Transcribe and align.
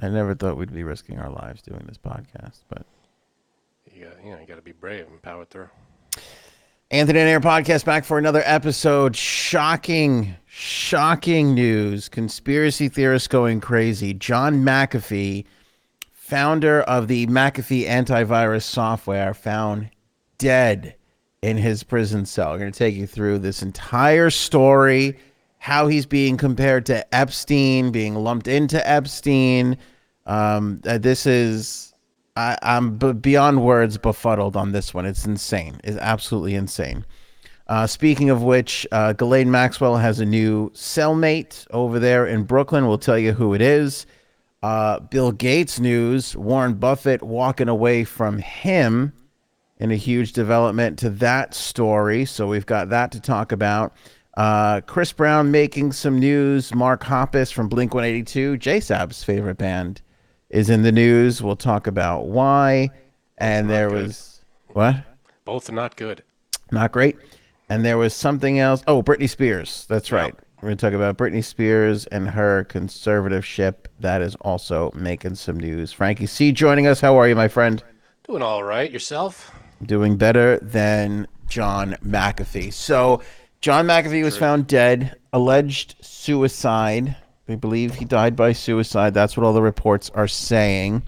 I 0.00 0.08
never 0.08 0.34
thought 0.34 0.56
we'd 0.56 0.72
be 0.72 0.84
risking 0.84 1.18
our 1.18 1.30
lives 1.30 1.62
doing 1.62 1.84
this 1.86 1.98
podcast, 1.98 2.60
but 2.68 2.86
You 3.94 4.04
got, 4.04 4.24
you 4.24 4.30
know, 4.32 4.40
you 4.40 4.46
got 4.46 4.56
to 4.56 4.62
be 4.62 4.72
brave 4.72 5.06
and 5.08 5.20
power 5.22 5.44
through. 5.44 5.68
Anthony 6.90 7.20
on 7.20 7.26
Air 7.26 7.40
podcast 7.40 7.84
back 7.84 8.04
for 8.04 8.16
another 8.16 8.42
episode. 8.46 9.14
Shocking, 9.14 10.34
shocking 10.46 11.54
news. 11.54 12.08
Conspiracy 12.08 12.88
theorists 12.88 13.28
going 13.28 13.60
crazy. 13.60 14.14
John 14.14 14.64
McAfee, 14.64 15.44
founder 16.12 16.80
of 16.82 17.08
the 17.08 17.26
McAfee 17.26 17.86
antivirus 17.86 18.62
software, 18.62 19.34
found 19.34 19.90
dead 20.38 20.94
in 21.42 21.56
his 21.58 21.82
prison 21.82 22.24
cell. 22.24 22.52
We're 22.52 22.58
going 22.58 22.72
to 22.72 22.78
take 22.78 22.94
you 22.94 23.06
through 23.06 23.40
this 23.40 23.62
entire 23.62 24.30
story, 24.30 25.18
how 25.68 25.86
he's 25.86 26.06
being 26.06 26.38
compared 26.38 26.86
to 26.86 27.14
Epstein, 27.14 27.90
being 27.90 28.14
lumped 28.14 28.48
into 28.48 28.80
Epstein. 28.88 29.76
Um, 30.24 30.80
uh, 30.86 30.96
this 30.96 31.26
is, 31.26 31.92
I, 32.36 32.56
I'm 32.62 32.96
b- 32.96 33.12
beyond 33.12 33.62
words 33.62 33.98
befuddled 33.98 34.56
on 34.56 34.72
this 34.72 34.94
one. 34.94 35.04
It's 35.04 35.26
insane. 35.26 35.78
It's 35.84 35.98
absolutely 35.98 36.54
insane. 36.54 37.04
Uh, 37.66 37.86
speaking 37.86 38.30
of 38.30 38.42
which, 38.42 38.86
uh, 38.92 39.12
Ghislaine 39.12 39.50
Maxwell 39.50 39.98
has 39.98 40.20
a 40.20 40.24
new 40.24 40.70
cellmate 40.70 41.66
over 41.70 41.98
there 41.98 42.26
in 42.26 42.44
Brooklyn. 42.44 42.88
We'll 42.88 42.96
tell 42.96 43.18
you 43.18 43.32
who 43.32 43.52
it 43.52 43.60
is. 43.60 44.06
Uh, 44.62 45.00
Bill 45.00 45.32
Gates 45.32 45.78
news 45.78 46.34
Warren 46.34 46.76
Buffett 46.76 47.22
walking 47.22 47.68
away 47.68 48.04
from 48.04 48.38
him 48.38 49.12
in 49.76 49.90
a 49.90 49.96
huge 49.96 50.32
development 50.32 50.98
to 51.00 51.10
that 51.10 51.52
story. 51.52 52.24
So 52.24 52.46
we've 52.46 52.64
got 52.64 52.88
that 52.88 53.12
to 53.12 53.20
talk 53.20 53.52
about. 53.52 53.92
Uh, 54.38 54.80
Chris 54.82 55.12
Brown 55.12 55.50
making 55.50 55.90
some 55.90 56.20
news. 56.20 56.72
Mark 56.72 57.02
Hoppus 57.02 57.52
from 57.52 57.68
Blink 57.68 57.92
182, 57.92 58.56
JSAB's 58.58 59.24
favorite 59.24 59.58
band, 59.58 60.00
is 60.48 60.70
in 60.70 60.82
the 60.82 60.92
news. 60.92 61.42
We'll 61.42 61.56
talk 61.56 61.88
about 61.88 62.26
why. 62.26 62.90
And 63.38 63.68
there 63.68 63.88
good. 63.88 64.04
was 64.04 64.42
what? 64.68 64.94
Both 65.44 65.68
are 65.68 65.72
not 65.72 65.96
good. 65.96 66.22
Not 66.70 66.92
great. 66.92 67.16
And 67.68 67.84
there 67.84 67.98
was 67.98 68.14
something 68.14 68.60
else. 68.60 68.84
Oh, 68.86 69.02
Britney 69.02 69.28
Spears. 69.28 69.86
That's 69.88 70.12
right. 70.12 70.32
We're 70.62 70.68
going 70.68 70.76
to 70.76 70.86
talk 70.86 70.94
about 70.94 71.18
Britney 71.18 71.42
Spears 71.42 72.06
and 72.06 72.30
her 72.30 72.64
conservatorship. 72.70 73.86
That 73.98 74.22
is 74.22 74.36
also 74.36 74.92
making 74.94 75.34
some 75.34 75.58
news. 75.58 75.92
Frankie 75.92 76.26
C 76.26 76.52
joining 76.52 76.86
us. 76.86 77.00
How 77.00 77.16
are 77.16 77.28
you, 77.28 77.34
my 77.34 77.48
friend? 77.48 77.82
Doing 78.28 78.42
all 78.42 78.62
right. 78.62 78.88
Yourself? 78.88 79.52
Doing 79.84 80.16
better 80.16 80.58
than 80.60 81.26
John 81.48 81.96
McAfee. 82.04 82.72
So, 82.72 83.20
John 83.60 83.86
McAfee 83.86 84.22
was 84.22 84.36
found 84.36 84.66
dead, 84.66 85.16
alleged 85.32 85.96
suicide. 86.00 87.16
We 87.48 87.56
believe 87.56 87.94
he 87.94 88.04
died 88.04 88.36
by 88.36 88.52
suicide. 88.52 89.14
That's 89.14 89.36
what 89.36 89.44
all 89.44 89.52
the 89.52 89.62
reports 89.62 90.10
are 90.14 90.28
saying. 90.28 91.02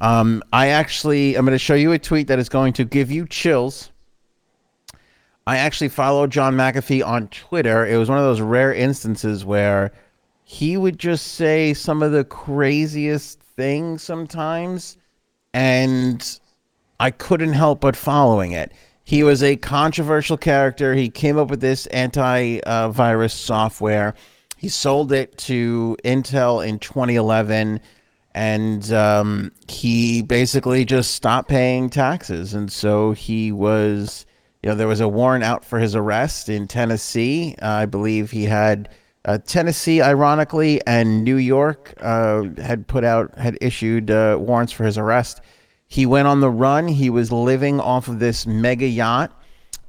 Um, 0.00 0.42
I 0.52 0.68
actually, 0.68 1.36
I'm 1.36 1.44
going 1.44 1.54
to 1.54 1.58
show 1.58 1.74
you 1.74 1.92
a 1.92 1.98
tweet 1.98 2.28
that 2.28 2.38
is 2.38 2.48
going 2.48 2.72
to 2.74 2.84
give 2.84 3.10
you 3.10 3.26
chills. 3.26 3.90
I 5.46 5.58
actually 5.58 5.90
followed 5.90 6.30
John 6.30 6.54
McAfee 6.54 7.06
on 7.06 7.28
Twitter. 7.28 7.86
It 7.86 7.96
was 7.96 8.08
one 8.08 8.18
of 8.18 8.24
those 8.24 8.40
rare 8.40 8.72
instances 8.72 9.44
where 9.44 9.92
he 10.44 10.76
would 10.76 10.98
just 10.98 11.34
say 11.34 11.74
some 11.74 12.02
of 12.02 12.12
the 12.12 12.24
craziest 12.24 13.40
things 13.40 14.02
sometimes, 14.02 14.96
and 15.52 16.38
I 17.00 17.10
couldn't 17.10 17.52
help 17.52 17.80
but 17.80 17.96
following 17.96 18.52
it. 18.52 18.72
He 19.04 19.22
was 19.22 19.42
a 19.42 19.56
controversial 19.56 20.36
character. 20.36 20.94
He 20.94 21.10
came 21.10 21.38
up 21.38 21.50
with 21.50 21.60
this 21.60 21.86
anti-virus 21.86 23.34
software. 23.34 24.14
He 24.56 24.68
sold 24.68 25.12
it 25.12 25.36
to 25.38 25.96
Intel 26.04 26.66
in 26.66 26.78
2011, 26.78 27.80
and 28.34 28.92
um, 28.92 29.52
he 29.68 30.22
basically 30.22 30.84
just 30.84 31.16
stopped 31.16 31.48
paying 31.48 31.90
taxes. 31.90 32.54
And 32.54 32.70
so 32.70 33.10
he 33.10 33.50
was, 33.50 34.24
you 34.62 34.70
know, 34.70 34.76
there 34.76 34.86
was 34.86 35.00
a 35.00 35.08
warrant 35.08 35.42
out 35.42 35.64
for 35.64 35.80
his 35.80 35.96
arrest 35.96 36.48
in 36.48 36.68
Tennessee. 36.68 37.56
Uh, 37.60 37.68
I 37.68 37.86
believe 37.86 38.30
he 38.30 38.44
had 38.44 38.88
uh, 39.24 39.38
Tennessee, 39.38 40.00
ironically, 40.00 40.80
and 40.86 41.24
New 41.24 41.36
York 41.36 41.94
uh, 42.00 42.44
had 42.58 42.86
put 42.86 43.04
out 43.04 43.36
had 43.36 43.58
issued 43.60 44.10
uh, 44.10 44.36
warrants 44.40 44.72
for 44.72 44.84
his 44.84 44.96
arrest. 44.96 45.40
He 45.92 46.06
went 46.06 46.26
on 46.26 46.40
the 46.40 46.48
run. 46.48 46.88
He 46.88 47.10
was 47.10 47.30
living 47.30 47.78
off 47.78 48.08
of 48.08 48.18
this 48.18 48.46
mega 48.46 48.86
yacht 48.86 49.30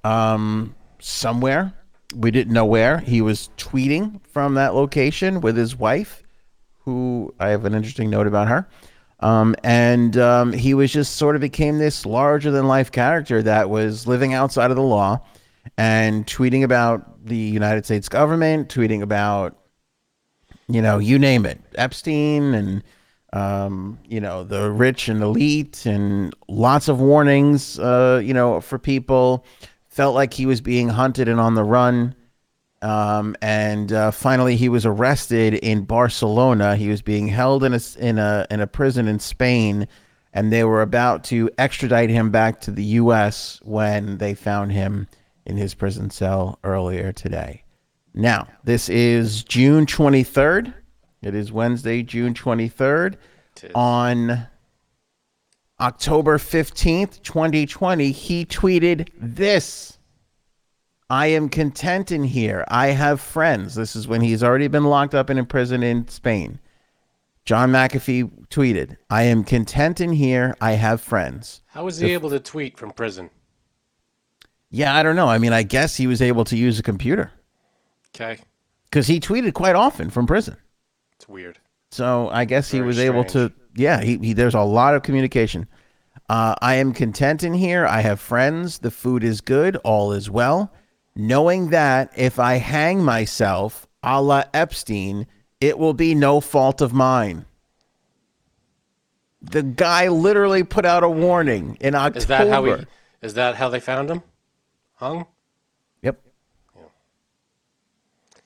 um, 0.03 0.75
somewhere. 0.99 1.73
We 2.13 2.29
didn't 2.29 2.51
know 2.51 2.65
where. 2.65 2.97
He 2.97 3.21
was 3.21 3.49
tweeting 3.55 4.19
from 4.27 4.55
that 4.55 4.75
location 4.75 5.39
with 5.39 5.55
his 5.55 5.77
wife, 5.77 6.21
who 6.79 7.33
I 7.39 7.51
have 7.51 7.63
an 7.63 7.73
interesting 7.73 8.09
note 8.09 8.27
about 8.27 8.49
her. 8.49 8.67
Um, 9.21 9.55
and 9.63 10.17
um, 10.17 10.51
he 10.51 10.73
was 10.73 10.91
just 10.91 11.15
sort 11.15 11.35
of 11.35 11.41
became 11.41 11.77
this 11.77 12.05
larger 12.05 12.51
than 12.51 12.67
life 12.67 12.91
character 12.91 13.41
that 13.41 13.69
was 13.69 14.05
living 14.05 14.33
outside 14.33 14.71
of 14.71 14.75
the 14.75 14.83
law 14.83 15.21
and 15.77 16.27
tweeting 16.27 16.63
about 16.63 17.25
the 17.25 17.37
United 17.37 17.85
States 17.85 18.09
government, 18.09 18.67
tweeting 18.67 19.01
about, 19.01 19.57
you 20.67 20.81
know, 20.81 20.97
you 20.97 21.17
name 21.17 21.45
it, 21.45 21.61
Epstein 21.75 22.53
and, 22.53 22.83
um, 23.33 23.97
you 24.07 24.21
know, 24.21 24.43
the 24.43 24.71
rich 24.71 25.09
and 25.09 25.21
elite 25.21 25.85
and 25.87 26.33
lots 26.47 26.87
of 26.87 27.01
warnings, 27.01 27.79
uh, 27.79 28.21
you 28.23 28.33
know, 28.33 28.61
for 28.61 28.77
people. 28.79 29.43
Felt 29.87 30.15
like 30.15 30.33
he 30.33 30.45
was 30.45 30.61
being 30.61 30.89
hunted 30.89 31.27
and 31.27 31.39
on 31.39 31.55
the 31.55 31.63
run. 31.63 32.15
Um, 32.81 33.35
and 33.41 33.91
uh, 33.91 34.11
finally, 34.11 34.55
he 34.55 34.69
was 34.69 34.85
arrested 34.85 35.55
in 35.55 35.85
Barcelona. 35.85 36.75
He 36.75 36.89
was 36.89 37.01
being 37.01 37.27
held 37.27 37.63
in 37.63 37.73
a 37.73 37.79
in 37.97 38.19
a 38.19 38.45
in 38.51 38.59
a 38.59 38.67
prison 38.67 39.07
in 39.07 39.19
Spain, 39.19 39.87
and 40.33 40.51
they 40.51 40.63
were 40.63 40.81
about 40.81 41.23
to 41.25 41.49
extradite 41.57 42.09
him 42.09 42.29
back 42.29 42.61
to 42.61 42.71
the 42.71 42.83
U.S. 42.83 43.59
when 43.63 44.17
they 44.17 44.33
found 44.33 44.71
him 44.71 45.07
in 45.45 45.57
his 45.57 45.73
prison 45.73 46.09
cell 46.09 46.59
earlier 46.63 47.13
today. 47.13 47.63
Now, 48.13 48.47
this 48.63 48.89
is 48.89 49.43
June 49.43 49.85
twenty 49.85 50.23
third. 50.23 50.73
It 51.23 51.35
is 51.35 51.51
Wednesday, 51.51 52.03
June 52.03 52.33
twenty 52.33 52.67
third. 52.67 53.17
Tis. 53.55 53.71
On 53.75 54.47
October 55.79 56.37
fifteenth, 56.37 57.21
twenty 57.23 57.65
twenty, 57.65 58.11
he 58.11 58.45
tweeted 58.45 59.09
this. 59.19 59.97
I 61.09 61.27
am 61.27 61.49
content 61.49 62.11
in 62.11 62.23
here. 62.23 62.65
I 62.69 62.87
have 62.87 63.21
friends. 63.21 63.75
This 63.75 63.95
is 63.95 64.07
when 64.07 64.21
he's 64.21 64.43
already 64.43 64.67
been 64.67 64.85
locked 64.85 65.13
up 65.13 65.29
and 65.29 65.37
in 65.37 65.45
prison 65.45 65.83
in 65.83 66.07
Spain. 66.07 66.59
John 67.45 67.71
McAfee 67.71 68.47
tweeted, 68.47 68.95
I 69.09 69.23
am 69.23 69.43
content 69.43 69.99
in 69.99 70.13
here. 70.13 70.55
I 70.61 70.71
have 70.71 71.01
friends. 71.01 71.61
How 71.67 71.83
was 71.83 71.97
he 71.97 72.13
able 72.13 72.29
to 72.29 72.39
tweet 72.39 72.77
from 72.77 72.91
prison? 72.91 73.29
Yeah, 74.71 74.95
I 74.95 75.03
don't 75.03 75.17
know. 75.17 75.27
I 75.27 75.37
mean, 75.37 75.53
I 75.53 75.61
guess 75.61 75.97
he 75.97 76.07
was 76.07 76.21
able 76.21 76.45
to 76.45 76.57
use 76.57 76.79
a 76.79 76.83
computer 76.83 77.31
Okay. 78.15 78.39
because 78.85 79.05
he 79.05 79.19
tweeted 79.19 79.53
quite 79.53 79.75
often 79.75 80.09
from 80.09 80.25
prison. 80.25 80.55
It's 81.23 81.29
weird. 81.29 81.57
So 81.91 82.27
I 82.33 82.43
guess 82.43 82.69
he 82.69 82.79
Very 82.79 82.87
was 82.87 82.99
able 82.99 83.23
to. 83.25 83.49
Yeah, 83.75 84.01
he, 84.01 84.17
he 84.17 84.33
there's 84.33 84.55
a 84.55 84.61
lot 84.61 84.93
of 84.93 85.03
communication. 85.03 85.69
Uh, 86.27 86.55
I 86.61 86.75
am 86.75 86.91
content 86.91 87.43
in 87.43 87.53
here. 87.53 87.85
I 87.85 88.01
have 88.01 88.19
friends. 88.19 88.79
The 88.79 88.91
food 88.91 89.23
is 89.23 89.39
good. 89.39 89.77
All 89.85 90.11
is 90.11 90.29
well. 90.29 90.73
Knowing 91.15 91.69
that 91.69 92.11
if 92.17 92.39
I 92.39 92.55
hang 92.55 93.05
myself, 93.05 93.87
a 94.03 94.21
la 94.21 94.43
Epstein, 94.53 95.25
it 95.61 95.79
will 95.79 95.93
be 95.93 96.13
no 96.13 96.41
fault 96.41 96.81
of 96.81 96.91
mine. 96.91 97.45
The 99.41 99.63
guy 99.63 100.09
literally 100.09 100.63
put 100.63 100.83
out 100.83 101.03
a 101.03 101.09
warning 101.09 101.77
in 101.79 101.95
October. 101.95 102.17
Is 102.17 102.25
that 102.25 102.49
how 102.49 102.65
he? 102.65 102.75
Is 103.21 103.35
that 103.35 103.55
how 103.55 103.69
they 103.69 103.79
found 103.79 104.09
him? 104.09 104.23
Hung? 104.95 105.25
Yep. 106.01 106.19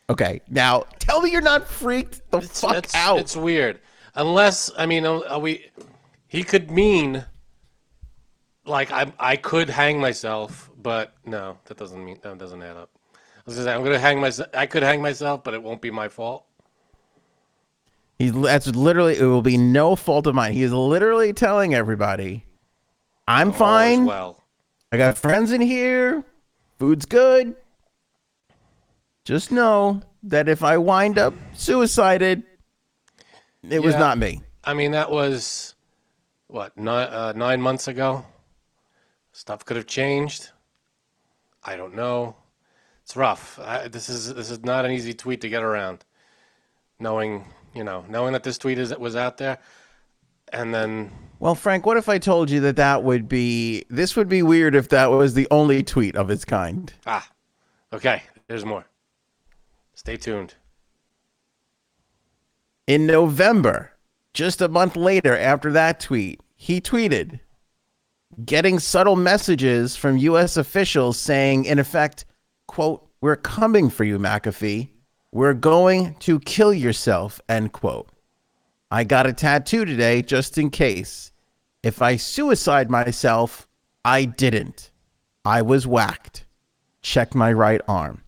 Okay, 0.09 0.41
now 0.49 0.85
tell 0.99 1.21
me 1.21 1.31
you're 1.31 1.41
not 1.41 1.67
freaked 1.67 2.21
the 2.31 2.41
fuck 2.41 2.77
it's, 2.77 2.95
out. 2.95 3.19
It's 3.19 3.35
weird. 3.35 3.79
Unless 4.15 4.71
I 4.77 4.85
mean, 4.85 5.05
uh, 5.05 5.19
are 5.27 5.39
we? 5.39 5.69
He 6.27 6.43
could 6.43 6.71
mean 6.71 7.25
like 8.65 8.91
I 8.91 9.11
I 9.19 9.35
could 9.35 9.69
hang 9.69 9.99
myself, 9.99 10.69
but 10.81 11.13
no, 11.25 11.57
that 11.65 11.77
doesn't 11.77 12.03
mean 12.03 12.19
that 12.23 12.37
doesn't 12.37 12.61
add 12.61 12.77
up. 12.77 12.89
I 13.15 13.19
was 13.45 13.55
gonna 13.55 13.67
say 13.67 13.73
I'm 13.73 13.83
gonna 13.83 13.99
hang 13.99 14.19
myself. 14.19 14.49
I 14.53 14.65
could 14.65 14.83
hang 14.83 15.01
myself, 15.01 15.43
but 15.43 15.53
it 15.53 15.61
won't 15.61 15.81
be 15.81 15.91
my 15.91 16.07
fault. 16.07 16.45
He's 18.17 18.33
that's 18.33 18.67
literally 18.67 19.17
it 19.17 19.23
will 19.25 19.41
be 19.41 19.57
no 19.57 19.95
fault 19.95 20.25
of 20.25 20.35
mine. 20.35 20.53
He's 20.53 20.71
literally 20.71 21.33
telling 21.33 21.73
everybody, 21.75 22.45
I'm 23.27 23.49
All 23.49 23.53
fine. 23.53 24.05
well, 24.05 24.43
I 24.91 24.97
got 24.97 25.17
friends 25.17 25.51
in 25.51 25.61
here. 25.61 26.23
Food's 26.79 27.05
good. 27.05 27.55
Just 29.23 29.51
know 29.51 30.01
that 30.23 30.49
if 30.49 30.63
I 30.63 30.77
wind 30.77 31.17
up 31.17 31.33
suicided, 31.53 32.43
it 33.69 33.81
was 33.81 33.95
not 33.95 34.17
me. 34.17 34.41
I 34.63 34.73
mean 34.73 34.91
that 34.91 35.11
was 35.11 35.75
what 36.47 36.77
nine 36.77 37.07
uh, 37.07 37.33
nine 37.35 37.61
months 37.61 37.87
ago. 37.87 38.25
Stuff 39.31 39.65
could 39.65 39.77
have 39.77 39.87
changed. 39.87 40.49
I 41.63 41.75
don't 41.75 41.95
know. 41.95 42.35
It's 43.03 43.15
rough. 43.15 43.59
I, 43.59 43.87
this 43.87 44.09
is 44.09 44.33
this 44.33 44.49
is 44.49 44.63
not 44.63 44.85
an 44.85 44.91
easy 44.91 45.13
tweet 45.13 45.41
to 45.41 45.49
get 45.49 45.63
around. 45.63 46.03
Knowing 46.99 47.45
you 47.73 47.83
know 47.83 48.03
knowing 48.09 48.33
that 48.33 48.43
this 48.43 48.57
tweet 48.57 48.79
is 48.79 48.95
was 48.97 49.15
out 49.15 49.37
there, 49.37 49.59
and 50.51 50.73
then 50.73 51.11
Well, 51.39 51.55
Frank, 51.55 51.85
what 51.85 51.97
if 51.97 52.09
I 52.09 52.17
told 52.17 52.49
you 52.49 52.59
that 52.61 52.77
that 52.77 53.03
would 53.03 53.29
be 53.29 53.85
this 53.89 54.15
would 54.15 54.27
be 54.27 54.41
weird 54.41 54.75
if 54.75 54.89
that 54.89 55.11
was 55.11 55.33
the 55.35 55.47
only 55.51 55.83
tweet 55.83 56.15
of 56.15 56.29
its 56.29 56.43
kind? 56.43 56.91
ah, 57.05 57.29
okay. 57.93 58.23
There's 58.47 58.65
more. 58.65 58.85
Stay 59.97 60.15
tuned. 60.15 60.53
In 62.85 63.07
November, 63.07 63.93
just 64.31 64.61
a 64.61 64.67
month 64.67 64.95
later 64.95 65.35
after 65.35 65.71
that 65.71 65.99
tweet, 65.99 66.39
he 66.55 66.79
tweeted 66.79 67.39
getting 68.45 68.77
subtle 68.77 69.15
messages 69.15 69.95
from 69.95 70.17
US 70.17 70.55
officials 70.55 71.17
saying 71.17 71.65
in 71.65 71.79
effect, 71.79 72.25
quote, 72.67 73.09
"We're 73.21 73.37
coming 73.37 73.89
for 73.89 74.03
you, 74.03 74.19
McAfee. 74.19 74.91
We're 75.31 75.55
going 75.55 76.13
to 76.19 76.41
kill 76.41 76.75
yourself." 76.75 77.41
End 77.49 77.73
quote. 77.73 78.07
I 78.91 79.03
got 79.03 79.25
a 79.25 79.33
tattoo 79.33 79.83
today 79.83 80.21
just 80.21 80.59
in 80.59 80.69
case. 80.69 81.31
If 81.81 82.03
I 82.03 82.17
suicide 82.17 82.91
myself, 82.91 83.67
I 84.05 84.25
didn't. 84.25 84.91
I 85.43 85.63
was 85.63 85.87
whacked. 85.87 86.45
Check 87.01 87.33
my 87.33 87.51
right 87.51 87.81
arm. 87.87 88.21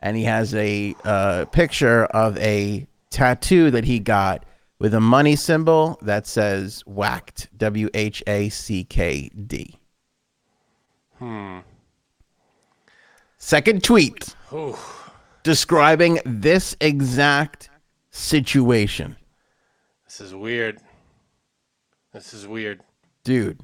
And 0.00 0.16
he 0.16 0.24
has 0.24 0.54
a 0.54 0.94
uh, 1.04 1.44
picture 1.46 2.04
of 2.06 2.36
a 2.38 2.86
tattoo 3.10 3.70
that 3.70 3.84
he 3.84 3.98
got 3.98 4.44
with 4.78 4.94
a 4.94 5.00
money 5.00 5.36
symbol 5.36 5.98
that 6.02 6.26
says 6.26 6.82
whacked. 6.86 7.48
W 7.58 7.90
H 7.92 8.22
A 8.26 8.48
C 8.48 8.84
K 8.84 9.28
D. 9.46 9.76
Hmm. 11.18 11.58
Second 13.36 13.84
tweet 13.84 14.34
Ooh, 14.52 14.76
describing 15.42 16.18
this 16.24 16.76
exact 16.80 17.68
situation. 18.10 19.16
this 20.06 20.20
is 20.20 20.34
weird. 20.34 20.80
This 22.12 22.32
is 22.34 22.46
weird. 22.46 22.80
Dude, 23.24 23.60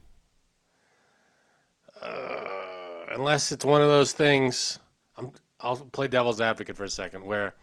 Unless 3.17 3.51
it's 3.51 3.65
one 3.65 3.81
of 3.81 3.89
those 3.89 4.13
things, 4.13 4.79
I'm, 5.17 5.33
I'll 5.61 5.77
play 5.77 6.09
devil's 6.09 6.41
advocate 6.41 6.77
for 6.77 6.85
a 6.85 6.89
second, 6.89 7.25
where 7.25 7.55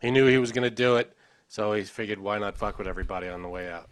he 0.00 0.10
knew 0.10 0.26
he 0.26 0.38
was 0.38 0.52
going 0.52 0.64
to 0.64 0.74
do 0.74 0.96
it, 0.96 1.14
so 1.48 1.72
he 1.72 1.82
figured 1.84 2.18
why 2.18 2.38
not 2.38 2.56
fuck 2.56 2.78
with 2.78 2.86
everybody 2.86 3.28
on 3.28 3.42
the 3.42 3.48
way 3.48 3.70
out. 3.70 3.88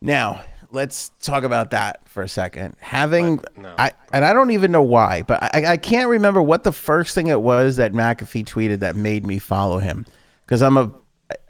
Now, 0.00 0.44
let's 0.70 1.12
talk 1.20 1.44
about 1.44 1.70
that 1.70 2.06
for 2.08 2.22
a 2.22 2.28
second. 2.28 2.76
Having? 2.80 3.42
No. 3.56 3.74
I 3.78 3.92
and 4.12 4.24
I 4.24 4.32
don't 4.32 4.50
even 4.50 4.70
know 4.70 4.82
why, 4.82 5.22
but 5.22 5.42
I, 5.42 5.72
I 5.72 5.76
can't 5.76 6.08
remember 6.08 6.42
what 6.42 6.64
the 6.64 6.72
first 6.72 7.14
thing 7.14 7.28
it 7.28 7.40
was 7.40 7.76
that 7.76 7.92
McAfee 7.92 8.44
tweeted 8.44 8.80
that 8.80 8.96
made 8.96 9.24
me 9.26 9.38
follow 9.38 9.78
him. 9.78 10.04
Because 10.44 10.60
I'm 10.60 10.76
a, 10.76 10.92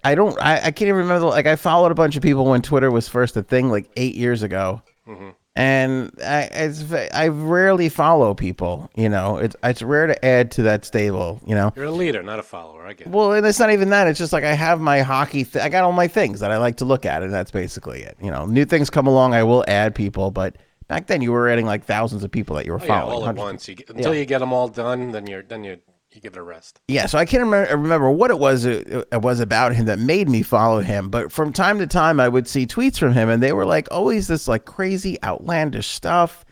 I 0.04 0.14
don't, 0.14 0.40
I, 0.40 0.56
I 0.56 0.70
can't 0.70 0.82
even 0.82 0.96
remember. 0.96 1.26
Like 1.26 1.46
I 1.46 1.56
followed 1.56 1.90
a 1.90 1.96
bunch 1.96 2.14
of 2.14 2.22
people 2.22 2.44
when 2.44 2.62
Twitter 2.62 2.92
was 2.92 3.08
first 3.08 3.36
a 3.36 3.42
thing, 3.42 3.70
like 3.70 3.90
eight 3.96 4.14
years 4.14 4.42
ago, 4.42 4.82
Mm-hmm. 5.06 5.30
And 5.56 6.10
I, 6.24 6.42
it's, 6.52 6.84
I 6.92 7.28
rarely 7.28 7.88
follow 7.88 8.34
people. 8.34 8.90
You 8.96 9.08
know, 9.08 9.36
it's 9.38 9.54
it's 9.62 9.82
rare 9.82 10.06
to 10.08 10.24
add 10.24 10.50
to 10.52 10.62
that 10.64 10.84
stable. 10.84 11.40
You 11.46 11.54
know, 11.54 11.72
You're 11.76 11.84
a 11.86 11.90
leader, 11.90 12.22
not 12.22 12.38
a 12.38 12.42
follower. 12.42 12.86
I 12.86 12.92
get 12.94 13.06
it. 13.06 13.12
well, 13.12 13.32
and 13.32 13.46
it's 13.46 13.60
not 13.60 13.70
even 13.72 13.90
that. 13.90 14.06
It's 14.08 14.18
just 14.18 14.32
like 14.32 14.44
I 14.44 14.52
have 14.54 14.80
my 14.80 15.00
hockey. 15.02 15.44
Th- 15.44 15.64
I 15.64 15.68
got 15.68 15.84
all 15.84 15.92
my 15.92 16.08
things 16.08 16.40
that 16.40 16.50
I 16.50 16.58
like 16.58 16.76
to 16.78 16.84
look 16.84 17.06
at, 17.06 17.22
and 17.22 17.32
that's 17.32 17.50
basically 17.50 18.02
it. 18.02 18.16
You 18.20 18.30
know, 18.30 18.46
new 18.46 18.64
things 18.64 18.90
come 18.90 19.06
along, 19.06 19.34
I 19.34 19.42
will 19.44 19.64
add 19.68 19.94
people, 19.94 20.30
but 20.30 20.56
back 20.88 21.06
then 21.06 21.22
you 21.22 21.30
were 21.32 21.48
adding 21.48 21.66
like 21.66 21.84
thousands 21.84 22.24
of 22.24 22.30
people 22.30 22.56
that 22.56 22.66
you 22.66 22.72
were 22.72 22.80
Oh, 22.80 22.84
yeah, 22.84 23.00
following. 23.00 23.22
all 23.22 23.28
at 23.28 23.36
once. 23.36 23.68
You 23.68 23.76
get, 23.76 23.90
until 23.90 24.14
you 24.14 24.24
get 24.24 24.40
them 24.40 24.52
all 24.52 24.68
done, 24.68 25.12
then 25.12 25.26
you're 25.26 25.42
then 25.42 25.62
you 25.64 25.78
you 26.14 26.20
give 26.20 26.34
it 26.34 26.38
a 26.38 26.42
rest. 26.42 26.80
Yeah, 26.88 27.06
so 27.06 27.18
I 27.18 27.24
can't 27.24 27.42
remember, 27.42 27.76
remember 27.76 28.10
what 28.10 28.30
it 28.30 28.38
was 28.38 28.64
it, 28.64 28.86
it 28.88 29.22
was 29.22 29.40
about 29.40 29.74
him 29.74 29.86
that 29.86 29.98
made 29.98 30.28
me 30.28 30.42
follow 30.42 30.80
him, 30.80 31.08
but 31.08 31.32
from 31.32 31.52
time 31.52 31.78
to 31.78 31.86
time 31.86 32.20
I 32.20 32.28
would 32.28 32.46
see 32.46 32.66
tweets 32.66 32.98
from 32.98 33.12
him, 33.12 33.28
and 33.28 33.42
they 33.42 33.52
were 33.52 33.66
like 33.66 33.88
always 33.90 34.28
this 34.28 34.46
like 34.46 34.64
crazy 34.64 35.22
outlandish 35.22 35.88
stuff. 35.88 36.44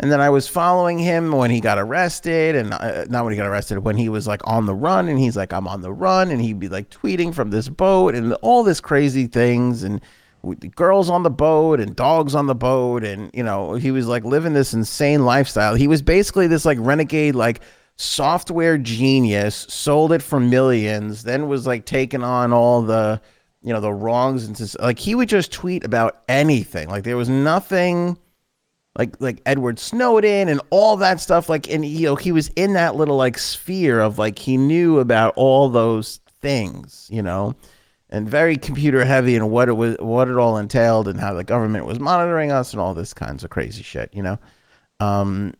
And 0.00 0.12
then 0.12 0.20
I 0.20 0.30
was 0.30 0.46
following 0.46 0.96
him 1.00 1.32
when 1.32 1.50
he 1.50 1.60
got 1.60 1.76
arrested, 1.76 2.54
and 2.54 2.72
uh, 2.72 3.06
not 3.08 3.24
when 3.24 3.32
he 3.32 3.36
got 3.36 3.48
arrested, 3.48 3.80
when 3.80 3.96
he 3.96 4.08
was 4.08 4.28
like 4.28 4.40
on 4.44 4.66
the 4.66 4.74
run, 4.74 5.08
and 5.08 5.18
he's 5.18 5.36
like, 5.36 5.52
"I'm 5.52 5.66
on 5.66 5.80
the 5.80 5.92
run," 5.92 6.30
and 6.30 6.40
he'd 6.40 6.60
be 6.60 6.68
like 6.68 6.88
tweeting 6.88 7.34
from 7.34 7.50
this 7.50 7.68
boat, 7.68 8.14
and 8.14 8.32
all 8.34 8.62
this 8.62 8.80
crazy 8.80 9.26
things, 9.26 9.82
and 9.82 10.00
with 10.42 10.60
the 10.60 10.68
girls 10.68 11.10
on 11.10 11.24
the 11.24 11.30
boat 11.30 11.80
and 11.80 11.96
dogs 11.96 12.36
on 12.36 12.46
the 12.46 12.54
boat, 12.54 13.02
and 13.02 13.28
you 13.34 13.42
know, 13.42 13.74
he 13.74 13.90
was 13.90 14.06
like 14.06 14.24
living 14.24 14.52
this 14.52 14.72
insane 14.72 15.24
lifestyle. 15.24 15.74
He 15.74 15.88
was 15.88 16.00
basically 16.00 16.46
this 16.46 16.64
like 16.64 16.78
renegade, 16.80 17.34
like 17.34 17.60
software 17.98 18.78
genius, 18.78 19.66
sold 19.68 20.12
it 20.12 20.22
for 20.22 20.40
millions, 20.40 21.24
then 21.24 21.48
was 21.48 21.66
like 21.66 21.84
taking 21.84 22.22
on 22.22 22.52
all 22.52 22.80
the, 22.80 23.20
you 23.62 23.72
know, 23.72 23.80
the 23.80 23.92
wrongs 23.92 24.46
and 24.46 24.74
like 24.80 24.98
he 24.98 25.14
would 25.14 25.28
just 25.28 25.52
tweet 25.52 25.84
about 25.84 26.22
anything. 26.28 26.88
Like 26.88 27.04
there 27.04 27.16
was 27.16 27.28
nothing 27.28 28.16
like 28.96 29.20
like 29.20 29.42
Edward 29.46 29.78
Snowden 29.78 30.48
and 30.48 30.60
all 30.70 30.96
that 30.96 31.20
stuff. 31.20 31.48
Like 31.48 31.68
and 31.70 31.84
you 31.84 32.06
know 32.06 32.16
he 32.16 32.32
was 32.32 32.48
in 32.56 32.72
that 32.74 32.96
little 32.96 33.16
like 33.16 33.36
sphere 33.36 34.00
of 34.00 34.18
like 34.18 34.38
he 34.38 34.56
knew 34.56 35.00
about 35.00 35.34
all 35.36 35.68
those 35.68 36.20
things, 36.40 37.08
you 37.10 37.22
know, 37.22 37.54
and 38.10 38.28
very 38.28 38.56
computer 38.56 39.04
heavy 39.04 39.34
and 39.34 39.50
what 39.50 39.68
it 39.68 39.74
was, 39.74 39.96
what 39.98 40.28
it 40.28 40.36
all 40.36 40.56
entailed, 40.56 41.08
and 41.08 41.18
how 41.18 41.34
the 41.34 41.44
government 41.44 41.84
was 41.84 41.98
monitoring 41.98 42.52
us 42.52 42.72
and 42.72 42.80
all 42.80 42.94
this 42.94 43.12
kinds 43.12 43.42
of 43.42 43.50
crazy 43.50 43.82
shit, 43.82 44.10
you 44.12 44.22
know. 44.22 44.38
Um, 45.00 45.54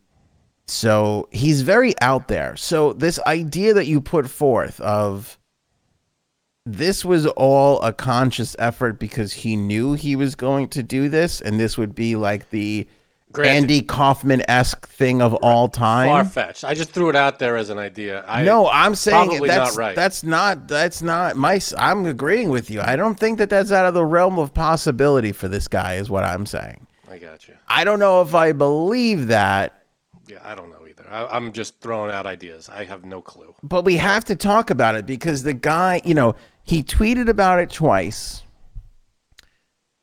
so 0.71 1.29
he's 1.31 1.63
very 1.63 1.95
out 2.01 2.29
there. 2.29 2.57
So 2.57 2.93
this 2.93 3.19
idea 3.21 3.75
that 3.75 3.87
you 3.87 4.01
put 4.01 4.29
forth 4.29 4.81
of 4.81 5.39
this 6.67 7.05
was 7.05 7.27
all 7.27 7.81
a 7.83 7.93
conscious 7.93 8.55
effort 8.59 8.99
because 8.99 9.33
he 9.33 9.57
knew 9.57 9.95
he 9.95 10.17
was 10.17 10.35
going 10.35 10.69
to 10.69 10.83
do 10.83 11.09
this, 11.09 11.41
and 11.41 11.59
this 11.59 11.79
would 11.79 11.95
be 11.95 12.17
like 12.17 12.51
the 12.51 12.87
Granted. 13.31 13.57
Andy 13.57 13.83
Kaufman 13.83 14.43
esque 14.49 14.89
thing 14.89 15.21
of 15.21 15.35
all 15.35 15.69
time. 15.69 16.09
Far 16.09 16.25
fetched. 16.25 16.65
I 16.65 16.73
just 16.73 16.91
threw 16.91 17.11
it 17.11 17.17
out 17.17 17.39
there 17.39 17.59
as 17.59 17.69
an 17.69 17.77
idea. 17.77 18.25
I, 18.27 18.43
no, 18.43 18.71
I'm 18.71 18.95
saying 18.95 19.43
that's 19.43 19.77
not 19.77 19.77
right. 19.77 19.95
that's 19.95 20.25
not 20.25 20.67
that's 20.67 21.03
not 21.03 21.37
my. 21.37 21.61
I'm 21.77 22.07
agreeing 22.07 22.49
with 22.49 22.71
you. 22.71 22.81
I 22.81 22.97
don't 22.97 23.21
think 23.21 23.37
that 23.39 23.51
that's 23.51 23.71
out 23.71 23.85
of 23.85 23.93
the 23.93 24.05
realm 24.05 24.39
of 24.39 24.55
possibility 24.55 25.33
for 25.33 25.47
this 25.47 25.69
guy. 25.69 25.95
Is 25.95 26.09
what 26.09 26.25
I'm 26.25 26.47
saying. 26.47 26.87
I 27.11 27.19
got 27.19 27.47
you. 27.47 27.55
I 27.69 27.85
don't 27.85 27.99
know 27.99 28.23
if 28.23 28.35
I 28.35 28.53
believe 28.53 29.27
that, 29.27 29.78
Yeah, 30.29 30.39
I 30.45 30.55
don't 30.55 30.71
know 30.71 30.87
either. 30.87 31.07
I, 31.11 31.27
I'm 31.27 31.53
just 31.53 31.81
throwing 31.81 32.11
out 32.11 32.27
ideas. 32.27 32.69
I 32.69 32.85
have 32.85 33.05
no 33.05 33.23
clue. 33.23 33.55
but 33.63 33.85
we 33.85 33.97
have 33.97 34.25
to 34.27 34.37
talk 34.37 34.71
about 34.71 34.95
it 34.95 35.07
because 35.07 35.43
the 35.43 35.55
guy, 35.55 36.03
you 36.05 36.15
know, 36.15 36.35
he 36.65 36.83
tweeted 36.83 37.29
about 37.29 37.59
it 37.61 37.71
twice, 37.71 38.43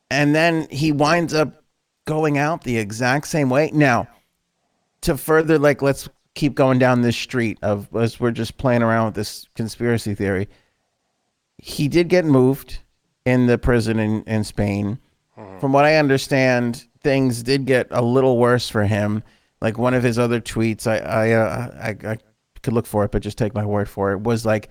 and 0.09 0.33
then 0.33 0.67
he 0.71 0.91
winds 0.91 1.33
up 1.33 1.63
going 2.05 2.37
out 2.37 2.63
the 2.63 2.77
exact 2.77 3.27
same 3.27 3.49
way. 3.49 3.69
Now, 3.73 4.07
to 5.01 5.17
further, 5.17 5.59
like, 5.59 5.81
let's 5.81 6.09
keep 6.33 6.55
going 6.55 6.79
down 6.79 7.01
this 7.01 7.15
street 7.15 7.57
of 7.61 7.87
as 7.95 8.19
we're 8.19 8.31
just 8.31 8.57
playing 8.57 8.83
around 8.83 9.05
with 9.05 9.15
this 9.15 9.47
conspiracy 9.55 10.13
theory. 10.15 10.49
He 11.57 11.87
did 11.87 12.09
get 12.09 12.25
moved 12.25 12.79
in 13.25 13.47
the 13.47 13.57
prison 13.57 13.99
in, 13.99 14.23
in 14.23 14.43
Spain. 14.43 14.99
Mm-hmm. 15.37 15.59
From 15.59 15.71
what 15.71 15.85
I 15.85 15.95
understand, 15.95 16.85
things 17.01 17.43
did 17.43 17.65
get 17.65 17.87
a 17.91 18.01
little 18.01 18.37
worse 18.37 18.69
for 18.69 18.83
him. 18.83 19.23
Like 19.65 19.79
one 19.79 19.95
of 19.95 20.03
his 20.03 20.19
other 20.19 20.39
tweets, 20.39 20.85
I 20.85 20.97
I, 20.97 21.31
uh, 21.31 21.71
I 21.81 22.11
I 22.11 22.17
could 22.61 22.73
look 22.73 22.85
for 22.85 23.03
it, 23.03 23.09
but 23.09 23.23
just 23.23 23.35
take 23.39 23.55
my 23.55 23.65
word 23.65 23.89
for 23.89 24.11
it. 24.11 24.21
Was 24.21 24.45
like 24.45 24.69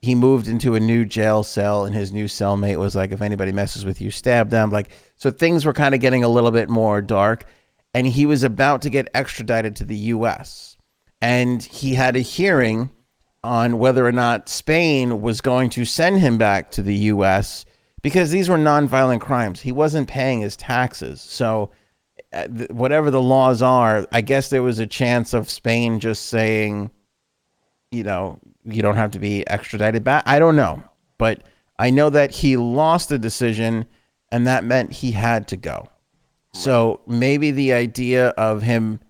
he 0.00 0.14
moved 0.14 0.46
into 0.46 0.76
a 0.76 0.80
new 0.80 1.04
jail 1.04 1.42
cell, 1.42 1.84
and 1.84 1.92
his 1.92 2.12
new 2.12 2.26
cellmate 2.26 2.78
was 2.78 2.94
like, 2.94 3.10
"If 3.10 3.22
anybody 3.22 3.50
messes 3.50 3.84
with 3.84 4.00
you, 4.00 4.12
stab 4.12 4.50
them." 4.50 4.70
Like 4.70 4.90
so, 5.16 5.32
things 5.32 5.64
were 5.64 5.72
kind 5.72 5.96
of 5.96 6.00
getting 6.00 6.22
a 6.22 6.28
little 6.28 6.52
bit 6.52 6.68
more 6.68 7.02
dark, 7.02 7.44
and 7.92 8.06
he 8.06 8.24
was 8.24 8.44
about 8.44 8.82
to 8.82 8.88
get 8.88 9.08
extradited 9.14 9.74
to 9.74 9.84
the 9.84 9.96
U.S. 10.14 10.76
and 11.20 11.60
he 11.60 11.94
had 11.94 12.14
a 12.14 12.20
hearing 12.20 12.90
on 13.42 13.80
whether 13.80 14.06
or 14.06 14.12
not 14.12 14.48
Spain 14.48 15.22
was 15.22 15.40
going 15.40 15.70
to 15.70 15.84
send 15.84 16.20
him 16.20 16.38
back 16.38 16.70
to 16.70 16.82
the 16.82 16.94
U.S. 17.10 17.64
because 18.00 18.30
these 18.30 18.48
were 18.48 18.58
nonviolent 18.58 19.22
crimes. 19.22 19.60
He 19.60 19.72
wasn't 19.72 20.06
paying 20.06 20.40
his 20.40 20.56
taxes, 20.56 21.20
so 21.20 21.72
Uh, 22.36 22.48
whatever 22.68 23.10
the 23.10 23.22
laws 23.22 23.62
are, 23.62 24.06
I 24.12 24.20
guess 24.20 24.50
there 24.50 24.62
was 24.62 24.78
a 24.78 24.86
chance 24.86 25.32
of 25.32 25.48
Spain 25.48 26.00
just 26.00 26.26
saying, 26.26 26.90
you 27.90 28.04
know, 28.04 28.38
you 28.64 28.82
don't 28.82 28.96
have 28.96 29.12
to 29.12 29.18
be 29.18 29.48
extradited 29.48 30.04
back. 30.04 30.22
I 30.26 30.38
don't 30.38 30.54
know, 30.54 30.82
but 31.16 31.44
I 31.78 31.88
know 31.88 32.10
that 32.10 32.30
he 32.30 32.58
lost 32.58 33.08
the 33.08 33.18
decision, 33.18 33.86
and 34.30 34.46
that 34.46 34.64
meant 34.64 34.92
he 34.92 35.12
had 35.12 35.48
to 35.48 35.56
go. 35.56 35.88
So 36.52 37.00
maybe 37.06 37.52
the 37.52 37.72
idea 37.72 38.28
of 38.30 38.60
him 38.60 39.00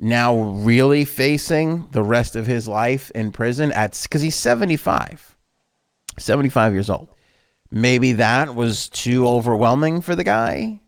now 0.00 0.36
really 0.36 1.04
facing 1.04 1.86
the 1.92 2.02
rest 2.02 2.34
of 2.34 2.46
his 2.46 2.66
life 2.66 3.12
in 3.12 3.30
prison 3.30 3.70
at 3.72 4.00
because 4.02 4.22
he's 4.22 4.34
75 4.34 5.36
75 6.18 6.72
years 6.72 6.90
old. 6.90 7.08
Maybe 7.70 8.12
that 8.14 8.54
was 8.54 8.88
too 8.88 9.28
overwhelming 9.28 10.00
for 10.00 10.16
the 10.16 10.24
guy 10.24 10.80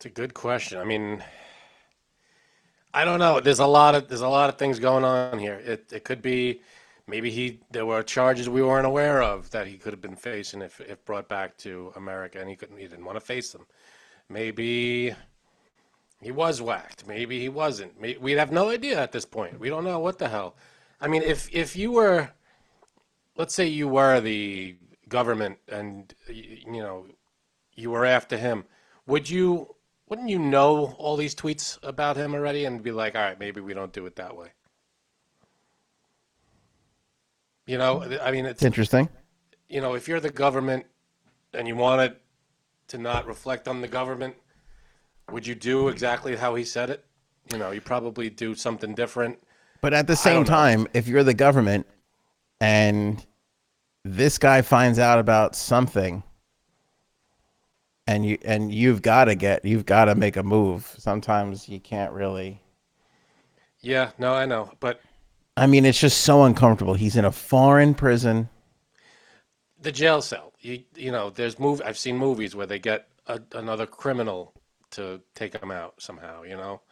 It's 0.00 0.06
a 0.06 0.08
good 0.08 0.32
question. 0.32 0.78
I 0.78 0.84
mean, 0.84 1.22
I 2.94 3.04
don't 3.04 3.18
know. 3.18 3.38
There's 3.38 3.58
a 3.58 3.66
lot 3.66 3.94
of 3.94 4.08
there's 4.08 4.22
a 4.22 4.28
lot 4.30 4.48
of 4.48 4.56
things 4.56 4.78
going 4.78 5.04
on 5.04 5.38
here. 5.38 5.60
It 5.62 5.92
it 5.92 6.04
could 6.04 6.22
be 6.22 6.62
maybe 7.06 7.30
he 7.30 7.60
there 7.70 7.84
were 7.84 8.02
charges 8.02 8.48
we 8.48 8.62
weren't 8.62 8.86
aware 8.86 9.22
of 9.22 9.50
that 9.50 9.66
he 9.66 9.76
could 9.76 9.92
have 9.92 10.00
been 10.00 10.16
facing 10.16 10.62
if 10.62 10.80
if 10.80 11.04
brought 11.04 11.28
back 11.28 11.58
to 11.58 11.92
America, 11.96 12.40
and 12.40 12.48
he 12.48 12.56
couldn't 12.56 12.78
he 12.78 12.86
didn't 12.86 13.04
want 13.04 13.16
to 13.16 13.20
face 13.20 13.52
them. 13.52 13.66
maybe 14.30 15.14
he 16.22 16.30
was 16.30 16.62
whacked. 16.62 17.06
Maybe 17.06 17.38
he 17.38 17.50
wasn't. 17.50 17.92
We'd 18.00 18.38
have 18.38 18.52
no 18.52 18.70
idea 18.70 18.98
at 18.98 19.12
this 19.12 19.26
point. 19.26 19.60
We 19.60 19.68
don't 19.68 19.84
know 19.84 19.98
what 19.98 20.16
the 20.18 20.30
hell. 20.30 20.56
I 20.98 21.08
mean, 21.08 21.22
if 21.22 21.54
if 21.54 21.76
you 21.76 21.92
were, 21.92 22.30
let's 23.36 23.54
say 23.54 23.66
you 23.66 23.86
were 23.86 24.18
the 24.18 24.76
government 25.10 25.58
and 25.68 26.14
you 26.26 26.80
know 26.80 27.04
you 27.74 27.90
were 27.90 28.06
after 28.06 28.38
him, 28.38 28.64
would 29.06 29.28
you? 29.28 29.74
Wouldn't 30.10 30.28
you 30.28 30.40
know 30.40 30.96
all 30.98 31.16
these 31.16 31.36
tweets 31.36 31.78
about 31.84 32.16
him 32.16 32.34
already 32.34 32.64
and 32.64 32.82
be 32.82 32.90
like, 32.90 33.14
all 33.14 33.22
right, 33.22 33.38
maybe 33.38 33.60
we 33.60 33.74
don't 33.74 33.92
do 33.92 34.04
it 34.06 34.16
that 34.16 34.36
way? 34.36 34.48
You 37.64 37.78
know, 37.78 38.02
I 38.20 38.32
mean, 38.32 38.44
it's 38.44 38.64
interesting. 38.64 39.08
you 39.68 39.80
know, 39.80 39.94
if 39.94 40.08
you're 40.08 40.18
the 40.18 40.30
government 40.30 40.84
and 41.54 41.68
you 41.68 41.76
want 41.76 42.02
it 42.02 42.20
to 42.88 42.98
not 42.98 43.24
reflect 43.26 43.68
on 43.68 43.80
the 43.80 43.86
government, 43.86 44.34
would 45.30 45.46
you 45.46 45.54
do 45.54 45.86
exactly 45.86 46.34
how 46.34 46.56
he 46.56 46.64
said 46.64 46.90
it? 46.90 47.04
You 47.52 47.58
know, 47.58 47.70
you 47.70 47.80
probably 47.80 48.28
do 48.28 48.56
something 48.56 48.94
different. 48.94 49.38
But 49.80 49.94
at 49.94 50.08
the 50.08 50.16
same 50.16 50.42
don't 50.42 50.48
know. 50.48 50.56
time, 50.56 50.86
if 50.92 51.06
you're 51.06 51.22
the 51.22 51.34
government 51.34 51.86
and 52.60 53.24
this 54.04 54.38
guy 54.38 54.62
finds 54.62 54.98
out 54.98 55.20
about 55.20 55.54
something 55.54 56.24
and 58.10 58.26
you 58.26 58.38
and 58.44 58.74
you've 58.74 59.02
got 59.02 59.26
to 59.26 59.36
get 59.36 59.64
you've 59.64 59.86
got 59.86 60.06
to 60.06 60.16
make 60.16 60.36
a 60.36 60.42
move. 60.42 60.94
Sometimes 60.98 61.68
you 61.68 61.80
can't 61.80 62.12
really 62.12 62.60
Yeah, 63.82 64.12
no, 64.18 64.34
I 64.34 64.46
know, 64.46 64.72
but 64.80 65.00
I 65.56 65.66
mean, 65.66 65.84
it's 65.84 66.00
just 66.00 66.22
so 66.22 66.44
uncomfortable. 66.44 66.94
He's 66.94 67.16
in 67.16 67.24
a 67.24 67.32
foreign 67.32 67.94
prison. 67.94 68.48
the 69.80 69.92
jail 69.92 70.22
cell. 70.22 70.52
You 70.60 70.84
you 70.96 71.10
know, 71.12 71.30
there's 71.30 71.58
move. 71.58 71.82
I've 71.84 71.98
seen 71.98 72.16
movies 72.18 72.54
where 72.54 72.66
they 72.66 72.78
get 72.78 73.08
a, 73.26 73.40
another 73.54 73.86
criminal 73.86 74.52
to 74.92 75.20
take 75.34 75.54
him 75.54 75.70
out 75.70 76.02
somehow. 76.02 76.42
You 76.42 76.56
know, 76.56 76.82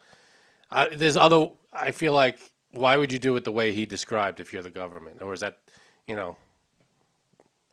I, 0.71 0.89
there's 0.89 1.17
other. 1.17 1.49
I 1.73 1.91
feel 1.91 2.13
like 2.13 2.39
why 2.71 2.97
would 2.97 3.11
you 3.13 3.19
do 3.19 3.35
it 3.37 3.43
the 3.45 3.51
way 3.53 3.73
he 3.73 3.85
described 3.85 4.39
if 4.39 4.53
you're 4.53 4.63
the 4.63 4.71
government, 4.71 5.21
or 5.21 5.33
is 5.33 5.41
that, 5.41 5.59
you 6.07 6.15
know, 6.15 6.37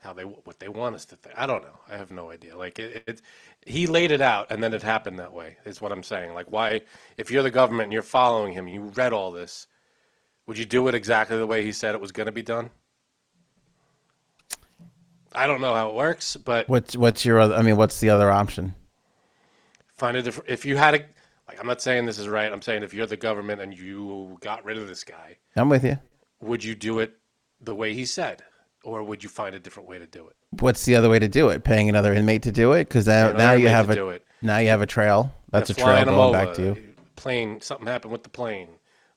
how 0.07 0.13
they 0.13 0.23
what 0.25 0.59
they 0.61 0.69
want 0.69 0.95
us 0.95 1.05
to 1.07 1.17
think? 1.17 1.35
I 1.37 1.47
don't 1.47 1.63
know. 1.63 1.79
I 1.91 1.97
have 1.97 2.11
no 2.11 2.31
idea. 2.31 2.57
Like 2.57 2.79
it, 2.79 3.05
it 3.07 3.23
he 3.67 3.87
laid 3.87 4.11
it 4.13 4.21
out, 4.21 4.51
and 4.51 4.63
then 4.63 4.73
it 4.73 4.83
happened 4.83 5.19
that 5.19 5.33
way. 5.33 5.57
Is 5.65 5.81
what 5.81 5.93
I'm 5.93 6.03
saying. 6.03 6.33
Like 6.33 6.51
why, 6.51 6.83
if 7.17 7.31
you're 7.31 7.43
the 7.43 7.51
government 7.51 7.85
and 7.87 7.93
you're 7.93 8.03
following 8.03 8.53
him, 8.53 8.69
you 8.69 8.83
read 8.83 9.13
all 9.13 9.33
this, 9.33 9.67
would 10.47 10.59
you 10.59 10.65
do 10.65 10.87
it 10.89 10.95
exactly 10.95 11.37
the 11.37 11.47
way 11.47 11.65
he 11.65 11.73
said 11.73 11.95
it 11.95 12.01
was 12.01 12.13
going 12.13 12.27
to 12.27 12.33
be 12.33 12.43
done? 12.43 12.71
I 15.35 15.47
don't 15.47 15.61
know 15.61 15.75
how 15.75 15.91
it 15.91 15.95
works, 15.95 16.37
but 16.37 16.69
What's 16.69 16.97
what's 16.97 17.25
your 17.25 17.41
other 17.41 17.55
I 17.57 17.63
mean, 17.63 17.77
what's 17.77 18.01
the 18.01 18.11
other 18.11 18.31
option? 18.31 18.75
find 19.97 20.17
a 20.17 20.23
different. 20.23 20.49
If 20.49 20.65
you 20.65 20.77
had 20.77 20.95
a, 20.95 20.99
like, 21.49 21.59
I'm 21.61 21.67
not 21.67 21.83
saying 21.83 22.07
this 22.07 22.19
is 22.19 22.29
right. 22.29 22.53
I'm 22.53 22.63
saying 22.63 22.83
if 22.83 22.95
you're 22.95 23.07
the 23.07 23.17
government 23.17 23.61
and 23.61 23.77
you 23.77 24.39
got 24.41 24.65
rid 24.65 24.79
of 24.79 24.89
this 24.89 25.05
guy, 25.05 25.37
I'm 25.57 25.69
with 25.69 25.85
you. 25.85 25.99
would 26.41 26.63
you 26.63 26.75
do 26.75 27.01
it 27.01 27.15
the 27.61 27.75
way 27.75 27.95
he 27.95 28.05
said, 28.05 28.43
or 28.87 29.03
would 29.03 29.23
you 29.25 29.29
find 29.29 29.55
a 29.55 29.59
different 29.59 29.89
way 29.89 29.99
to 29.99 30.07
do 30.07 30.27
it? 30.29 30.37
What's 30.61 30.85
the 30.85 30.95
other 30.95 31.11
way 31.11 31.19
to 31.19 31.29
do 31.29 31.49
it? 31.49 31.65
Paying 31.65 31.89
another 31.89 32.15
inmate 32.15 32.43
to 32.45 32.53
do 32.53 32.73
it? 32.73 32.85
Because 32.89 33.07
now, 33.07 33.33
now 33.33 33.53
you 33.53 33.69
have 33.69 33.91
a 33.91 34.21
now 34.43 34.59
you 34.59 34.69
have 34.69 34.81
a 34.81 34.87
trail. 34.87 35.35
That's 35.51 35.71
a 35.71 35.75
trail 35.75 36.05
going 36.05 36.33
back 36.33 36.55
to 36.55 36.63
you. 36.63 36.95
Plane, 37.17 37.61
something 37.61 37.87
happened 37.87 38.13
with 38.13 38.23
the 38.23 38.29
plane. 38.29 38.69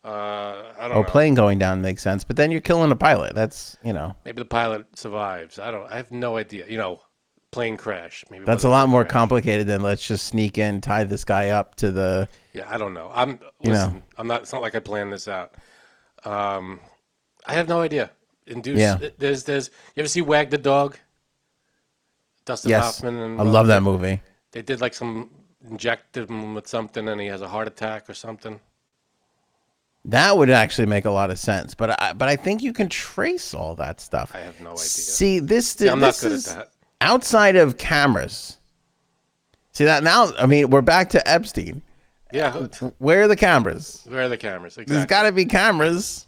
Uh, 0.04 0.64
I 0.80 0.88
don't 0.88 0.98
Oh, 0.98 1.02
know. 1.02 1.04
plane 1.04 1.36
going 1.36 1.60
down 1.60 1.82
makes 1.82 2.02
sense, 2.02 2.24
but 2.24 2.36
then 2.36 2.52
you're 2.52 2.62
killing 2.62 2.90
a 2.92 2.96
pilot. 2.96 3.36
That's 3.36 3.78
you 3.84 3.94
know 3.94 4.16
Maybe 4.26 4.40
the 4.40 4.46
pilot 4.46 4.86
survives. 4.98 5.60
I 5.60 5.72
don't. 5.72 5.92
I 5.92 5.98
have 5.98 6.10
no 6.10 6.38
idea. 6.38 6.66
You 6.68 6.78
know, 6.78 7.02
plane 7.52 7.78
crash. 7.78 8.24
Maybe 8.32 8.46
that's 8.46 8.64
a 8.64 8.70
lot 8.70 8.90
more 8.90 9.04
crash. 9.04 9.12
complicated 9.12 9.68
than 9.68 9.82
let's 9.82 10.08
just 10.08 10.26
sneak 10.26 10.58
in, 10.58 10.82
tie 10.82 11.04
this 11.04 11.24
guy 11.26 11.50
up 11.50 11.76
to 11.76 11.92
the. 11.92 12.28
Yeah, 12.54 12.66
I 12.70 12.78
don't 12.78 12.94
know. 12.94 13.12
I'm 13.14 13.40
You 13.62 13.74
know. 13.74 14.02
I'm 14.18 14.26
not. 14.28 14.42
It's 14.44 14.54
not 14.54 14.62
like 14.62 14.74
I 14.74 14.80
planned 14.80 15.12
this 15.14 15.28
out. 15.28 15.54
Um, 16.26 16.80
I 17.46 17.54
have 17.54 17.68
no 17.68 17.82
idea. 17.82 18.10
Induce. 18.50 18.80
Yeah. 18.80 18.98
There's. 19.18 19.44
There's. 19.44 19.70
You 19.96 20.02
ever 20.02 20.08
see 20.10 20.22
Wag 20.22 20.50
the 20.50 20.58
Dog? 20.58 20.98
Dustin 22.46 22.72
Yes, 22.72 22.84
Hoffman 23.00 23.16
and 23.18 23.40
I 23.40 23.44
love 23.44 23.66
uh, 23.66 23.70
that 23.70 23.84
movie. 23.84 24.22
They 24.52 24.62
did 24.64 24.82
like 24.82 24.94
some 24.96 25.30
injected 25.70 26.30
him 26.30 26.56
with 26.56 26.68
something, 26.68 27.08
and 27.08 27.22
he 27.22 27.28
has 27.28 27.42
a 27.42 27.48
heart 27.48 27.68
attack 27.68 28.10
or 28.10 28.14
something. 28.14 28.60
That 30.06 30.36
would 30.38 30.50
actually 30.50 30.88
make 30.88 31.06
a 31.06 31.12
lot 31.12 31.30
of 31.30 31.38
sense, 31.38 31.76
but 31.76 32.02
I, 32.02 32.14
but 32.14 32.28
I 32.30 32.36
think 32.36 32.64
you 32.64 32.74
can 32.74 32.90
trace 32.90 33.54
all 33.54 33.76
that 33.76 34.00
stuff. 34.02 34.32
I 34.34 34.40
have 34.40 34.60
no 34.62 34.70
idea. 34.72 34.78
See 34.78 35.40
this. 35.40 35.72
See, 35.74 35.88
I'm 35.90 36.00
not 36.00 36.18
good 36.20 36.32
is 36.32 36.48
at 36.48 36.58
that. 36.58 36.72
outside 37.02 37.56
of 37.56 37.78
cameras. 37.78 38.58
See 39.74 39.84
that 39.86 40.04
now? 40.04 40.32
I 40.40 40.46
mean, 40.46 40.70
we're 40.72 40.82
back 40.82 41.10
to 41.12 41.30
Epstein. 41.30 41.82
Yeah. 42.32 42.68
Where 42.98 43.24
are 43.24 43.28
the 43.28 43.36
cameras? 43.36 44.04
Where 44.08 44.24
are 44.24 44.30
the 44.30 44.38
cameras? 44.38 44.76
There's 44.76 44.88
Exactly. 44.88 45.08
got 45.08 45.24
to 45.24 45.32
be 45.32 45.46
cameras. 45.46 46.28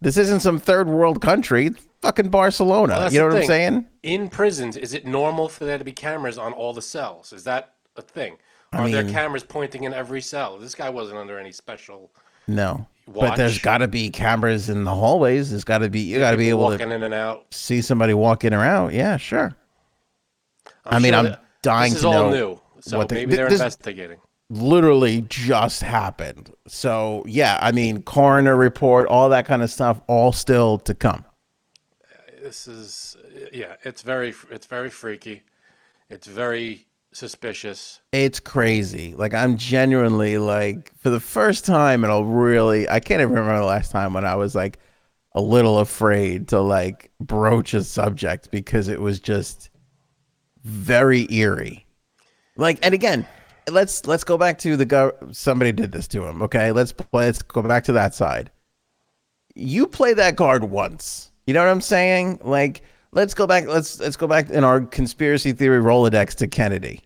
This 0.00 0.16
isn't 0.16 0.40
some 0.40 0.58
third 0.58 0.88
world 0.88 1.20
country. 1.20 1.66
It's 1.66 1.84
fucking 2.02 2.28
Barcelona. 2.28 2.94
Well, 2.94 3.12
you 3.12 3.18
know 3.18 3.26
what 3.28 3.36
I'm 3.36 3.44
saying? 3.46 3.86
In 4.02 4.28
prisons, 4.28 4.76
is 4.76 4.94
it 4.94 5.06
normal 5.06 5.48
for 5.48 5.64
there 5.64 5.78
to 5.78 5.84
be 5.84 5.92
cameras 5.92 6.38
on 6.38 6.52
all 6.52 6.72
the 6.72 6.82
cells? 6.82 7.32
Is 7.32 7.44
that 7.44 7.74
a 7.96 8.02
thing? 8.02 8.36
Are 8.72 8.88
there 8.88 9.02
mean- 9.02 9.12
cameras 9.12 9.42
pointing 9.42 9.84
in 9.84 9.94
every 9.94 10.20
cell? 10.20 10.58
This 10.58 10.74
guy 10.74 10.88
wasn't 10.90 11.18
under 11.18 11.38
any 11.38 11.52
special. 11.52 12.12
No. 12.46 12.86
But 13.08 13.36
there's 13.36 13.58
got 13.58 13.78
to 13.78 13.88
be 13.88 14.10
cameras 14.10 14.68
in 14.68 14.84
the 14.84 14.94
hallways. 14.94 15.50
There's 15.50 15.64
got 15.64 15.78
to 15.78 15.88
be. 15.88 16.00
You 16.00 16.18
got 16.18 16.32
to 16.32 16.36
be 16.36 16.50
able 16.50 16.60
walking 16.60 16.90
to 16.90 16.94
in 16.94 17.02
and 17.02 17.14
out. 17.14 17.46
see 17.54 17.80
somebody 17.80 18.12
walk 18.12 18.44
in 18.44 18.52
or 18.52 18.62
out. 18.62 18.92
Yeah, 18.92 19.16
sure. 19.16 19.56
I'm 20.84 20.96
I 20.96 20.98
mean, 20.98 21.12
sure 21.14 21.20
I'm 21.32 21.36
dying 21.62 21.92
This 21.94 22.00
is 22.00 22.02
to 22.02 22.08
all 22.08 22.30
know 22.30 22.30
new, 22.30 22.60
so 22.80 22.98
what 22.98 23.08
they- 23.08 23.16
maybe 23.16 23.34
they're 23.36 23.46
this- 23.48 23.60
investigating. 23.60 24.18
Literally 24.50 25.22
just 25.28 25.82
happened. 25.82 26.52
So 26.66 27.24
yeah, 27.26 27.58
I 27.60 27.72
mean, 27.72 28.02
coroner 28.02 28.56
report, 28.56 29.06
all 29.08 29.28
that 29.30 29.46
kind 29.46 29.62
of 29.62 29.70
stuff, 29.70 30.00
all 30.06 30.32
still 30.32 30.78
to 30.80 30.94
come. 30.94 31.24
This 32.42 32.66
is, 32.66 33.16
yeah, 33.52 33.74
it's 33.84 34.02
very, 34.02 34.34
it's 34.50 34.66
very 34.66 34.90
freaky. 34.90 35.42
It's 36.08 36.26
very 36.26 36.86
suspicious. 37.12 38.00
It's 38.12 38.40
crazy. 38.40 39.14
Like 39.14 39.34
I'm 39.34 39.56
genuinely 39.56 40.38
like 40.38 40.92
for 40.98 41.10
the 41.10 41.20
first 41.20 41.64
time 41.64 42.04
and 42.04 42.12
I'll 42.12 42.24
really 42.24 42.88
I 42.88 43.00
can't 43.00 43.20
even 43.20 43.34
remember 43.34 43.58
the 43.58 43.66
last 43.66 43.90
time 43.90 44.14
when 44.14 44.24
I 44.24 44.36
was 44.36 44.54
like 44.54 44.78
a 45.32 45.40
little 45.40 45.78
afraid 45.78 46.48
to 46.48 46.60
like 46.60 47.10
broach 47.20 47.74
a 47.74 47.82
subject 47.84 48.50
because 48.50 48.88
it 48.88 49.00
was 49.00 49.20
just 49.20 49.70
very 50.64 51.26
eerie. 51.32 51.86
Like 52.56 52.78
and 52.82 52.94
again, 52.94 53.26
let's 53.70 54.06
let's 54.06 54.24
go 54.24 54.38
back 54.38 54.58
to 54.58 54.76
the 54.76 54.86
gov- 54.86 55.34
somebody 55.34 55.72
did 55.72 55.92
this 55.92 56.08
to 56.08 56.24
him, 56.24 56.42
okay? 56.42 56.72
Let's 56.72 56.92
play, 56.92 57.26
let's 57.26 57.42
go 57.42 57.62
back 57.62 57.84
to 57.84 57.92
that 57.92 58.14
side. 58.14 58.50
You 59.54 59.86
play 59.86 60.14
that 60.14 60.36
card 60.36 60.64
once. 60.64 61.30
You 61.46 61.54
know 61.54 61.60
what 61.60 61.70
I'm 61.70 61.80
saying? 61.80 62.40
Like 62.42 62.82
let's 63.12 63.34
go 63.34 63.46
back 63.46 63.66
let's 63.66 63.98
let's 64.00 64.16
go 64.16 64.26
back 64.26 64.50
in 64.50 64.64
our 64.64 64.80
conspiracy 64.82 65.52
theory 65.52 65.82
Rolodex 65.82 66.34
to 66.36 66.46
Kennedy 66.46 67.02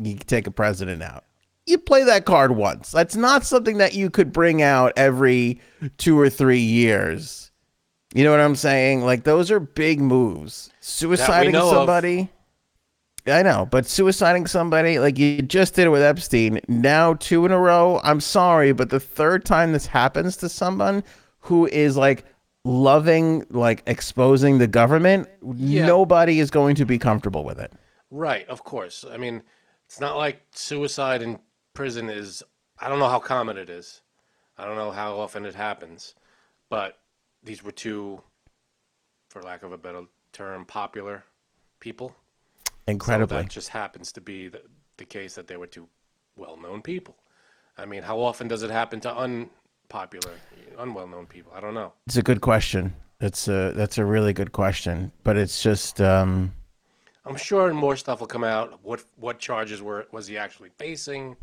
you 0.00 0.16
take 0.16 0.46
a 0.46 0.50
president 0.50 1.02
out. 1.02 1.24
You 1.66 1.78
play 1.78 2.02
that 2.04 2.24
card 2.24 2.52
once. 2.52 2.90
That's 2.90 3.14
not 3.14 3.44
something 3.44 3.78
that 3.78 3.94
you 3.94 4.10
could 4.10 4.32
bring 4.32 4.62
out 4.62 4.92
every 4.96 5.60
two 5.96 6.18
or 6.18 6.28
three 6.28 6.60
years. 6.60 7.50
You 8.14 8.24
know 8.24 8.30
what 8.30 8.40
I'm 8.40 8.56
saying? 8.56 9.02
Like 9.02 9.24
those 9.24 9.50
are 9.50 9.60
big 9.60 10.00
moves. 10.00 10.70
Suiciding 10.82 11.52
know 11.52 11.82
of. 11.82 11.86
I 13.26 13.42
know, 13.42 13.68
but 13.70 13.84
suiciding 13.84 14.48
somebody 14.48 14.98
like 14.98 15.18
you 15.18 15.42
just 15.42 15.74
did 15.74 15.86
it 15.86 15.90
with 15.90 16.02
Epstein. 16.02 16.60
Now 16.66 17.14
two 17.14 17.46
in 17.46 17.52
a 17.52 17.58
row. 17.58 18.00
I'm 18.02 18.20
sorry, 18.20 18.72
but 18.72 18.90
the 18.90 18.98
third 18.98 19.44
time 19.44 19.72
this 19.72 19.86
happens 19.86 20.36
to 20.38 20.48
someone 20.48 21.04
who 21.40 21.66
is 21.66 21.96
like 21.96 22.24
loving 22.64 23.44
like 23.50 23.82
exposing 23.86 24.58
the 24.58 24.66
government, 24.66 25.28
nobody 25.40 26.40
is 26.40 26.50
going 26.50 26.74
to 26.76 26.84
be 26.84 26.98
comfortable 26.98 27.44
with 27.44 27.60
it. 27.60 27.72
Right, 28.10 28.46
of 28.48 28.64
course. 28.64 29.04
I 29.10 29.16
mean, 29.16 29.42
it's 29.86 30.00
not 30.00 30.16
like 30.16 30.42
suicide 30.52 31.22
in 31.22 31.38
prison 31.74 32.10
is, 32.10 32.42
I 32.78 32.88
don't 32.88 32.98
know 32.98 33.08
how 33.08 33.18
common 33.18 33.56
it 33.56 33.70
is. 33.70 34.02
I 34.58 34.66
don't 34.66 34.76
know 34.76 34.90
how 34.90 35.18
often 35.18 35.44
it 35.44 35.54
happens. 35.54 36.14
But 36.70 36.98
these 37.42 37.62
were 37.62 37.72
two, 37.72 38.22
for 39.30 39.42
lack 39.42 39.62
of 39.62 39.72
a 39.72 39.78
better 39.78 40.02
term, 40.32 40.64
popular 40.64 41.24
people. 41.80 42.14
So 42.86 42.92
Incredibly. 42.92 43.36
that 43.42 43.48
just 43.48 43.68
happens 43.68 44.10
to 44.12 44.20
be 44.20 44.48
the, 44.48 44.60
the 44.96 45.04
case 45.04 45.34
that 45.36 45.46
they 45.46 45.56
were 45.56 45.66
two 45.68 45.88
well 46.36 46.56
known 46.56 46.82
people. 46.82 47.16
I 47.78 47.86
mean, 47.86 48.02
how 48.02 48.18
often 48.20 48.48
does 48.48 48.62
it 48.62 48.70
happen 48.70 49.00
to 49.00 49.16
unpopular, 49.16 50.32
unwell 50.78 51.06
known 51.06 51.26
people? 51.26 51.52
I 51.54 51.60
don't 51.60 51.74
know. 51.74 51.92
It's 52.06 52.16
a 52.16 52.22
good 52.22 52.40
question. 52.40 52.94
It's 53.20 53.46
a 53.46 53.72
that's 53.76 53.98
a 53.98 54.04
really 54.04 54.32
good 54.32 54.50
question, 54.50 55.12
but 55.22 55.36
it's 55.36 55.62
just 55.62 56.00
um 56.00 56.52
I'm 57.24 57.36
sure 57.36 57.72
more 57.72 57.94
stuff 57.94 58.18
will 58.18 58.26
come 58.26 58.42
out. 58.42 58.80
What 58.82 59.04
what 59.16 59.38
charges 59.38 59.80
were 59.80 60.06
was 60.10 60.26
he 60.26 60.36
actually 60.36 60.70
facing? 60.76 61.36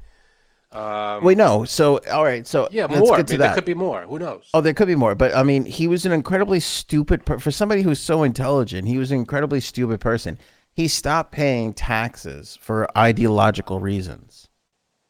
Um, 0.73 1.23
wait 1.23 1.37
no. 1.37 1.63
So 1.63 1.99
all 2.11 2.25
right, 2.25 2.45
so 2.45 2.67
yeah, 2.69 2.85
let's 2.85 2.99
more. 2.99 3.15
get 3.17 3.27
to 3.27 3.33
Maybe 3.33 3.43
there 3.43 3.55
could 3.55 3.65
be 3.65 3.73
more. 3.73 4.01
Who 4.01 4.19
knows? 4.19 4.49
Oh, 4.53 4.59
there 4.59 4.73
could 4.73 4.89
be 4.89 4.95
more, 4.95 5.15
but 5.15 5.33
I 5.33 5.41
mean, 5.41 5.63
he 5.63 5.87
was 5.87 6.05
an 6.05 6.11
incredibly 6.11 6.59
stupid 6.59 7.25
per- 7.25 7.39
for 7.39 7.49
somebody 7.49 7.81
who's 7.81 7.99
so 7.99 8.23
intelligent. 8.23 8.87
He 8.87 8.97
was 8.97 9.11
an 9.11 9.17
incredibly 9.17 9.61
stupid 9.61 10.01
person. 10.01 10.37
He 10.79 10.87
stopped 10.87 11.33
paying 11.33 11.73
taxes 11.73 12.57
for 12.61 12.87
ideological 12.97 13.81
reasons. 13.81 14.47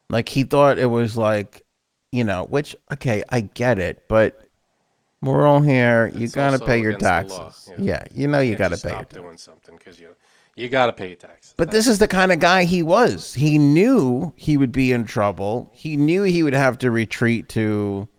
Like 0.10 0.28
he 0.28 0.42
thought 0.44 0.80
it 0.80 0.88
was 0.88 1.16
like, 1.16 1.62
you 2.12 2.24
know, 2.24 2.46
which 2.46 2.76
okay, 2.92 3.24
I 3.30 3.42
get 3.42 3.78
it, 3.78 4.08
but 4.10 4.48
we're 5.22 5.46
all 5.46 5.62
here. 5.62 6.08
You 6.16 6.24
It's 6.24 6.34
gotta 6.34 6.58
pay 6.58 6.82
your 6.82 6.94
against 6.94 7.30
the 7.30 7.36
law, 7.36 7.44
taxes. 7.44 7.74
yeah. 7.78 7.84
Yeah, 7.86 8.04
you 8.12 8.28
know 8.28 8.40
you 8.40 8.56
gotta 8.56 8.78
pay. 8.78 8.90
Your 8.90 8.98
stop 8.98 9.14
doing 9.14 9.38
something 9.38 9.76
because 9.78 10.00
you 10.00 10.16
you 10.56 10.70
got 10.70 10.88
to 10.88 10.94
pay 10.94 11.10
your 11.10 11.18
taxes. 11.18 11.54
But 11.56 11.70
this 11.70 11.88
is 11.88 12.00
the 12.00 12.08
kind 12.08 12.32
of 12.32 12.40
guy 12.40 12.64
he 12.64 12.82
was. 12.82 13.36
He 13.36 13.60
knew 13.60 14.34
he 14.36 14.58
would 14.58 14.72
be 14.72 14.92
in 14.92 15.06
trouble. 15.06 15.70
He 15.72 15.96
knew 15.96 16.24
he 16.24 16.42
would 16.42 16.56
have 16.56 16.80
to 16.80 16.90
retreat 16.90 17.48
to 17.50 18.10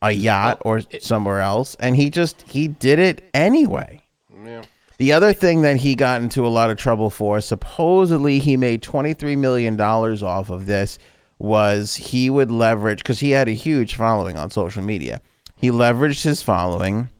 a 0.00 0.12
yacht 0.12 0.62
or 0.64 0.80
somewhere 0.98 1.40
else, 1.42 1.76
and 1.78 1.94
he 1.94 2.08
just 2.08 2.40
he 2.48 2.68
did 2.68 2.98
it 2.98 3.28
anyway. 3.34 4.02
yeah. 4.44 4.62
The 4.98 5.12
other 5.12 5.32
thing 5.32 5.62
that 5.62 5.76
he 5.76 5.94
got 5.94 6.22
into 6.22 6.46
a 6.46 6.48
lot 6.48 6.70
of 6.70 6.78
trouble 6.78 7.10
for, 7.10 7.40
supposedly 7.40 8.38
he 8.38 8.56
made 8.56 8.82
$23 8.82 9.36
million 9.36 9.78
off 9.80 10.50
of 10.50 10.66
this, 10.66 10.98
was 11.38 11.94
he 11.94 12.30
would 12.30 12.50
leverage, 12.50 12.98
because 12.98 13.20
he 13.20 13.30
had 13.30 13.48
a 13.48 13.52
huge 13.52 13.94
following 13.94 14.36
on 14.38 14.50
social 14.50 14.82
media. 14.82 15.20
He 15.56 15.70
leveraged 15.70 16.22
his 16.22 16.42
following 16.42 17.10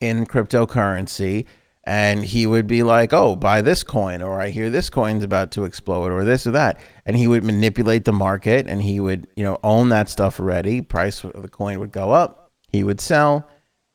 in 0.00 0.26
cryptocurrency 0.26 1.46
and 1.84 2.24
he 2.24 2.46
would 2.46 2.66
be 2.66 2.82
like, 2.82 3.12
oh, 3.12 3.34
buy 3.36 3.62
this 3.62 3.82
coin, 3.82 4.22
or 4.22 4.40
I 4.40 4.50
hear 4.50 4.68
this 4.68 4.90
coin's 4.90 5.24
about 5.24 5.50
to 5.52 5.64
explode, 5.64 6.12
or 6.12 6.24
this 6.24 6.46
or 6.46 6.50
that. 6.50 6.78
And 7.06 7.16
he 7.16 7.26
would 7.26 7.42
manipulate 7.42 8.04
the 8.04 8.12
market 8.12 8.66
and 8.68 8.82
he 8.82 9.00
would, 9.00 9.26
you 9.34 9.42
know, 9.42 9.58
own 9.64 9.88
that 9.88 10.08
stuff 10.08 10.38
already. 10.38 10.82
Price 10.82 11.24
of 11.24 11.40
the 11.40 11.48
coin 11.48 11.80
would 11.80 11.92
go 11.92 12.12
up, 12.12 12.52
he 12.68 12.84
would 12.84 13.00
sell. 13.00 13.48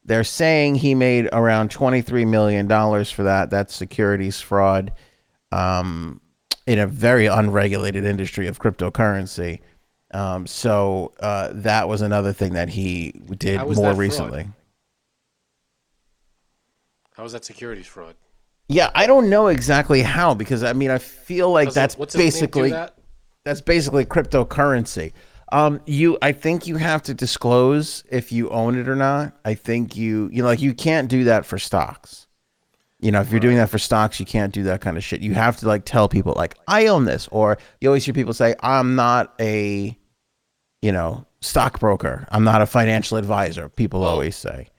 They're 0.05 0.23
saying 0.23 0.75
he 0.75 0.93
made 0.93 1.27
around 1.33 1.71
$23 1.71 2.27
million 2.27 2.67
for 3.05 3.23
that. 3.23 3.49
That's 3.49 3.75
securities 3.75 4.39
fraud 4.39 4.93
um, 5.51 6.21
in 6.67 6.77
a 6.77 6.85
very 6.85 7.25
unregulated 7.25 8.05
industry 8.05 8.47
of 8.47 8.59
cryptocurrency. 8.59 9.61
Um, 10.11 10.45
so 10.45 11.13
uh, 11.19 11.49
that 11.53 11.89
was 11.89 12.01
another 12.01 12.33
thing 12.33 12.53
that 12.53 12.69
he 12.69 13.11
did 13.37 13.59
more 13.75 13.93
recently. 13.93 14.47
How 17.17 17.23
is 17.23 17.31
that 17.31 17.43
securities 17.43 17.87
fraud? 17.87 18.15
Yeah, 18.67 18.91
I 18.93 19.07
don't 19.07 19.29
know 19.29 19.47
exactly 19.47 20.01
how 20.01 20.33
because 20.33 20.63
I 20.63 20.73
mean 20.73 20.89
I 20.89 20.97
feel 20.97 21.51
like 21.51 21.67
Does 21.67 21.75
that's 21.75 21.97
what's 21.97 22.13
his 22.13 22.19
name 22.19 22.27
do 22.27 22.31
basically 22.31 22.69
that? 22.71 22.97
that's 23.43 23.61
basically 23.61 24.05
cryptocurrency. 24.05 25.13
Um, 25.51 25.79
you, 25.85 26.17
I 26.21 26.31
think 26.31 26.65
you 26.67 26.77
have 26.77 27.03
to 27.03 27.13
disclose 27.13 28.03
if 28.09 28.31
you 28.31 28.49
own 28.49 28.77
it 28.77 28.89
or 28.89 28.95
not. 28.95 29.33
I 29.45 29.53
think 29.53 29.95
you, 29.95 30.29
you 30.31 30.41
know, 30.41 30.47
like 30.47 30.61
you 30.61 30.73
can't 30.73 31.07
do 31.07 31.23
that 31.25 31.45
for 31.45 31.59
stocks. 31.59 32.27
You 32.99 33.11
know, 33.11 33.21
if 33.21 33.29
you're 33.29 33.39
doing 33.39 33.57
that 33.57 33.69
for 33.69 33.77
stocks, 33.77 34.19
you 34.19 34.25
can't 34.25 34.53
do 34.53 34.63
that 34.63 34.81
kind 34.81 34.97
of 34.97 35.03
shit. 35.03 35.21
You 35.21 35.33
have 35.35 35.57
to 35.57 35.67
like 35.67 35.85
tell 35.85 36.09
people 36.09 36.33
like 36.35 36.55
I 36.67 36.87
own 36.87 37.05
this, 37.05 37.27
or 37.31 37.57
you 37.79 37.89
always 37.89 38.05
hear 38.05 38.13
people 38.13 38.33
say 38.33 38.55
I'm 38.61 38.95
not 38.95 39.33
a, 39.39 39.95
you 40.81 40.91
know, 40.91 41.25
stockbroker. 41.41 42.25
I'm 42.31 42.43
not 42.43 42.61
a 42.63 42.65
financial 42.65 43.17
advisor. 43.17 43.69
People 43.69 44.03
always 44.03 44.35
say. 44.35 44.69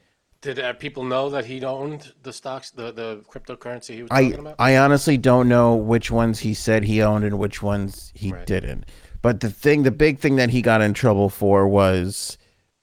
Did 0.40 0.58
uh, 0.58 0.73
people 0.75 1.04
know 1.04 1.30
that 1.30 1.44
he 1.44 1.64
owned 1.64 2.12
the 2.23 2.32
stocks, 2.32 2.70
the 2.70 2.92
the 2.92 3.23
cryptocurrency 3.30 3.94
he 3.94 4.02
was 4.02 4.11
I 4.11 4.25
talking 4.25 4.40
about? 4.40 4.56
I 4.58 4.76
honestly 4.78 5.16
don't 5.16 5.49
know 5.49 5.75
which 5.76 6.11
ones 6.11 6.40
he 6.40 6.54
said 6.54 6.85
he 6.85 7.02
owned 7.02 7.25
and 7.25 7.38
which 7.38 7.62
ones 7.62 8.12
he 8.14 8.32
Right. 8.32 8.46
didn't. 8.46 8.87
But 9.26 9.40
the 9.40 9.50
thing, 9.50 9.83
the 9.83 9.90
big 9.90 10.21
thing 10.21 10.37
that 10.37 10.50
he 10.50 10.62
got 10.62 10.80
in 10.80 10.95
trouble 10.95 11.28
for 11.28 11.66
was 11.66 12.38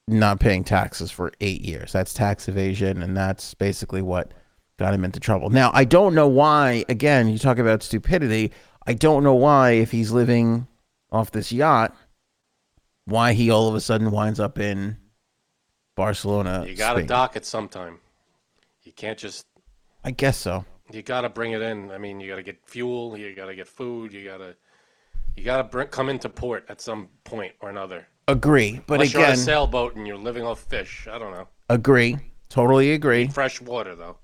not 0.09 0.41
paying 0.41 0.65
taxes 0.65 1.09
for 1.09 1.31
eight 1.39 1.61
years. 1.61 1.93
That's 1.93 2.13
tax 2.13 2.49
evasion, 2.49 3.01
and 3.01 3.15
that's 3.15 3.53
basically 3.53 4.01
what 4.01 4.33
got 4.77 4.93
him 4.93 5.05
into 5.05 5.21
trouble. 5.21 5.51
Now, 5.51 5.71
I 5.73 5.85
don't 5.85 6.13
know 6.13 6.27
why. 6.27 6.83
Again, 6.89 7.29
you 7.29 7.39
talk 7.39 7.59
about 7.59 7.81
stupidity. 7.81 8.51
I 8.85 8.91
don't 8.91 9.23
know 9.23 9.35
why, 9.35 9.71
if 9.71 9.91
he's 9.91 10.11
living 10.11 10.67
off 11.13 11.31
this 11.31 11.53
yacht, 11.53 11.95
why 13.05 13.31
he 13.31 13.49
all 13.49 13.69
of 13.69 13.75
a 13.75 13.79
sudden 13.79 14.11
winds 14.11 14.41
up 14.41 14.59
in 14.59 14.97
Barcelona. 15.95 16.65
you 16.67 16.75
got 16.75 16.95
to 16.95 17.03
dock 17.03 17.37
it 17.37 17.45
sometime. 17.45 17.99
You 18.83 18.91
can't 18.91 19.17
just. 19.17 19.45
I 20.03 20.11
guess 20.11 20.37
so. 20.37 20.65
You 20.91 21.03
got 21.03 21.21
to 21.21 21.29
bring 21.29 21.53
it 21.53 21.61
in. 21.61 21.89
I 21.89 21.99
mean, 21.99 22.19
you 22.19 22.27
got 22.27 22.35
to 22.35 22.43
get 22.43 22.59
fuel. 22.65 23.17
You 23.17 23.33
got 23.33 23.45
to 23.45 23.55
get 23.55 23.69
food. 23.69 24.11
You 24.11 24.25
got 24.25 24.39
to. 24.39 24.57
You 25.35 25.43
got 25.43 25.71
to 25.71 25.85
come 25.85 26.09
into 26.09 26.29
port 26.29 26.65
at 26.69 26.81
some 26.81 27.09
point 27.23 27.53
or 27.59 27.69
another. 27.69 28.07
Agree, 28.27 28.81
but 28.87 28.95
Unless 28.95 29.13
you're 29.13 29.25
on 29.25 29.31
a 29.33 29.37
sailboat 29.37 29.95
and 29.95 30.07
you're 30.07 30.17
living 30.17 30.43
off 30.43 30.61
fish. 30.61 31.07
I 31.11 31.17
don't 31.17 31.31
know. 31.31 31.47
agree. 31.69 32.17
Totally 32.49 32.93
agree. 32.93 33.27
Fresh 33.27 33.61
water 33.61 33.95
though. 33.95 34.17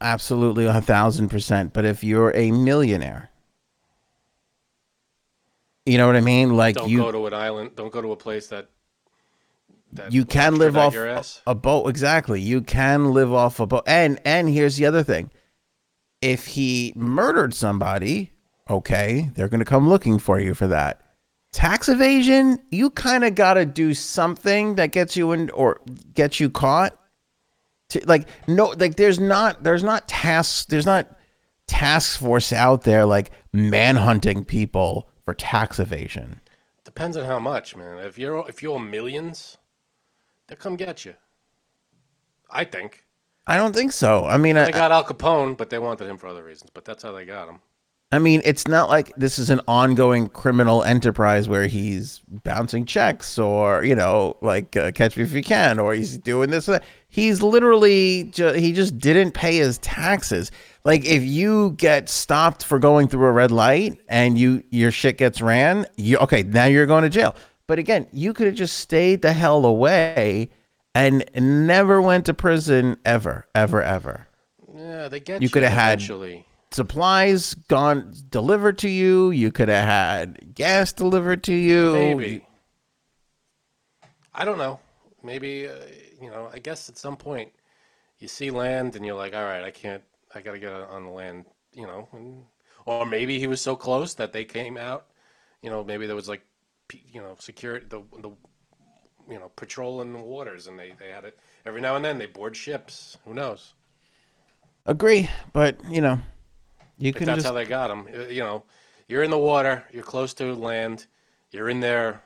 Absolutely, 0.00 0.66
a 0.66 0.80
thousand 0.80 1.28
percent. 1.28 1.72
But 1.72 1.84
if 1.84 2.04
you're 2.04 2.34
a 2.36 2.52
millionaire, 2.52 3.30
you 5.84 5.98
know 5.98 6.06
what 6.06 6.16
I 6.16 6.20
mean. 6.20 6.56
Like 6.56 6.76
Don't 6.76 6.88
you, 6.88 6.98
go 6.98 7.12
to 7.12 7.26
an 7.26 7.34
island. 7.34 7.72
Don't 7.74 7.92
go 7.92 8.00
to 8.00 8.12
a 8.12 8.16
place 8.16 8.46
that. 8.46 8.68
that 9.92 10.12
you 10.12 10.24
can 10.24 10.56
live 10.56 10.76
off 10.76 10.94
your 10.94 11.06
a, 11.06 11.18
ass. 11.18 11.42
a 11.46 11.54
boat. 11.54 11.88
Exactly, 11.88 12.40
you 12.40 12.62
can 12.62 13.12
live 13.12 13.32
off 13.32 13.60
a 13.60 13.66
boat. 13.66 13.82
And 13.86 14.20
and 14.24 14.48
here's 14.48 14.76
the 14.76 14.86
other 14.86 15.02
thing: 15.02 15.30
if 16.22 16.46
he 16.46 16.92
murdered 16.96 17.54
somebody, 17.54 18.32
okay, 18.68 19.30
they're 19.34 19.48
gonna 19.48 19.64
come 19.64 19.88
looking 19.88 20.18
for 20.18 20.40
you 20.40 20.54
for 20.54 20.66
that. 20.68 21.00
Tax 21.52 21.88
evasion, 21.88 22.58
you 22.70 22.90
kind 22.90 23.22
of 23.22 23.36
got 23.36 23.54
to 23.54 23.64
do 23.64 23.94
something 23.94 24.74
that 24.74 24.90
gets 24.90 25.16
you 25.16 25.30
in 25.30 25.50
or 25.50 25.80
gets 26.12 26.40
you 26.40 26.50
caught. 26.50 26.98
To, 27.90 28.00
like 28.06 28.28
no, 28.48 28.74
like 28.76 28.96
there's 28.96 29.20
not 29.20 29.62
there's 29.62 29.84
not 29.84 30.08
tasks 30.08 30.64
there's 30.64 30.86
not 30.86 31.16
task 31.68 32.18
force 32.18 32.52
out 32.52 32.82
there 32.82 33.06
like 33.06 33.30
manhunting 33.52 34.44
people 34.44 35.08
for 35.24 35.32
tax 35.32 35.78
evasion. 35.78 36.40
Depends 36.84 37.16
on 37.16 37.24
how 37.24 37.38
much, 37.38 37.76
man. 37.76 37.98
If 37.98 38.18
you're 38.18 38.44
if 38.48 38.60
you're 38.62 38.80
millions, 38.80 39.56
they'll 40.48 40.58
come 40.58 40.74
get 40.74 41.04
you. 41.04 41.14
I 42.50 42.64
think 42.64 43.04
I 43.46 43.56
don't 43.56 43.74
think 43.74 43.92
so. 43.92 44.24
I 44.24 44.38
mean, 44.38 44.56
I, 44.56 44.64
they 44.64 44.72
got 44.72 44.90
Al 44.90 45.04
Capone, 45.04 45.56
but 45.56 45.70
they 45.70 45.78
wanted 45.78 46.08
him 46.08 46.16
for 46.16 46.28
other 46.28 46.42
reasons. 46.42 46.70
But 46.72 46.84
that's 46.84 47.02
how 47.02 47.12
they 47.12 47.24
got 47.24 47.48
him. 47.48 47.60
I 48.14 48.18
mean, 48.18 48.40
it's 48.44 48.68
not 48.68 48.88
like 48.88 49.12
this 49.16 49.38
is 49.38 49.50
an 49.50 49.60
ongoing 49.66 50.28
criminal 50.28 50.82
enterprise 50.84 51.48
where 51.48 51.66
he's 51.66 52.20
bouncing 52.44 52.84
checks 52.86 53.38
or 53.38 53.84
you 53.84 53.94
know, 53.94 54.36
like 54.40 54.76
uh, 54.76 54.92
catch 54.92 55.16
me 55.16 55.22
if 55.24 55.32
you 55.32 55.42
can, 55.42 55.78
or 55.78 55.94
he's 55.94 56.16
doing 56.18 56.50
this. 56.50 56.68
Or 56.68 56.72
that. 56.72 56.84
He's 57.08 57.42
literally 57.42 58.24
ju- 58.24 58.52
he 58.54 58.72
just 58.72 58.98
didn't 58.98 59.32
pay 59.32 59.56
his 59.56 59.78
taxes. 59.78 60.50
Like 60.84 61.04
if 61.04 61.22
you 61.22 61.72
get 61.72 62.08
stopped 62.08 62.64
for 62.64 62.78
going 62.78 63.08
through 63.08 63.26
a 63.26 63.32
red 63.32 63.50
light 63.50 63.98
and 64.08 64.36
you 64.38 64.62
your 64.70 64.90
shit 64.90 65.18
gets 65.18 65.40
ran, 65.40 65.86
you 65.96 66.18
okay 66.18 66.42
now 66.42 66.64
you're 66.66 66.86
going 66.86 67.02
to 67.04 67.10
jail. 67.10 67.34
But 67.66 67.78
again, 67.78 68.06
you 68.12 68.32
could 68.34 68.46
have 68.46 68.56
just 68.56 68.78
stayed 68.78 69.22
the 69.22 69.32
hell 69.32 69.64
away 69.64 70.50
and 70.94 71.24
never 71.34 72.02
went 72.02 72.26
to 72.26 72.34
prison 72.34 72.96
ever, 73.04 73.46
ever, 73.54 73.82
ever. 73.82 74.28
Yeah, 74.76 75.08
they 75.08 75.20
get 75.20 75.40
You 75.40 75.46
you. 75.46 75.50
coulda 75.50 75.70
had- 75.70 75.98
eventually. 76.00 76.46
Supplies 76.74 77.54
gone 77.54 78.12
delivered 78.28 78.78
to 78.78 78.88
you. 78.88 79.30
You 79.30 79.52
could 79.52 79.68
have 79.68 79.86
had 79.86 80.54
gas 80.54 80.92
delivered 80.92 81.44
to 81.44 81.54
you. 81.54 81.92
Maybe. 81.92 82.46
I 84.34 84.44
don't 84.44 84.58
know. 84.58 84.80
Maybe 85.22 85.68
uh, 85.68 85.74
you 86.20 86.30
know. 86.30 86.50
I 86.52 86.58
guess 86.58 86.88
at 86.88 86.98
some 86.98 87.16
point 87.16 87.52
you 88.18 88.28
see 88.28 88.50
land 88.50 88.96
and 88.96 89.06
you're 89.06 89.16
like, 89.16 89.34
all 89.34 89.44
right, 89.44 89.62
I 89.62 89.70
can't. 89.70 90.02
I 90.34 90.40
got 90.40 90.52
to 90.52 90.58
get 90.58 90.72
on 90.72 91.04
the 91.04 91.10
land. 91.10 91.44
You 91.72 91.86
know, 91.86 92.08
and, 92.12 92.42
or 92.86 93.06
maybe 93.06 93.38
he 93.38 93.46
was 93.46 93.60
so 93.60 93.76
close 93.76 94.14
that 94.14 94.32
they 94.32 94.44
came 94.44 94.76
out. 94.76 95.06
You 95.62 95.70
know, 95.70 95.82
maybe 95.82 96.06
there 96.06 96.16
was 96.16 96.28
like, 96.28 96.42
you 96.92 97.20
know, 97.20 97.36
security, 97.38 97.86
the 97.88 98.02
the, 98.20 98.30
you 99.30 99.38
know, 99.38 99.50
patrol 99.56 100.02
in 100.02 100.12
the 100.12 100.18
waters, 100.18 100.66
and 100.66 100.78
they 100.78 100.94
they 100.98 101.10
had 101.10 101.24
it 101.24 101.38
every 101.64 101.80
now 101.80 101.96
and 101.96 102.04
then. 102.04 102.18
They 102.18 102.26
board 102.26 102.56
ships. 102.56 103.16
Who 103.24 103.34
knows? 103.34 103.74
Agree, 104.86 105.30
but 105.52 105.78
you 105.88 106.02
know, 106.02 106.18
you 106.98 107.12
But 107.12 107.20
can 107.20 107.26
that's 107.26 107.38
just 107.38 107.46
how 107.46 107.52
they 107.52 107.64
got 107.64 107.90
him. 107.90 108.08
You 108.30 108.42
know, 108.42 108.64
you're 109.08 109.22
in 109.22 109.30
the 109.30 109.38
water, 109.38 109.84
you're 109.92 110.02
close 110.04 110.34
to 110.34 110.54
land, 110.54 111.06
you're 111.52 111.68
in 111.70 111.80
there. 111.80 112.22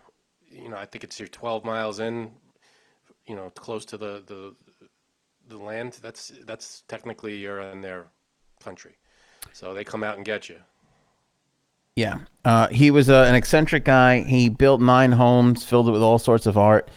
You 0.51 0.69
know, 0.71 0.77
I 0.77 0.87
think 0.87 1.05
it's 1.05 1.19
you're 1.19 1.29
12 1.29 1.65
miles 1.65 2.01
in. 2.01 2.31
You 3.27 3.37
know, 3.37 3.51
close 3.51 3.85
to 3.87 3.99
the 3.99 4.23
the 4.27 4.55
the 5.49 5.59
land. 5.59 5.99
That's 6.03 6.33
that's 6.47 6.83
technically 6.89 7.37
you're 7.37 7.61
in 7.61 7.81
their 7.83 8.07
country. 8.63 8.97
So 9.53 9.75
they 9.75 9.85
come 9.85 10.05
out 10.05 10.17
and 10.17 10.25
get 10.25 10.49
you. 10.49 10.57
yeah. 11.97 12.19
Uh, 12.45 12.69
he 12.69 12.91
was 12.91 13.11
uh, 13.11 13.25
an 13.29 13.35
eccentric 13.35 13.85
guy. 13.85 14.23
He 14.23 14.49
built 14.49 14.81
nine 14.81 15.13
homes, 15.13 15.65
filled 15.65 15.89
it 15.89 15.93
with 15.93 16.03
all 16.03 16.19
sorts 16.19 16.47
of 16.47 16.57
art. 16.57 16.91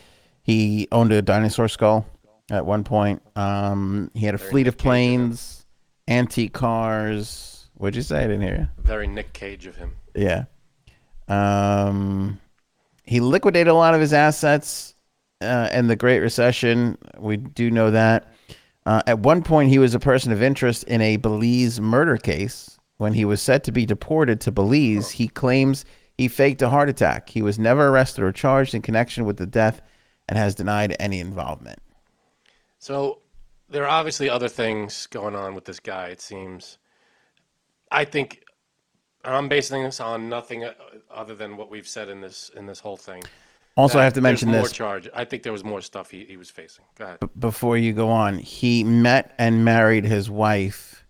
He 0.43 0.87
owned 0.91 1.11
a 1.11 1.21
dinosaur 1.21 1.67
skull 1.67 2.05
at 2.49 2.65
one 2.65 2.83
point. 2.83 3.21
Um, 3.35 4.11
he 4.13 4.25
had 4.25 4.35
a 4.35 4.39
fleet 4.39 4.67
of 4.67 4.75
Nick 4.75 4.79
Cage 4.79 5.05
of 5.07 5.13
him. 5.13 5.37
planes, 5.37 5.65
antique 6.07 6.53
cars. 6.53 7.60
What'd 7.81 7.95
you 7.95 8.03
say? 8.03 8.19
I 8.19 8.27
didn't 8.27 8.43
hear 8.43 8.55
you. 8.55 8.83
Very 8.83 9.07
Nick 9.07 9.33
Cage 9.33 9.65
of 9.65 9.75
him. 9.75 9.95
Yeah. 10.13 10.43
Um, 11.27 12.39
he 13.05 13.19
liquidated 13.19 13.69
a 13.69 13.73
lot 13.73 13.95
of 13.95 14.01
his 14.01 14.13
assets 14.13 14.93
uh, 15.41 15.67
in 15.71 15.87
the 15.87 15.95
Great 15.95 16.19
Recession. 16.19 16.95
We 17.17 17.37
do 17.37 17.71
know 17.71 17.89
that. 17.89 18.31
Uh, 18.85 19.01
at 19.07 19.17
one 19.21 19.41
point, 19.41 19.69
he 19.69 19.79
was 19.79 19.95
a 19.95 19.99
person 19.99 20.31
of 20.31 20.43
interest 20.43 20.83
in 20.83 21.01
a 21.01 21.17
Belize 21.17 21.81
murder 21.81 22.17
case 22.17 22.77
When 22.97 23.13
he 23.13 23.25
was 23.25 23.41
set 23.41 23.63
to 23.63 23.71
be 23.71 23.87
deported 23.87 24.39
to 24.41 24.51
Belize, 24.51 25.09
he 25.09 25.27
claims 25.27 25.83
he 26.19 26.27
faked 26.27 26.61
a 26.61 26.69
heart 26.69 26.87
attack. 26.87 27.29
He 27.29 27.41
was 27.41 27.57
never 27.57 27.87
arrested 27.87 28.23
or 28.23 28.31
charged 28.31 28.75
in 28.75 28.83
connection 28.83 29.25
with 29.25 29.37
the 29.37 29.47
death 29.47 29.81
and 30.29 30.37
has 30.37 30.53
denied 30.53 30.95
any 30.99 31.19
involvement. 31.19 31.79
So 32.77 33.21
there 33.69 33.85
are 33.85 33.89
obviously 33.89 34.29
other 34.29 34.49
things 34.49 35.07
going 35.07 35.35
on 35.35 35.55
with 35.55 35.65
this 35.65 35.79
guy. 35.79 36.09
It 36.09 36.21
seems. 36.21 36.77
I 37.91 38.05
think 38.05 38.43
I'm 39.23 39.49
basing 39.49 39.83
this 39.83 39.99
on 39.99 40.29
nothing 40.29 40.63
uh, 40.63 40.73
other 41.09 41.35
than 41.35 41.57
what 41.57 41.69
we've 41.69 41.87
said 41.87 42.09
in 42.09 42.21
this 42.21 42.49
in 42.55 42.65
this 42.65 42.79
whole 42.79 42.97
thing. 42.97 43.23
Also, 43.77 43.99
I 43.99 44.03
have 44.03 44.13
to 44.13 44.21
mention 44.21 44.49
more 44.49 44.63
this 44.63 44.71
charge. 44.71 45.07
I 45.13 45.23
think 45.23 45.43
there 45.43 45.53
was 45.53 45.63
more 45.63 45.81
stuff 45.81 46.11
he, 46.11 46.25
he 46.25 46.35
was 46.37 46.49
facing. 46.49 46.83
Go 46.97 47.05
ahead. 47.05 47.19
before 47.39 47.77
you 47.77 47.93
go 47.93 48.09
on. 48.09 48.37
He 48.37 48.83
met 48.83 49.33
and 49.37 49.63
married 49.63 50.03
his 50.03 50.29
wife 50.29 51.05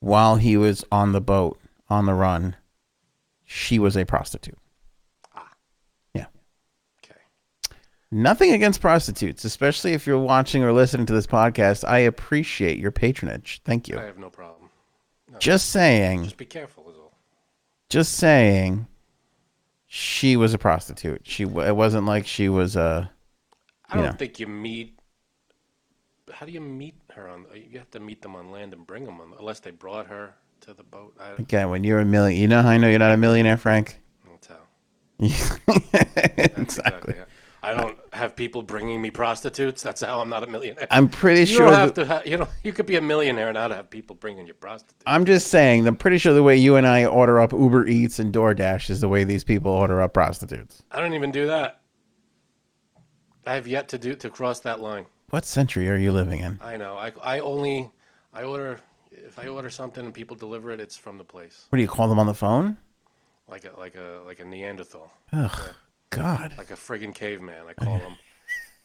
while 0.00 0.36
he 0.36 0.56
was 0.56 0.84
on 0.92 1.12
the 1.12 1.20
boat 1.20 1.58
on 1.88 2.06
the 2.06 2.14
run. 2.14 2.56
She 3.44 3.78
was 3.78 3.96
a 3.96 4.04
prostitute. 4.04 4.58
Yeah. 6.14 6.26
Okay. 7.02 7.20
Nothing 8.10 8.52
against 8.52 8.80
prostitutes, 8.80 9.44
especially 9.44 9.92
if 9.92 10.06
you're 10.06 10.18
watching 10.18 10.62
or 10.62 10.72
listening 10.72 11.06
to 11.06 11.12
this 11.14 11.26
podcast. 11.26 11.88
I 11.88 11.98
appreciate 11.98 12.78
your 12.78 12.90
patronage. 12.90 13.62
Thank 13.64 13.88
you. 13.88 13.98
I 13.98 14.04
have 14.04 14.18
no 14.18 14.28
problem. 14.28 14.55
Just 15.38 15.70
saying, 15.70 16.24
Just 16.24 16.36
be 16.36 16.44
careful, 16.46 16.88
is 16.90 16.96
all. 16.96 17.12
just 17.90 18.14
saying, 18.14 18.86
she 19.86 20.36
was 20.36 20.54
a 20.54 20.58
prostitute. 20.58 21.22
She 21.24 21.42
it 21.44 21.76
wasn't 21.76 22.06
like 22.06 22.26
she 22.26 22.48
was 22.48 22.76
a. 22.76 23.10
I 23.88 23.94
don't 23.96 24.04
Yeah. 24.04 24.12
think 24.12 24.40
you 24.40 24.46
meet. 24.46 24.98
How 26.32 26.44
do 26.46 26.52
you 26.52 26.60
meet 26.60 26.94
her 27.12 27.28
on? 27.28 27.46
You 27.54 27.78
have 27.78 27.90
to 27.92 28.00
meet 28.00 28.22
them 28.22 28.34
on 28.34 28.50
land 28.50 28.72
and 28.72 28.86
bring 28.86 29.04
them 29.04 29.20
on, 29.20 29.32
unless 29.38 29.60
they 29.60 29.70
brought 29.70 30.06
her 30.08 30.34
to 30.62 30.74
the 30.74 30.82
boat. 30.82 31.14
I 31.20 31.28
don't 31.30 31.40
Again, 31.40 31.70
when 31.70 31.84
you're 31.84 32.00
a 32.00 32.04
million, 32.04 32.40
you 32.40 32.48
know 32.48 32.62
how 32.62 32.70
I 32.70 32.78
know 32.78 32.88
you're 32.88 32.98
not 32.98 33.12
a 33.12 33.16
millionaire, 33.16 33.56
Frank. 33.56 34.00
I'll 34.28 34.38
tell. 34.38 34.66
exactly. 36.56 37.14
I 37.66 37.74
don't 37.74 37.98
have 38.12 38.36
people 38.36 38.62
bringing 38.62 39.02
me 39.02 39.10
prostitutes. 39.10 39.82
That's 39.82 40.00
how 40.00 40.20
I'm 40.20 40.28
not 40.28 40.44
a 40.44 40.46
millionaire. 40.46 40.86
I'm 40.88 41.08
pretty 41.08 41.40
you 41.40 41.46
sure. 41.46 41.66
don't 41.66 41.74
have 41.74 41.94
to. 41.94 42.06
Ha- 42.06 42.22
you 42.24 42.36
know, 42.36 42.46
you 42.62 42.72
could 42.72 42.86
be 42.86 42.94
a 42.94 43.00
millionaire 43.00 43.48
and 43.48 43.54
not 43.54 43.72
have 43.72 43.90
people 43.90 44.14
bringing 44.14 44.46
you 44.46 44.54
prostitutes. 44.54 45.02
I'm 45.04 45.24
just 45.24 45.48
saying. 45.48 45.84
I'm 45.84 45.96
pretty 45.96 46.18
sure 46.18 46.32
the 46.32 46.44
way 46.44 46.56
you 46.56 46.76
and 46.76 46.86
I 46.86 47.06
order 47.06 47.40
up 47.40 47.52
Uber 47.52 47.88
Eats 47.88 48.20
and 48.20 48.32
DoorDash 48.32 48.88
is 48.88 49.00
the 49.00 49.08
way 49.08 49.24
these 49.24 49.42
people 49.42 49.72
order 49.72 50.00
up 50.00 50.14
prostitutes. 50.14 50.84
I 50.92 51.00
don't 51.00 51.14
even 51.14 51.32
do 51.32 51.48
that. 51.48 51.80
I 53.46 53.54
have 53.54 53.66
yet 53.66 53.88
to 53.88 53.98
do 53.98 54.14
to 54.14 54.30
cross 54.30 54.60
that 54.60 54.78
line. 54.80 55.06
What 55.30 55.44
century 55.44 55.90
are 55.90 55.96
you 55.96 56.12
living 56.12 56.40
in? 56.40 56.60
I 56.62 56.76
know. 56.76 56.96
I 56.96 57.12
I 57.20 57.40
only 57.40 57.90
I 58.32 58.44
order 58.44 58.78
if 59.10 59.40
I 59.40 59.48
order 59.48 59.70
something 59.70 60.04
and 60.04 60.14
people 60.14 60.36
deliver 60.36 60.70
it, 60.70 60.78
it's 60.78 60.96
from 60.96 61.18
the 61.18 61.24
place. 61.24 61.66
What 61.70 61.78
do 61.78 61.82
you 61.82 61.88
call 61.88 62.08
them 62.08 62.20
on 62.20 62.26
the 62.26 62.34
phone? 62.34 62.76
Like 63.48 63.64
a 63.64 63.76
like 63.76 63.96
a 63.96 64.22
like 64.24 64.38
a 64.38 64.44
Neanderthal. 64.44 65.10
Ugh, 65.32 65.74
God, 66.10 66.54
like 66.56 66.70
a 66.70 66.74
friggin' 66.74 67.14
caveman. 67.14 67.64
I 67.68 67.72
call 67.74 67.98
him. 67.98 68.14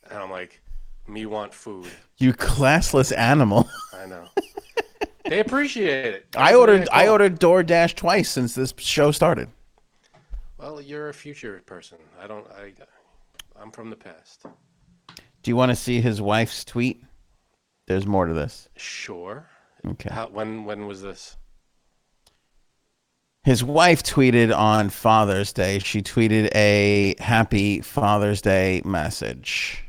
and 0.10 0.20
I'm 0.20 0.32
like, 0.32 0.62
me 1.08 1.26
want 1.26 1.54
food. 1.54 1.88
you 2.18 2.34
classless 2.34 3.16
animal. 3.18 3.70
I 3.94 4.06
know. 4.06 4.26
they 5.26 5.40
appreciate 5.40 6.14
it. 6.14 6.26
I 6.36 6.46
That's 6.52 6.52
what 6.58 6.70
ordered. 6.70 6.90
I 6.92 7.04
call- 7.06 7.12
ordered 7.14 7.40
DoorDash 7.40 7.96
twice 7.96 8.30
since 8.30 8.56
this 8.56 8.74
show 8.78 9.12
started. 9.12 9.50
Well, 10.58 10.82
you're 10.82 11.10
a 11.10 11.14
future 11.14 11.62
person. 11.66 11.98
I 12.22 12.28
don't. 12.28 12.46
I. 12.52 12.74
I'm 13.60 13.72
from 13.72 13.90
the 13.90 13.96
past. 13.96 14.44
Do 15.44 15.52
you 15.52 15.56
want 15.56 15.70
to 15.72 15.76
see 15.76 16.02
his 16.02 16.22
wife's 16.22 16.64
tweet? 16.64 17.04
There's 17.88 18.06
more 18.08 18.26
to 18.26 18.34
this. 18.34 18.70
Sure. 18.78 19.46
Okay. 19.86 20.10
How, 20.14 20.28
when 20.28 20.66
when 20.66 20.86
was 20.88 21.02
this? 21.02 21.36
His 23.44 23.64
wife 23.64 24.04
tweeted 24.04 24.56
on 24.56 24.90
Father's 24.90 25.52
Day. 25.52 25.80
She 25.80 26.02
tweeted 26.02 26.50
a 26.56 27.16
happy 27.20 27.82
Father's 27.82 28.42
Day 28.42 28.82
message 28.86 29.84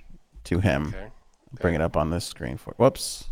to 0.45 0.59
him. 0.61 0.88
Okay. 0.97 1.09
Bring 1.61 1.75
it 1.75 1.83
up 1.83 1.97
on 1.97 2.09
this 2.11 2.25
screen 2.25 2.57
for. 2.57 2.73
Whoops. 2.79 3.25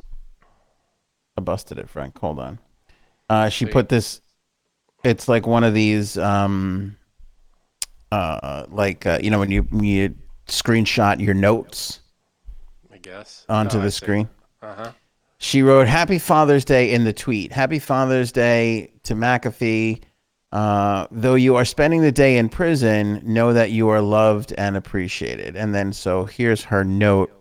I 1.39 1.41
busted 1.41 1.79
it, 1.79 1.89
Frank. 1.89 2.19
Hold 2.19 2.39
on. 2.39 2.59
Uh, 3.31 3.49
she 3.49 3.65
Sweet. 3.65 3.73
put 3.73 3.89
this. 3.89 4.21
It's 5.05 5.27
like 5.27 5.47
one 5.47 5.65
of 5.65 5.73
these, 5.73 6.19
um, 6.19 6.97
uh, 8.13 8.67
like 8.69 9.07
uh, 9.07 9.21
you 9.23 9.31
know 9.31 9.39
when 9.39 9.51
you 9.51 9.63
when 9.63 9.85
you 9.85 10.15
screenshot 10.49 11.19
your 11.21 11.33
notes 11.33 12.01
I 12.93 12.99
guess. 12.99 13.47
onto 13.49 13.79
Oh, 13.79 13.81
I 13.81 13.85
the 13.85 13.91
see. 13.91 13.97
screen. 14.05 14.29
Uh 14.61 14.75
huh. 14.75 14.93
She 15.39 15.63
wrote 15.63 15.89
"Happy 15.89 16.19
Father's 16.19 16.67
Day" 16.67 16.93
in 16.93 17.05
the 17.05 17.15
tweet. 17.15 17.53
Happy 17.53 17.79
Father's 17.79 18.31
Day 18.33 18.93
to 19.05 19.15
McAfee. 19.15 20.03
Uh, 20.53 21.07
though 21.13 21.37
you 21.37 21.55
are 21.55 21.65
spending 21.65 22.03
the 22.03 22.11
day 22.11 22.37
in 22.37 22.49
prison, 22.49 23.21
know 23.25 23.53
that 23.53 23.71
you 23.71 23.89
are 23.89 24.01
loved 24.01 24.53
and 24.59 24.77
appreciated. 24.77 25.57
And 25.57 25.75
then, 25.75 25.93
so 25.93 26.25
here's 26.25 26.65
her 26.65 26.85
note. 26.85 27.33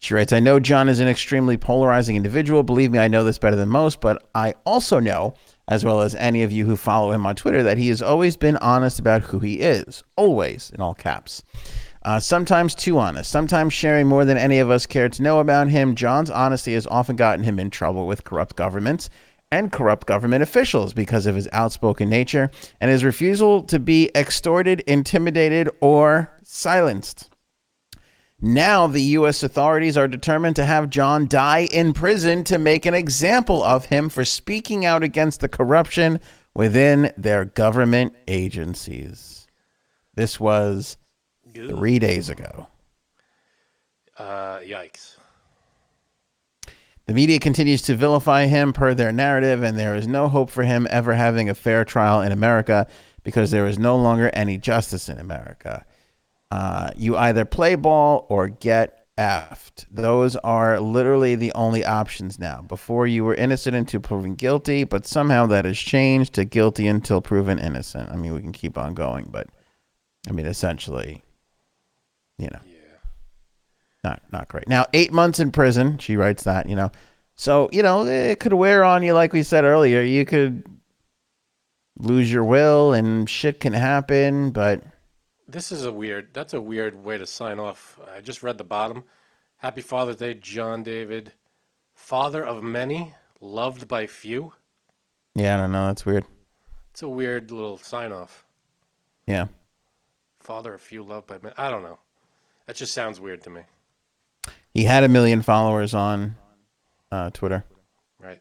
She 0.00 0.14
writes, 0.14 0.32
I 0.32 0.40
know 0.40 0.60
John 0.60 0.88
is 0.88 1.00
an 1.00 1.08
extremely 1.08 1.56
polarizing 1.56 2.16
individual. 2.16 2.62
Believe 2.62 2.92
me, 2.92 2.98
I 2.98 3.08
know 3.08 3.24
this 3.24 3.38
better 3.38 3.56
than 3.56 3.68
most, 3.68 4.00
but 4.00 4.28
I 4.34 4.54
also 4.64 5.00
know, 5.00 5.34
as 5.68 5.84
well 5.84 6.00
as 6.00 6.14
any 6.16 6.42
of 6.42 6.52
you 6.52 6.66
who 6.66 6.76
follow 6.76 7.12
him 7.12 7.26
on 7.26 7.36
Twitter, 7.36 7.62
that 7.62 7.78
he 7.78 7.88
has 7.88 8.02
always 8.02 8.36
been 8.36 8.56
honest 8.58 8.98
about 8.98 9.22
who 9.22 9.38
he 9.40 9.60
is. 9.60 10.02
Always, 10.16 10.70
in 10.70 10.80
all 10.80 10.94
caps. 10.94 11.42
Uh, 12.04 12.20
sometimes 12.20 12.74
too 12.74 12.98
honest, 12.98 13.30
sometimes 13.30 13.72
sharing 13.72 14.06
more 14.06 14.24
than 14.24 14.38
any 14.38 14.60
of 14.60 14.70
us 14.70 14.86
care 14.86 15.08
to 15.08 15.22
know 15.22 15.40
about 15.40 15.68
him. 15.68 15.96
John's 15.96 16.30
honesty 16.30 16.74
has 16.74 16.86
often 16.86 17.16
gotten 17.16 17.44
him 17.44 17.58
in 17.58 17.70
trouble 17.70 18.06
with 18.06 18.24
corrupt 18.24 18.54
governments 18.56 19.10
and 19.50 19.72
corrupt 19.72 20.06
government 20.06 20.42
officials 20.42 20.92
because 20.92 21.26
of 21.26 21.34
his 21.34 21.48
outspoken 21.52 22.08
nature 22.08 22.50
and 22.80 22.90
his 22.90 23.04
refusal 23.04 23.62
to 23.64 23.78
be 23.78 24.10
extorted, 24.14 24.80
intimidated, 24.80 25.70
or 25.80 26.30
silenced. 26.42 27.30
Now, 28.40 28.86
the 28.86 29.02
U.S. 29.02 29.42
authorities 29.42 29.96
are 29.96 30.06
determined 30.06 30.56
to 30.56 30.64
have 30.64 30.90
John 30.90 31.26
die 31.26 31.68
in 31.72 31.92
prison 31.92 32.44
to 32.44 32.58
make 32.58 32.86
an 32.86 32.94
example 32.94 33.64
of 33.64 33.86
him 33.86 34.08
for 34.08 34.24
speaking 34.24 34.86
out 34.86 35.02
against 35.02 35.40
the 35.40 35.48
corruption 35.48 36.20
within 36.54 37.12
their 37.16 37.44
government 37.44 38.14
agencies. 38.28 39.48
This 40.14 40.38
was 40.38 40.96
three 41.52 41.98
days 41.98 42.28
ago. 42.28 42.68
Uh, 44.16 44.58
yikes. 44.58 45.17
The 47.08 47.14
media 47.14 47.38
continues 47.38 47.80
to 47.82 47.96
vilify 47.96 48.48
him 48.48 48.74
per 48.74 48.92
their 48.92 49.12
narrative, 49.12 49.62
and 49.62 49.78
there 49.78 49.96
is 49.96 50.06
no 50.06 50.28
hope 50.28 50.50
for 50.50 50.62
him 50.62 50.86
ever 50.90 51.14
having 51.14 51.48
a 51.48 51.54
fair 51.54 51.82
trial 51.82 52.20
in 52.20 52.32
America 52.32 52.86
because 53.22 53.50
there 53.50 53.66
is 53.66 53.78
no 53.78 53.96
longer 53.96 54.30
any 54.34 54.58
justice 54.58 55.08
in 55.08 55.18
America. 55.18 55.86
Uh, 56.50 56.90
you 56.96 57.16
either 57.16 57.46
play 57.46 57.76
ball 57.76 58.26
or 58.28 58.48
get 58.48 59.06
effed. 59.16 59.86
Those 59.90 60.36
are 60.36 60.78
literally 60.80 61.34
the 61.34 61.50
only 61.54 61.82
options 61.82 62.38
now. 62.38 62.60
Before 62.60 63.06
you 63.06 63.24
were 63.24 63.34
innocent 63.34 63.74
until 63.74 64.00
proven 64.00 64.34
guilty, 64.34 64.84
but 64.84 65.06
somehow 65.06 65.46
that 65.46 65.64
has 65.64 65.78
changed 65.78 66.34
to 66.34 66.44
guilty 66.44 66.86
until 66.86 67.22
proven 67.22 67.58
innocent. 67.58 68.10
I 68.10 68.16
mean, 68.16 68.34
we 68.34 68.42
can 68.42 68.52
keep 68.52 68.76
on 68.76 68.92
going, 68.92 69.28
but 69.30 69.48
I 70.28 70.32
mean, 70.32 70.44
essentially, 70.44 71.22
you 72.36 72.48
know. 72.48 72.60
Not 74.08 74.22
not 74.32 74.48
great. 74.48 74.68
Now, 74.68 74.86
eight 74.92 75.12
months 75.12 75.38
in 75.38 75.50
prison. 75.52 75.98
She 75.98 76.16
writes 76.16 76.44
that, 76.44 76.68
you 76.68 76.76
know. 76.76 76.90
So 77.36 77.68
you 77.72 77.82
know 77.82 78.06
it 78.06 78.40
could 78.40 78.52
wear 78.54 78.82
on 78.84 79.02
you, 79.02 79.12
like 79.12 79.32
we 79.32 79.42
said 79.42 79.64
earlier. 79.64 80.02
You 80.02 80.24
could 80.24 80.64
lose 81.98 82.32
your 82.32 82.44
will, 82.44 82.92
and 82.92 83.28
shit 83.28 83.60
can 83.60 83.72
happen. 83.72 84.50
But 84.50 84.82
This 85.46 85.70
is 85.70 85.84
a 85.84 85.92
weird. 85.92 86.28
That's 86.32 86.54
a 86.54 86.60
weird 86.60 87.04
way 87.04 87.18
to 87.18 87.26
sign 87.26 87.58
off. 87.58 87.98
I 88.14 88.20
just 88.20 88.42
read 88.42 88.58
the 88.58 88.64
bottom. 88.64 89.04
Happy 89.58 89.80
Father's 89.80 90.16
Day, 90.16 90.34
John 90.34 90.82
David, 90.84 91.32
father 91.94 92.44
of 92.44 92.62
many, 92.62 93.12
loved 93.40 93.88
by 93.88 94.06
few. 94.06 94.52
yeah, 95.34 95.54
I 95.54 95.60
don't 95.60 95.72
know. 95.72 95.86
That's 95.88 96.06
weird. 96.06 96.24
It's 96.92 97.02
a 97.02 97.08
weird 97.08 97.50
little 97.50 97.76
sign 97.78 98.12
off. 98.12 98.44
Yeah, 99.26 99.46
Father 100.40 100.74
of 100.74 100.80
few, 100.80 101.02
loved 101.02 101.26
by 101.26 101.38
many. 101.42 101.54
I 101.58 101.70
don't 101.70 101.82
know. 101.82 101.98
That 102.66 102.76
just 102.76 102.92
sounds 102.94 103.20
weird 103.20 103.42
to 103.42 103.50
me. 103.50 103.62
He 104.78 104.84
had 104.84 105.02
a 105.02 105.08
million 105.08 105.42
followers 105.42 105.92
on 105.92 106.36
uh, 107.10 107.30
Twitter. 107.30 107.64
Right. 108.20 108.40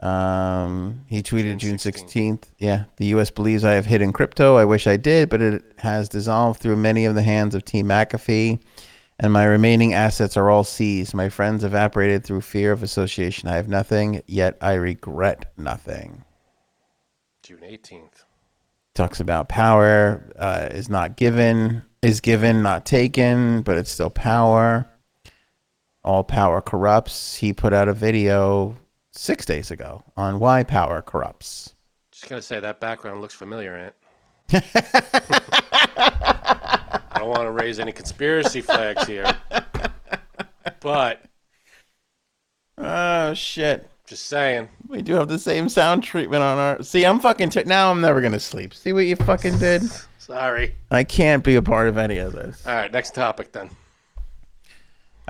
Um, 0.00 1.06
he 1.06 1.22
tweeted 1.22 1.56
June 1.56 1.78
June 1.78 1.92
16th. 1.92 2.42
Yeah, 2.58 2.84
the 2.98 3.06
U.S. 3.06 3.30
believes 3.30 3.64
I 3.64 3.72
have 3.72 3.86
hidden 3.86 4.12
crypto. 4.12 4.56
I 4.56 4.66
wish 4.66 4.86
I 4.86 4.98
did, 4.98 5.30
but 5.30 5.40
it 5.40 5.62
has 5.78 6.10
dissolved 6.10 6.60
through 6.60 6.76
many 6.76 7.06
of 7.06 7.14
the 7.14 7.22
hands 7.22 7.54
of 7.54 7.64
Team 7.64 7.86
McAfee, 7.86 8.60
and 9.18 9.32
my 9.32 9.44
remaining 9.44 9.94
assets 9.94 10.36
are 10.36 10.50
all 10.50 10.64
seized. 10.64 11.14
My 11.14 11.30
friends 11.30 11.64
evaporated 11.64 12.22
through 12.22 12.42
fear 12.42 12.70
of 12.70 12.82
association. 12.82 13.48
I 13.48 13.56
have 13.56 13.68
nothing, 13.68 14.20
yet 14.26 14.58
I 14.60 14.74
regret 14.74 15.50
nothing. 15.56 16.26
June 17.42 17.60
18th. 17.62 18.24
Talks 18.94 19.20
about 19.20 19.48
power 19.48 20.30
uh, 20.38 20.68
is 20.72 20.90
not 20.90 21.16
given, 21.16 21.84
is 22.02 22.20
given, 22.20 22.62
not 22.62 22.84
taken, 22.86 23.62
but 23.62 23.76
it's 23.76 23.90
still 23.90 24.10
power. 24.10 24.88
All 26.04 26.24
power 26.24 26.60
corrupts. 26.60 27.36
He 27.36 27.52
put 27.52 27.72
out 27.72 27.88
a 27.88 27.92
video 27.92 28.76
six 29.12 29.44
days 29.44 29.70
ago 29.70 30.02
on 30.16 30.38
Why 30.38 30.62
Power 30.62 31.02
Corrupts. 31.02 31.74
Just 32.12 32.28
gonna 32.28 32.42
say 32.42 32.60
that 32.60 32.80
background 32.80 33.20
looks 33.20 33.34
familiar, 33.34 33.74
Ant. 33.74 33.94
I 36.00 37.18
don't 37.18 37.28
want 37.28 37.42
to 37.42 37.50
raise 37.50 37.78
any 37.78 37.92
conspiracy 37.92 38.60
flags 38.60 39.06
here, 39.06 39.36
but 40.80 41.22
Oh 42.78 43.34
shit! 43.34 43.90
just 44.06 44.26
saying. 44.26 44.68
We 44.88 45.02
do 45.02 45.14
have 45.14 45.28
the 45.28 45.38
same 45.38 45.68
sound 45.68 46.02
treatment 46.02 46.42
on 46.42 46.58
our. 46.58 46.82
See, 46.82 47.04
I'm 47.04 47.20
fucking. 47.20 47.50
T- 47.50 47.64
now 47.64 47.90
I'm 47.90 48.00
never 48.00 48.20
gonna 48.20 48.40
sleep. 48.40 48.72
See 48.72 48.92
what 48.92 49.04
you 49.04 49.16
fucking 49.16 49.58
did? 49.58 49.82
Sorry. 50.28 50.74
I 50.90 51.04
can't 51.04 51.42
be 51.42 51.56
a 51.56 51.62
part 51.62 51.88
of 51.88 51.96
any 51.96 52.18
of 52.18 52.32
this. 52.32 52.62
All 52.66 52.74
right, 52.74 52.92
next 52.92 53.14
topic 53.14 53.50
then. 53.52 53.70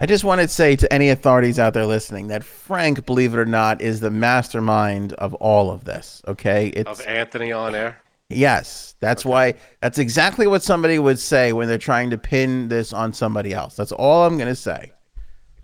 I 0.01 0.07
just 0.07 0.25
want 0.25 0.41
to 0.41 0.49
say 0.49 0.77
to 0.77 0.93
any 0.93 1.11
authorities 1.11 1.59
out 1.59 1.73
there 1.75 1.87
listening 1.87 2.29
that 2.29 2.45
Frank, 2.45 3.05
believe 3.07 3.33
it 3.35 3.39
or 3.39 3.47
not, 3.47 3.81
is 3.81 4.01
the 4.01 4.11
mastermind 4.11 5.13
of 5.15 5.35
all 5.35 5.71
of 5.71 5.85
this. 5.85 6.23
Okay, 6.27 6.69
it's 6.69 7.01
Of 7.01 7.07
Anthony 7.07 7.53
on 7.53 7.75
air. 7.75 8.01
yes. 8.29 8.95
That's 9.01 9.25
why. 9.25 9.55
That's 9.81 9.99
exactly 9.99 10.47
what 10.49 10.63
somebody 10.65 10.99
would 10.99 11.19
say 11.19 11.53
when 11.53 11.69
they're 11.69 11.79
trying 11.79 12.11
to 12.11 12.19
pin 12.19 12.69
this 12.69 12.93
on 12.93 13.13
somebody 13.13 13.53
else. 13.55 13.77
That's 13.77 13.93
all 13.93 14.25
I'm 14.27 14.37
gonna 14.39 14.55
say. 14.57 14.93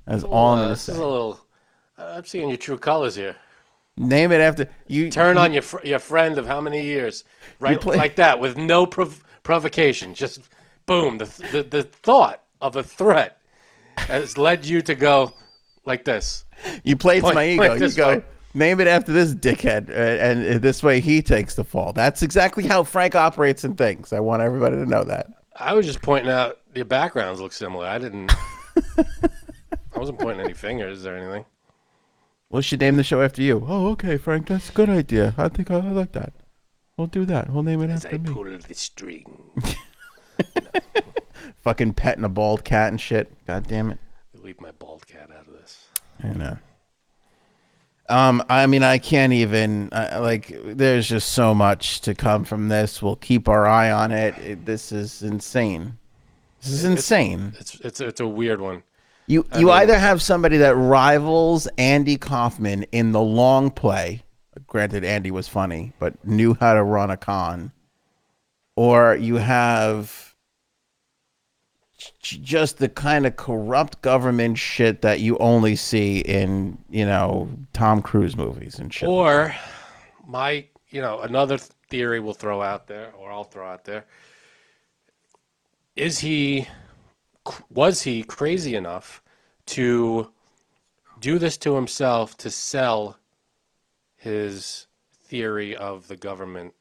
That's 0.07 0.23
all 0.25 0.53
I'm 0.53 0.59
Uh, 0.59 0.63
gonna 0.63 0.69
this 0.75 0.89
is 0.89 0.97
a 0.97 1.05
little. 1.05 1.41
uh, 1.99 2.15
I'm 2.17 2.25
seeing 2.25 2.49
your 2.49 2.59
true 2.59 2.79
colors 2.79 3.15
here. 3.17 3.35
Name 3.97 4.33
it 4.33 4.41
after 4.41 4.69
you. 4.89 5.11
Turn 5.11 5.39
on 5.39 5.53
your 5.53 5.63
fr- 5.63 5.85
your 5.85 6.01
friend 6.01 6.39
of 6.39 6.47
how 6.47 6.61
many 6.61 6.83
years, 6.83 7.23
right? 7.61 7.81
play- 7.81 7.97
like 7.97 8.17
that, 8.17 8.39
with 8.41 8.57
no 8.57 8.87
prov- 8.87 9.23
provocation. 9.45 10.15
Just 10.15 10.49
boom. 10.87 11.19
The, 11.19 11.27
the 11.53 11.63
the 11.63 11.83
thought 11.85 12.43
of 12.61 12.75
a 12.75 12.83
threat 12.83 13.39
has 13.97 14.37
led 14.37 14.67
you 14.67 14.83
to 14.83 14.97
go 14.97 15.33
like 15.85 16.05
this. 16.05 16.45
You 16.83 16.97
play 16.97 17.21
to 17.21 17.33
my 17.33 17.49
ego. 17.49 17.75
You 17.75 17.93
go, 17.93 18.09
way. 18.09 18.25
name 18.55 18.81
it 18.81 18.89
after 18.89 19.13
this 19.13 19.35
dickhead, 19.35 19.91
uh, 19.91 19.93
and 19.93 20.57
uh, 20.57 20.59
this 20.59 20.83
way 20.83 21.01
he 21.01 21.23
takes 21.23 21.55
the 21.55 21.65
fall. 21.65 21.93
That's 21.93 22.23
exactly 22.23 22.67
how 22.67 22.83
Frank 22.83 23.15
operates 23.15 23.63
and 23.63 23.79
thinks. 23.79 24.13
I 24.13 24.21
want 24.21 24.43
everybody 24.43 24.77
to 24.77 24.87
know 24.87 25.05
that. 25.05 25.29
I 25.57 25.75
was 25.75 25.87
just 25.87 26.03
pointing 26.03 26.33
out 26.33 26.59
your 26.75 26.85
backgrounds 26.85 27.41
look 27.41 27.53
similar. 27.53 27.87
I 27.87 27.99
didn't. 27.99 28.33
I 28.99 29.99
wasn't 29.99 30.19
pointing 30.19 30.45
any 30.45 30.55
fingers 30.55 31.07
or 31.07 31.17
anything. 31.17 31.45
We 32.51 32.63
should 32.63 32.81
name 32.81 32.97
the 32.97 33.05
show 33.05 33.23
after 33.23 33.43
you. 33.43 33.65
Oh, 33.67 33.89
okay, 33.91 34.17
Frank. 34.17 34.49
That's 34.49 34.71
a 34.71 34.73
good 34.73 34.89
idea. 34.89 35.35
I 35.39 35.49
think 35.49 35.71
I 35.71 35.79
like 35.79 36.13
that. 36.13 36.33
We'll 36.97 37.07
do 37.09 37.25
that. 37.25 37.51
We'll 37.51 37.63
name 37.65 37.83
it 37.83 37.91
As 37.91 38.05
after 38.05 38.17
I 38.17 38.19
me. 38.19 38.31
pull 38.33 38.45
the 38.45 38.75
string, 38.75 39.25
Fucking 41.63 41.95
petting 41.95 42.25
a 42.25 42.29
bald 42.29 42.65
cat 42.65 42.91
and 42.91 43.01
shit. 43.01 43.33
God 43.47 43.67
damn 43.67 43.91
it. 43.91 43.99
leave 44.35 44.61
my 44.61 44.71
bald 44.73 45.07
cat 45.07 45.31
out 45.37 45.47
of 45.49 45.53
this. 45.55 45.89
I 46.23 46.29
know. 46.29 46.59
Um, 48.09 48.45
I 48.51 48.67
mean, 48.67 48.83
I 48.83 48.99
can't 48.99 49.33
even 49.33 49.89
uh, 49.91 50.19
like. 50.21 50.55
There's 50.65 51.09
just 51.09 51.31
so 51.33 51.55
much 51.55 52.03
to 52.03 52.15
come 52.15 52.45
from 52.45 52.69
this. 52.69 53.03
We'll 53.03 53.17
keep 53.17 53.49
our 53.49 53.67
eye 53.67 53.91
on 53.91 54.13
it. 54.13 54.37
it 54.39 54.67
this 54.67 54.93
is 54.93 55.23
insane. 55.23 55.97
This 56.61 56.71
is 56.73 56.85
insane. 56.85 57.55
It's 57.59 57.81
it's 57.81 58.01
it's 58.01 58.21
a 58.21 58.29
weird 58.29 58.61
one. 58.61 58.83
You 59.27 59.47
you 59.57 59.71
either 59.71 59.99
have 59.99 60.21
somebody 60.21 60.59
that 60.59 60.77
rivals 60.77 61.67
Andy 61.79 62.19
Kaufman 62.19 62.83
in 62.93 63.13
the 63.13 63.23
long 63.23 63.71
play. 63.71 64.23
Granted, 64.67 65.05
Andy 65.05 65.31
was 65.31 65.49
funny, 65.49 65.93
but 65.99 66.25
knew 66.25 66.55
how 66.55 66.75
to 66.75 66.83
run 66.83 67.11
a 67.11 67.17
con, 67.17 67.73
or 68.77 69.17
you 69.17 69.37
have 69.37 70.35
just 72.21 72.79
the 72.79 72.89
kind 72.89 73.25
of 73.27 73.37
corrupt 73.37 74.03
government 74.03 74.59
shit 74.59 75.03
that 75.03 75.21
you 75.21 75.39
only 75.39 75.75
see 75.75 76.19
in 76.19 76.77
you 76.91 77.07
know 77.07 77.49
Tom 77.73 78.03
Cruise 78.03 78.37
movies 78.37 78.79
and 78.79 78.93
shit. 78.93 79.09
Or 79.09 79.55
my, 80.27 80.67
you 80.91 81.01
know, 81.01 81.21
another 81.21 81.59
theory 81.59 82.21
we'll 82.21 82.35
throw 82.35 82.63
out 82.63 82.87
there, 82.87 83.13
or 83.19 83.31
I'll 83.31 83.45
throw 83.45 83.67
out 83.67 83.85
there. 83.85 84.05
Is 85.97 86.19
he, 86.19 86.67
was 87.71 88.03
he 88.03 88.23
crazy 88.25 88.75
enough 88.75 89.23
to 89.67 90.31
do 91.21 91.39
this 91.39 91.57
to 91.59 91.75
himself 91.75 92.37
to 92.39 92.51
sell 92.51 93.17
his 94.25 94.87
theory 95.25 95.77
of 95.77 96.09
the 96.09 96.17
government 96.17 96.73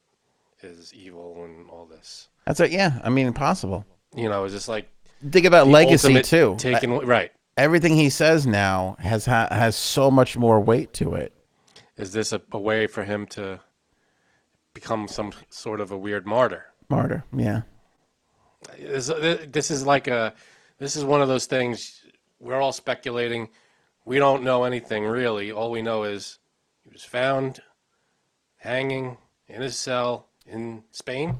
is 0.61 0.93
evil 0.93 1.43
and 1.43 1.69
all 1.69 1.85
this? 1.85 2.29
That's 2.45 2.61
it. 2.61 2.71
Yeah, 2.71 3.01
I 3.03 3.09
mean, 3.09 3.27
impossible. 3.27 3.85
You 4.15 4.29
know, 4.29 4.45
it's 4.45 4.53
just 4.53 4.69
like 4.69 4.89
Think 5.29 5.45
about 5.45 5.67
legacy 5.67 6.21
too. 6.21 6.55
Taking 6.57 6.99
right. 6.99 7.31
Everything 7.57 7.95
he 7.95 8.09
says 8.09 8.47
now 8.47 8.95
has 8.99 9.25
ha- 9.25 9.49
has 9.51 9.75
so 9.75 10.09
much 10.09 10.37
more 10.37 10.59
weight 10.59 10.93
to 10.93 11.15
it. 11.15 11.33
Is 11.97 12.13
this 12.13 12.31
a, 12.31 12.41
a 12.53 12.59
way 12.59 12.87
for 12.87 13.03
him 13.03 13.27
to 13.27 13.59
become 14.73 15.07
some 15.07 15.33
sort 15.49 15.81
of 15.81 15.91
a 15.91 15.97
weird 15.97 16.25
martyr? 16.25 16.65
Martyr. 16.89 17.25
Yeah. 17.35 17.63
This, 18.79 19.07
this 19.07 19.69
is 19.69 19.85
like 19.85 20.07
a 20.07 20.33
this 20.79 20.95
is 20.95 21.03
one 21.03 21.21
of 21.21 21.27
those 21.27 21.45
things 21.45 22.01
we're 22.39 22.61
all 22.61 22.71
speculating 22.71 23.49
we 24.05 24.19
don't 24.19 24.43
know 24.43 24.63
anything 24.63 25.03
really 25.05 25.51
all 25.51 25.71
we 25.71 25.81
know 25.81 26.03
is 26.03 26.39
was 26.93 27.03
found 27.03 27.59
hanging 28.57 29.17
in 29.47 29.61
a 29.63 29.69
cell 29.69 30.29
in 30.45 30.83
spain 30.91 31.35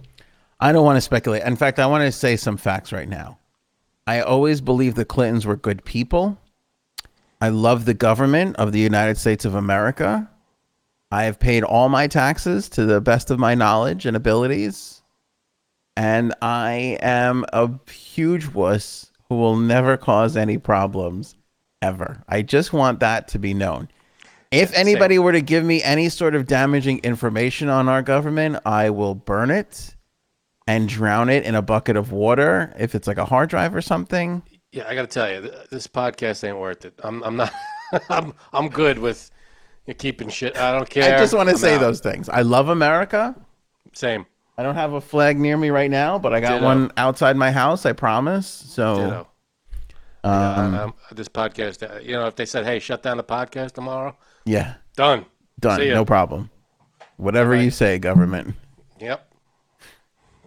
I 0.60 0.72
don't 0.72 0.86
want 0.86 0.96
to 0.96 1.02
speculate. 1.02 1.44
In 1.44 1.58
fact, 1.58 1.78
I 1.78 1.88
want 1.88 2.06
to 2.06 2.12
say 2.12 2.38
some 2.38 2.56
facts 2.56 2.94
right 2.94 3.10
now. 3.10 3.38
I 4.08 4.22
always 4.22 4.62
believed 4.62 4.96
the 4.96 5.04
Clintons 5.04 5.46
were 5.46 5.58
good 5.58 5.84
people. 5.84 6.38
I 7.42 7.50
love 7.50 7.84
the 7.84 7.94
government 7.94 8.56
of 8.56 8.72
the 8.72 8.80
United 8.80 9.18
States 9.18 9.44
of 9.44 9.56
America. 9.56 10.30
I 11.12 11.26
have 11.26 11.38
paid 11.38 11.63
all 11.63 11.89
my 11.89 12.08
taxes 12.08 12.70
to 12.70 12.86
the 12.86 13.02
best 13.02 13.30
of 13.30 13.39
my 13.39 13.56
knowledge 13.56 14.06
and 14.06 14.16
abilities. 14.16 15.02
And 15.98 16.34
I 16.42 16.98
am 17.02 17.44
a 17.52 17.70
huge 17.92 18.48
wuss 18.48 19.12
who 19.28 19.36
will 19.36 19.58
never 19.58 19.98
cause 19.98 20.38
any 20.38 20.58
problems 20.58 21.36
ever. 21.82 22.24
I 22.30 22.42
just 22.42 22.72
want 22.72 23.02
that 23.02 23.28
to 23.30 23.39
be 23.39 23.54
known. 23.54 23.89
If 24.54 24.74
anybody 24.76 25.18
were 25.20 25.32
to 25.32 25.42
give 25.42 25.63
me 25.66 25.82
any 25.82 26.10
sort 26.10 26.36
of 26.36 26.46
damaging 26.46 27.00
information 27.00 27.70
on 27.70 27.89
our 27.89 28.02
government, 28.02 28.60
I 28.66 28.92
will 28.92 29.16
burn 29.16 29.50
it 29.50 29.96
and 30.68 30.88
drown 30.88 31.30
it 31.30 31.44
in 31.44 31.56
a 31.56 31.62
bucket 31.62 31.98
of 31.98 32.12
water 32.12 32.74
if 32.78 32.96
it's 32.96 33.08
like 33.08 33.18
a 33.18 33.26
hard 33.26 33.50
drive 33.50 33.76
or 33.76 33.82
something. 33.82 34.42
yeah 34.72 34.86
i 34.88 34.96
gotta 34.96 35.08
tell 35.08 35.30
you 35.30 35.52
this 35.70 35.88
podcast 35.88 36.48
ain't 36.48 36.58
worth 36.58 36.86
it 36.86 36.94
i'm, 37.04 37.22
I'm 37.24 37.36
not 37.36 37.52
I'm, 38.10 38.34
I'm 38.54 38.70
good 38.70 38.98
with 38.98 39.30
keeping 39.98 40.30
shit 40.30 40.58
i 40.58 40.72
don't 40.72 40.89
care 40.89 41.16
I 41.16 41.20
just 41.20 41.34
want 41.34 41.50
to 41.50 41.56
I'm 41.56 41.60
say 41.60 41.76
out. 41.76 41.82
those 41.82 42.00
things. 42.00 42.30
I 42.30 42.42
love 42.44 42.70
America. 42.70 43.36
same 43.92 44.26
I 44.58 44.63
don't 44.63 44.76
have 44.76 44.94
a 44.94 45.02
flag 45.02 45.39
near 45.39 45.58
me 45.58 45.72
right 45.72 45.89
now, 45.89 46.20
but 46.20 46.32
I 46.32 46.39
got 46.39 46.54
Ditto. 46.54 46.66
one 46.66 46.92
outside 46.96 47.36
my 47.36 47.52
house, 47.52 47.88
I 47.88 47.94
promise. 47.94 48.48
So. 48.48 49.26
Um, 50.24 50.74
yeah, 50.74 50.84
um, 50.84 50.94
this 51.12 51.28
podcast 51.28 51.84
uh, 51.84 52.00
you 52.00 52.13
know 52.13 52.28
if 52.28 52.36
they 52.36 52.46
said 52.46 52.63
hey 52.63 52.80
shut 52.80 53.04
down 53.04 53.18
the 53.18 53.24
podcast 53.24 53.74
tomorrow 53.74 54.16
yeah, 54.45 54.75
done 54.95 55.25
done. 55.60 55.79
See 55.79 55.89
ya. 55.89 55.95
No 55.95 56.06
problem. 56.06 56.49
Whatever 57.17 57.56
you 57.56 57.71
say, 57.71 57.99
government. 57.99 58.56
yep 58.99 59.29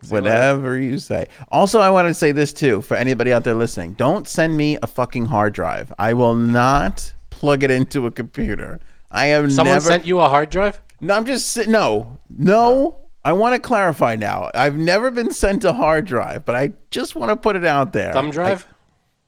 Whatever 0.08 0.78
you 0.78 0.98
say. 0.98 1.26
Also, 1.50 1.80
I 1.80 1.90
want 1.90 2.08
to 2.08 2.14
say 2.14 2.32
this 2.32 2.52
too 2.52 2.82
for 2.82 2.96
anybody 2.96 3.32
out 3.32 3.44
there 3.44 3.54
listening. 3.54 3.94
Don't 3.94 4.28
send 4.28 4.56
me 4.56 4.78
a 4.82 4.86
fucking 4.86 5.26
hard 5.26 5.54
drive. 5.54 5.92
I 5.98 6.12
will 6.12 6.34
not 6.34 7.12
plug 7.30 7.62
it 7.62 7.70
into 7.70 8.06
a 8.06 8.10
computer. 8.10 8.78
I 9.10 9.26
have 9.26 9.52
someone 9.52 9.76
never 9.76 9.88
sent 9.88 10.06
you 10.06 10.20
a 10.20 10.28
hard 10.28 10.50
drive 10.50 10.80
No, 11.00 11.14
I'm 11.14 11.24
just 11.24 11.50
si- 11.50 11.66
no, 11.66 12.18
no. 12.28 12.98
I 13.24 13.32
want 13.32 13.54
to 13.54 13.60
clarify 13.60 14.14
now. 14.14 14.50
I've 14.54 14.76
never 14.76 15.10
been 15.10 15.32
sent 15.32 15.64
a 15.64 15.72
hard 15.72 16.04
drive, 16.04 16.44
but 16.44 16.54
I 16.54 16.72
just 16.90 17.16
want 17.16 17.30
to 17.30 17.36
put 17.36 17.56
it 17.56 17.64
out 17.64 17.92
there. 17.92 18.12
thumb 18.12 18.30
drive 18.30 18.66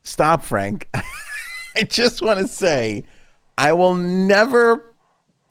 Stop, 0.05 0.45
Frank. 0.45 0.89
I 1.77 1.83
just 1.83 2.23
want 2.23 2.39
to 2.39 2.49
say, 2.49 3.05
I 3.59 3.73
will 3.73 3.97
never 3.97 4.95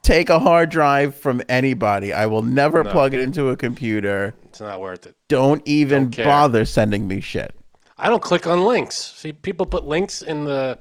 take 0.02 0.30
a 0.30 0.38
hard 0.38 0.70
drive 0.70 1.14
from 1.14 1.42
anybody. 1.50 2.14
I 2.14 2.24
will 2.24 2.42
never 2.42 2.82
plug 2.82 3.12
it 3.12 3.20
into 3.20 3.50
a 3.50 3.56
computer. 3.56 4.34
it's 4.44 4.60
not 4.60 4.80
worth 4.80 5.06
it 5.06 5.14
Don't 5.28 5.60
even 5.66 6.08
Don't 6.08 6.24
bother 6.24 6.64
sending 6.64 7.06
me 7.06 7.20
shit. 7.20 7.54
I 7.98 8.08
don't 8.08 8.22
click 8.22 8.46
on 8.46 8.64
links. 8.64 8.96
See, 8.96 9.34
people 9.34 9.66
put 9.66 9.84
links 9.84 10.22
in 10.22 10.44
the 10.44 10.78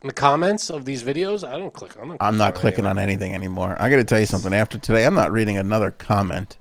in 0.00 0.08
the 0.08 0.14
comments 0.14 0.70
of 0.70 0.86
these 0.86 1.02
videos. 1.02 1.46
I 1.46 1.58
don't 1.58 1.74
click 1.74 2.00
on 2.00 2.08
them. 2.08 2.16
I'm 2.18 2.38
not 2.38 2.54
clicking 2.54 2.86
on 2.86 2.98
anything 2.98 3.34
anymore. 3.34 3.76
I 3.78 3.90
got 3.90 3.96
to 3.96 4.04
tell 4.04 4.18
you 4.18 4.24
something. 4.24 4.54
After 4.54 4.78
today, 4.78 5.04
I'm 5.04 5.14
not 5.14 5.30
reading 5.30 5.58
another 5.58 5.90
comment. 5.90 6.56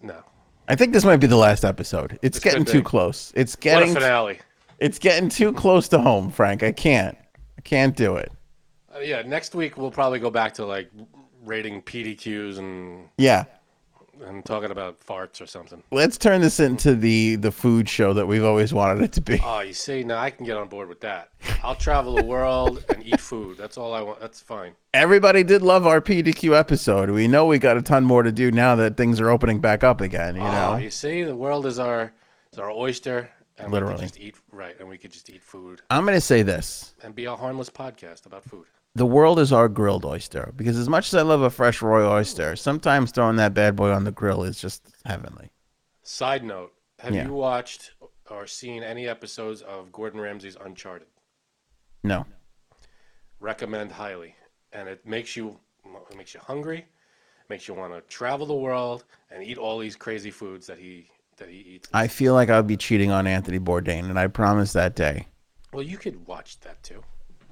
No, 0.00 0.22
I 0.68 0.76
think 0.76 0.92
this 0.92 1.04
might 1.04 1.16
be 1.16 1.26
the 1.26 1.36
last 1.36 1.64
episode. 1.64 2.16
It's 2.22 2.38
getting 2.38 2.64
too 2.64 2.84
close. 2.84 3.32
It's 3.34 3.56
what 3.56 3.60
getting 3.62 3.94
finale. 3.94 4.38
It's 4.78 5.00
getting 5.00 5.28
too 5.28 5.52
close 5.52 5.88
to 5.88 5.98
home, 5.98 6.30
Frank. 6.30 6.62
I 6.62 6.70
can't. 6.70 7.18
I 7.58 7.62
can't 7.62 7.96
do 7.96 8.14
it. 8.16 8.30
Uh, 8.94 8.98
yeah, 9.00 9.22
next 9.22 9.54
week 9.54 9.76
we'll 9.76 9.90
probably 9.90 10.18
go 10.18 10.30
back 10.30 10.54
to 10.54 10.64
like 10.66 10.90
rating 11.44 11.82
PDQs 11.82 12.58
and 12.58 13.08
Yeah. 13.18 13.44
and 14.24 14.44
talking 14.44 14.70
about 14.70 15.00
farts 15.00 15.40
or 15.40 15.46
something. 15.46 15.82
Let's 15.90 16.16
turn 16.18 16.40
this 16.42 16.60
into 16.60 16.94
the 16.94 17.36
the 17.36 17.50
food 17.50 17.88
show 17.88 18.12
that 18.12 18.26
we've 18.26 18.44
always 18.44 18.72
wanted 18.72 19.02
it 19.02 19.12
to 19.12 19.20
be. 19.20 19.40
Oh, 19.42 19.60
you 19.60 19.72
see, 19.72 20.04
now 20.04 20.18
I 20.18 20.30
can 20.30 20.44
get 20.46 20.56
on 20.56 20.68
board 20.68 20.88
with 20.88 21.00
that. 21.00 21.30
I'll 21.62 21.74
travel 21.74 22.14
the 22.16 22.24
world 22.24 22.84
and 22.90 23.02
eat 23.04 23.18
food. 23.20 23.56
That's 23.56 23.76
all 23.78 23.94
I 23.94 24.02
want. 24.02 24.20
That's 24.20 24.40
fine. 24.40 24.74
Everybody 24.94 25.42
did 25.42 25.62
love 25.62 25.86
our 25.86 26.00
PDQ 26.00 26.56
episode. 26.56 27.10
We 27.10 27.26
know 27.26 27.46
we 27.46 27.58
got 27.58 27.76
a 27.78 27.82
ton 27.82 28.04
more 28.04 28.22
to 28.22 28.30
do 28.30 28.52
now 28.52 28.76
that 28.76 28.96
things 28.96 29.20
are 29.20 29.30
opening 29.30 29.60
back 29.60 29.82
up 29.82 30.00
again. 30.00 30.36
You 30.36 30.42
Oh, 30.42 30.52
know, 30.72 30.76
you 30.76 30.90
see, 30.90 31.22
the 31.24 31.34
world 31.34 31.64
is 31.66 31.78
our 31.78 32.12
is 32.52 32.58
our 32.58 32.70
oyster, 32.70 33.30
and 33.58 33.68
we 33.68 33.72
Literally. 33.72 34.02
just 34.02 34.20
eat 34.20 34.36
right, 34.52 34.78
and 34.78 34.88
we 34.88 34.98
could 34.98 35.10
just 35.12 35.30
eat 35.30 35.42
food 35.42 35.80
I'm 35.90 36.04
going 36.04 36.16
to 36.16 36.20
say 36.20 36.42
this: 36.42 36.94
and 37.02 37.14
be 37.14 37.24
a 37.24 37.34
harmless 37.34 37.70
podcast 37.70 38.26
about 38.26 38.44
food. 38.44 38.66
The 38.94 39.06
world 39.06 39.38
is 39.38 39.52
our 39.52 39.68
grilled 39.68 40.04
oyster. 40.04 40.52
Because 40.56 40.76
as 40.76 40.88
much 40.88 41.08
as 41.08 41.14
I 41.14 41.22
love 41.22 41.42
a 41.42 41.50
fresh 41.50 41.80
roy 41.82 42.06
oyster, 42.06 42.56
sometimes 42.56 43.10
throwing 43.10 43.36
that 43.36 43.54
bad 43.54 43.76
boy 43.76 43.90
on 43.90 44.04
the 44.04 44.12
grill 44.12 44.42
is 44.44 44.60
just 44.60 44.82
heavenly. 45.04 45.50
Side 46.02 46.44
note: 46.44 46.72
Have 46.98 47.14
Yeah. 47.14 47.26
you 47.26 47.32
watched 47.32 47.92
or 48.30 48.46
seen 48.46 48.82
any 48.82 49.08
episodes 49.08 49.62
of 49.62 49.92
Gordon 49.92 50.20
Ramsay's 50.20 50.56
Uncharted? 50.56 51.08
No, 52.04 52.26
Recommend 53.40 53.92
highly, 53.92 54.36
and 54.72 54.88
it 54.88 55.04
makes 55.06 55.36
you 55.36 55.58
it 56.10 56.16
makes 56.16 56.32
you 56.34 56.40
hungry, 56.40 56.86
makes 57.48 57.66
you 57.66 57.74
want 57.74 57.92
to 57.92 58.00
travel 58.02 58.46
the 58.46 58.54
world 58.54 59.04
and 59.30 59.42
eat 59.42 59.58
all 59.58 59.78
these 59.78 59.96
crazy 59.96 60.30
foods 60.30 60.66
that 60.68 60.78
he 60.78 61.08
that 61.38 61.48
he 61.48 61.56
eats. 61.58 61.88
I 61.92 62.06
feel 62.08 62.34
like 62.34 62.50
I 62.50 62.56
would 62.56 62.66
be 62.68 62.76
cheating 62.76 63.10
on 63.10 63.26
Anthony 63.26 63.58
Bourdain, 63.58 64.04
and 64.10 64.18
I 64.18 64.26
promise 64.28 64.72
that 64.74 64.94
day. 64.94 65.26
well, 65.72 65.82
you 65.82 65.96
could 65.98 66.26
watch 66.26 66.60
that 66.60 66.82
too. 66.82 67.02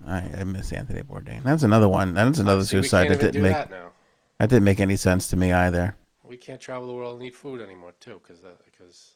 I, 0.07 0.19
I 0.39 0.45
miss 0.45 0.73
Anthony 0.73 1.03
Bourdain. 1.03 1.43
That's 1.43 1.63
another 1.63 1.89
one. 1.89 2.15
That's 2.15 2.39
another 2.39 2.65
See, 2.65 2.71
suicide 2.71 3.09
that 3.11 3.21
didn't 3.21 3.43
make 3.43 3.53
that 3.53 3.71
now. 3.71 3.91
that 4.39 4.51
didn't 4.51 4.65
make 4.65 4.81
any 4.81 4.97
sense 4.97 5.29
to 5.29 5.37
me 5.37 5.53
either. 5.53 5.97
We 6.25 6.37
can't 6.37 6.61
travel 6.61 6.87
the 6.87 6.95
world 6.95 7.19
and 7.19 7.27
eat 7.27 7.35
food 7.35 7.61
anymore 7.61 7.93
too, 8.01 8.21
because 8.23 8.41
because 8.65 9.13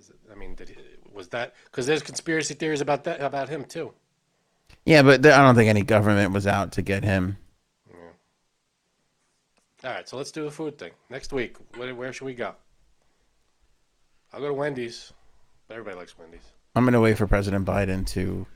uh, 0.00 0.32
I 0.32 0.34
mean, 0.34 0.54
did 0.54 0.76
was 1.12 1.28
that 1.28 1.54
because 1.64 1.86
there's 1.86 2.02
conspiracy 2.02 2.54
theories 2.54 2.80
about 2.80 3.04
that 3.04 3.20
about 3.20 3.48
him 3.48 3.64
too. 3.64 3.92
Yeah, 4.84 5.02
but 5.02 5.22
th- 5.22 5.34
I 5.34 5.42
don't 5.42 5.54
think 5.54 5.68
any 5.68 5.82
government 5.82 6.32
was 6.32 6.46
out 6.46 6.72
to 6.72 6.82
get 6.82 7.04
him. 7.04 7.36
Yeah. 7.90 7.94
All 9.84 9.94
right, 9.96 10.08
so 10.08 10.16
let's 10.16 10.32
do 10.32 10.44
the 10.44 10.50
food 10.50 10.78
thing 10.78 10.92
next 11.10 11.32
week. 11.32 11.56
Where, 11.76 11.94
where 11.94 12.12
should 12.12 12.24
we 12.24 12.34
go? 12.34 12.54
I'll 14.32 14.40
go 14.40 14.48
to 14.48 14.54
Wendy's. 14.54 15.12
Everybody 15.70 15.96
likes 15.96 16.16
Wendy's. 16.18 16.52
I'm 16.74 16.84
gonna 16.84 17.00
wait 17.00 17.18
for 17.18 17.26
President 17.26 17.66
Biden 17.66 18.06
to 18.08 18.46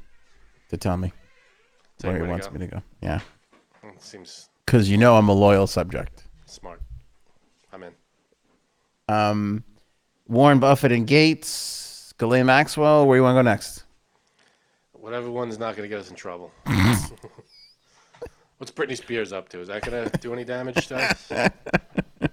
to 0.70 0.76
tell 0.76 0.96
me 0.96 1.12
where 2.04 2.16
he 2.16 2.22
wants 2.28 2.50
me 2.50 2.58
to 2.60 2.66
go. 2.66 2.82
Yeah, 3.00 3.20
Mm, 3.84 4.00
Seems 4.00 4.48
because 4.64 4.88
you 4.88 4.96
know 4.96 5.16
I'm 5.16 5.28
a 5.28 5.32
loyal 5.34 5.66
subject. 5.66 6.24
smart. 6.46 6.80
I'm 7.72 7.82
in. 7.82 7.92
Um, 9.08 9.64
Warren 10.28 10.60
Buffett 10.60 10.92
and 10.92 11.06
Gates, 11.06 12.12
Ghislaine 12.18 12.46
Maxwell. 12.46 13.06
Where 13.06 13.16
you 13.16 13.22
want 13.22 13.34
to 13.34 13.38
go 13.38 13.42
next? 13.42 13.84
Whatever 14.92 15.30
one's 15.30 15.58
not 15.58 15.76
going 15.76 15.88
to 15.88 15.94
get 15.94 16.00
us 16.00 16.10
in 16.10 16.16
trouble. 16.16 16.52
What's 18.58 18.70
Britney 18.70 18.96
Spears 18.96 19.32
up 19.32 19.48
to? 19.48 19.58
Is 19.60 19.66
that 19.68 19.82
going 19.82 20.08
to 20.08 20.18
do 20.18 20.32
any 20.32 20.44
damage 20.44 20.86
to 20.86 20.96
us? 20.96 21.50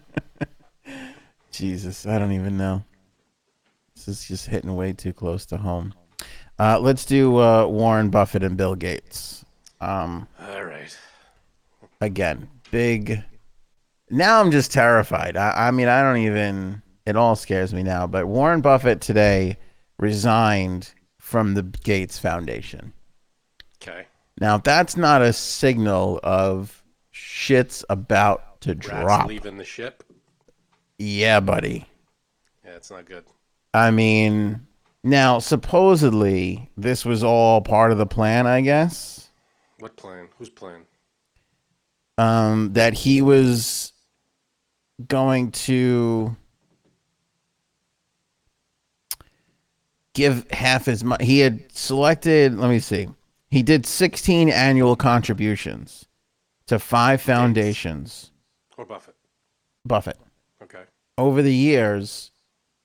Jesus, 1.52 2.06
I 2.06 2.20
don't 2.20 2.32
even 2.32 2.58
know. 2.58 2.84
This 3.96 4.08
is 4.08 4.28
just 4.28 4.48
hitting 4.48 4.76
way 4.76 4.94
too 4.94 5.12
close 5.14 5.46
to 5.48 5.58
home. 5.58 5.94
Uh, 6.60 6.80
let's 6.80 7.06
do 7.06 7.38
uh, 7.38 7.66
Warren 7.66 8.10
Buffett 8.10 8.44
and 8.44 8.56
Bill 8.56 8.76
Gates. 8.76 9.44
Um, 9.82 10.28
All 10.42 10.64
right. 10.64 10.98
again, 12.02 12.50
big. 12.72 13.24
Now 14.10 14.40
I'm 14.40 14.52
just 14.52 14.72
terrified. 14.72 15.38
I, 15.38 15.68
I 15.68 15.72
mean, 15.72 15.88
I 15.88 16.02
don't 16.02 16.18
even. 16.18 16.82
It 17.06 17.16
all 17.16 17.36
scares 17.36 17.74
me 17.74 17.84
now. 17.84 18.06
But 18.08 18.28
Warren 18.28 18.62
Buffett 18.62 19.02
today 19.02 19.58
resigned 19.98 20.94
from 21.18 21.54
the 21.54 21.64
Gates 21.64 22.20
Foundation. 22.20 22.94
Okay. 23.82 24.06
Now, 24.40 24.56
if 24.56 24.64
that's 24.64 24.96
not 24.98 25.22
a 25.22 25.34
signal 25.34 26.20
of 26.24 26.84
shit's 27.12 27.84
about 27.90 28.62
to 28.62 28.72
Rats 28.74 28.88
drop. 28.88 29.28
leaving 29.28 29.58
the 29.58 29.66
ship. 29.66 30.04
Yeah, 30.98 31.40
buddy. 31.40 31.86
Yeah, 32.66 32.72
it's 32.72 32.92
not 32.92 33.06
good. 33.06 33.24
I 33.74 33.92
mean, 33.92 34.68
now 35.04 35.40
supposedly 35.40 36.70
this 36.76 37.06
was 37.06 37.24
all 37.24 37.62
part 37.62 37.92
of 37.92 37.98
the 37.98 38.06
plan, 38.06 38.48
I 38.48 38.62
guess. 38.62 39.29
What 39.80 39.96
plan? 39.96 40.28
Who's 40.38 40.50
plan? 40.50 40.82
Um, 42.18 42.74
that 42.74 42.94
he 42.94 43.22
was 43.22 43.94
going 45.08 45.52
to 45.52 46.36
give 50.14 50.50
half 50.52 50.86
his 50.86 51.04
money. 51.04 51.26
He 51.26 51.40
had 51.40 51.72
selected, 51.72 52.58
let 52.58 52.70
me 52.70 52.80
see, 52.80 53.08
he 53.50 53.64
did 53.64 53.86
16 53.86 54.50
annual 54.50 54.96
contributions 54.96 56.06
to 56.68 56.78
five 56.78 57.22
foundations. 57.22 58.32
Or 58.78 58.86
Buffett? 58.86 59.16
Buffett. 59.86 60.18
Okay. 60.62 60.84
Over 61.18 61.42
the 61.42 61.54
years, 61.54 62.32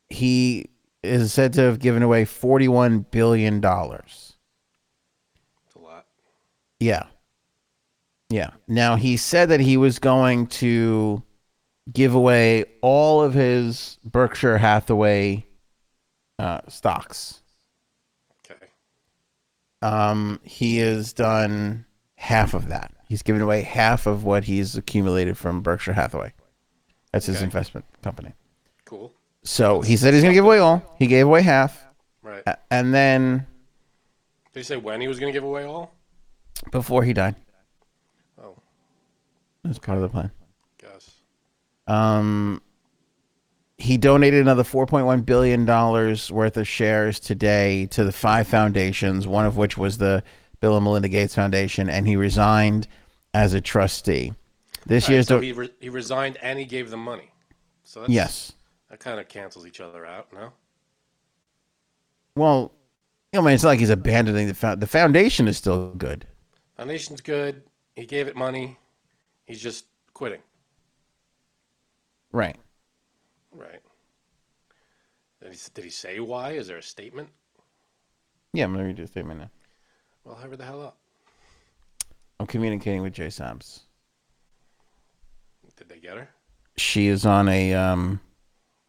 he 0.08 0.70
is 1.02 1.32
said 1.32 1.52
to 1.54 1.62
have 1.62 1.80
given 1.80 2.02
away 2.02 2.24
$41 2.24 3.10
billion. 3.10 3.60
It's 6.86 6.96
a 6.96 7.00
lot. 7.00 7.10
Yeah. 8.30 8.36
Yeah. 8.36 8.50
Now 8.68 8.96
he 8.96 9.16
said 9.16 9.48
that 9.50 9.60
he 9.60 9.76
was 9.76 9.98
going 9.98 10.46
to 10.48 11.22
give 11.92 12.14
away 12.14 12.64
all 12.80 13.22
of 13.22 13.34
his 13.34 13.98
Berkshire 14.04 14.58
Hathaway 14.58 15.46
uh, 16.38 16.60
stocks. 16.68 17.42
Okay. 18.50 18.66
Um, 19.82 20.40
he 20.42 20.78
has 20.78 21.12
done 21.12 21.84
half 22.16 22.54
of 22.54 22.68
that. 22.68 22.92
He's 23.08 23.22
given 23.22 23.42
away 23.42 23.62
half 23.62 24.06
of 24.06 24.24
what 24.24 24.44
he's 24.44 24.76
accumulated 24.76 25.36
from 25.36 25.60
Berkshire 25.60 25.92
Hathaway. 25.92 26.32
That's 27.12 27.26
his 27.26 27.36
Okay. 27.36 27.44
investment 27.44 27.84
company. 28.02 28.32
Cool. 28.86 29.12
So 29.44 29.82
he 29.82 29.96
said 29.96 30.14
he's 30.14 30.22
going 30.22 30.32
to 30.32 30.36
give 30.36 30.46
away 30.46 30.58
all. 30.58 30.82
He 30.98 31.06
gave 31.06 31.26
away 31.26 31.42
half. 31.42 31.84
Right. 32.22 32.42
And 32.70 32.94
then 32.94 33.46
Did 34.52 34.60
he 34.60 34.64
say 34.64 34.76
when 34.78 35.00
he 35.02 35.06
was 35.08 35.20
going 35.20 35.30
to 35.32 35.36
give 35.36 35.44
away 35.44 35.64
all? 35.64 35.92
Before 36.70 37.02
he 37.04 37.12
died, 37.12 37.36
Oh, 38.42 38.56
was 39.64 39.78
part 39.78 39.98
of 39.98 40.02
the 40.02 40.08
plan. 40.08 40.30
guess. 40.78 41.10
Um, 41.86 42.60
he 43.78 43.96
donated 43.96 44.40
another 44.40 44.62
4.1 44.62 45.24
billion 45.26 45.64
dollars 45.64 46.30
worth 46.30 46.56
of 46.56 46.66
shares 46.68 47.18
today 47.20 47.86
to 47.86 48.04
the 48.04 48.12
five 48.12 48.46
foundations, 48.46 49.26
one 49.26 49.46
of 49.46 49.56
which 49.56 49.76
was 49.76 49.98
the 49.98 50.22
Bill 50.60 50.76
and 50.76 50.84
Melinda 50.84 51.08
Gates 51.08 51.34
Foundation, 51.34 51.90
and 51.90 52.06
he 52.06 52.16
resigned 52.16 52.86
as 53.34 53.52
a 53.52 53.60
trustee. 53.60 54.32
This 54.86 55.04
All 55.04 55.08
right, 55.08 55.14
year's 55.14 55.26
so 55.26 55.40
he, 55.40 55.52
re- 55.52 55.70
he 55.80 55.88
resigned 55.88 56.38
and 56.40 56.58
he 56.58 56.64
gave 56.64 56.90
them 56.90 57.00
money. 57.00 57.30
So 57.82 58.00
that's, 58.00 58.12
yes. 58.12 58.52
that 58.90 59.00
kind 59.00 59.18
of 59.18 59.28
cancels 59.28 59.66
each 59.66 59.80
other 59.80 60.06
out, 60.06 60.32
no? 60.32 60.52
Well, 62.36 62.72
you 63.32 63.38
know, 63.40 63.42
I 63.42 63.46
mean, 63.46 63.54
it's 63.54 63.62
not 63.62 63.70
like 63.70 63.80
he's 63.80 63.90
abandoning 63.90 64.46
the 64.48 64.54
fo- 64.54 64.76
the 64.76 64.86
foundation 64.86 65.48
is 65.48 65.56
still 65.56 65.92
good. 65.94 66.26
Foundation's 66.76 67.20
good. 67.20 67.62
He 67.94 68.06
gave 68.06 68.26
it 68.26 68.36
money. 68.36 68.76
He's 69.46 69.60
just 69.60 69.86
quitting. 70.12 70.40
Right. 72.32 72.56
Right. 73.52 73.80
Did 75.40 75.52
he, 75.52 75.58
did 75.74 75.84
he 75.84 75.90
say 75.90 76.20
why? 76.20 76.52
Is 76.52 76.66
there 76.66 76.78
a 76.78 76.82
statement? 76.82 77.28
Yeah, 78.52 78.64
I'm 78.64 78.72
gonna 78.72 78.84
read 78.84 78.98
your 78.98 79.06
statement 79.06 79.40
now. 79.40 79.50
Well, 80.24 80.34
hurry 80.36 80.56
the 80.56 80.64
hell 80.64 80.82
up. 80.82 80.96
I'm 82.40 82.46
communicating 82.46 83.02
with 83.02 83.12
Jay 83.12 83.28
Sabs. 83.28 83.80
Did 85.76 85.88
they 85.88 85.98
get 85.98 86.16
her? 86.16 86.28
She 86.76 87.08
is 87.08 87.26
on 87.26 87.48
a 87.48 87.74
um. 87.74 88.20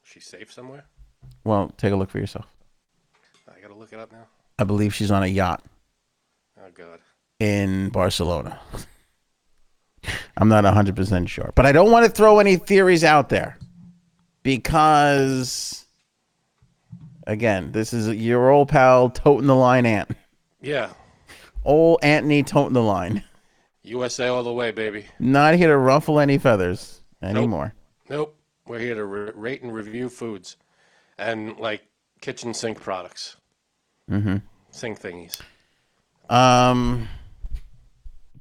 She's 0.03 0.25
safe 0.25 0.51
somewhere? 0.53 0.85
Well, 1.43 1.71
take 1.77 1.93
a 1.93 1.95
look 1.95 2.09
for 2.09 2.19
yourself. 2.19 2.45
I 3.47 3.59
got 3.59 3.69
to 3.69 3.75
look 3.75 3.91
it 3.91 3.99
up 3.99 4.11
now. 4.11 4.27
I 4.59 4.63
believe 4.63 4.93
she's 4.93 5.11
on 5.11 5.23
a 5.23 5.27
yacht. 5.27 5.63
Oh, 6.59 6.69
God. 6.73 6.99
In 7.39 7.89
Barcelona. 7.89 8.59
I'm 10.37 10.49
not 10.49 10.63
100% 10.63 11.27
sure. 11.27 11.51
But 11.55 11.65
I 11.65 11.71
don't 11.71 11.91
want 11.91 12.05
to 12.05 12.11
throw 12.11 12.39
any 12.39 12.57
theories 12.57 13.03
out 13.03 13.29
there 13.29 13.57
because, 14.43 15.85
again, 17.25 17.71
this 17.71 17.93
is 17.93 18.07
your 18.09 18.49
old 18.49 18.69
pal 18.69 19.09
toting 19.09 19.47
the 19.47 19.55
line, 19.55 19.85
Ant. 19.85 20.11
Yeah. 20.61 20.89
Old 21.63 21.99
Anthony 22.03 22.43
toting 22.43 22.73
the 22.73 22.83
line. 22.83 23.23
USA 23.83 24.27
all 24.27 24.43
the 24.43 24.53
way, 24.53 24.71
baby. 24.71 25.05
Not 25.19 25.55
here 25.55 25.67
to 25.69 25.77
ruffle 25.77 26.19
any 26.19 26.37
feathers 26.37 27.01
anymore. 27.21 27.73
Nope. 28.09 28.37
We're 28.67 28.79
here 28.79 28.95
to 28.95 29.05
re- 29.05 29.31
rate 29.35 29.61
and 29.61 29.73
review 29.73 30.09
foods 30.09 30.57
and 31.17 31.57
like 31.57 31.83
kitchen 32.19 32.53
sink 32.53 32.81
products. 32.81 33.37
Mm-hmm. 34.09 34.37
Sink 34.71 34.99
thingies. 34.99 35.39
Um, 36.29 37.07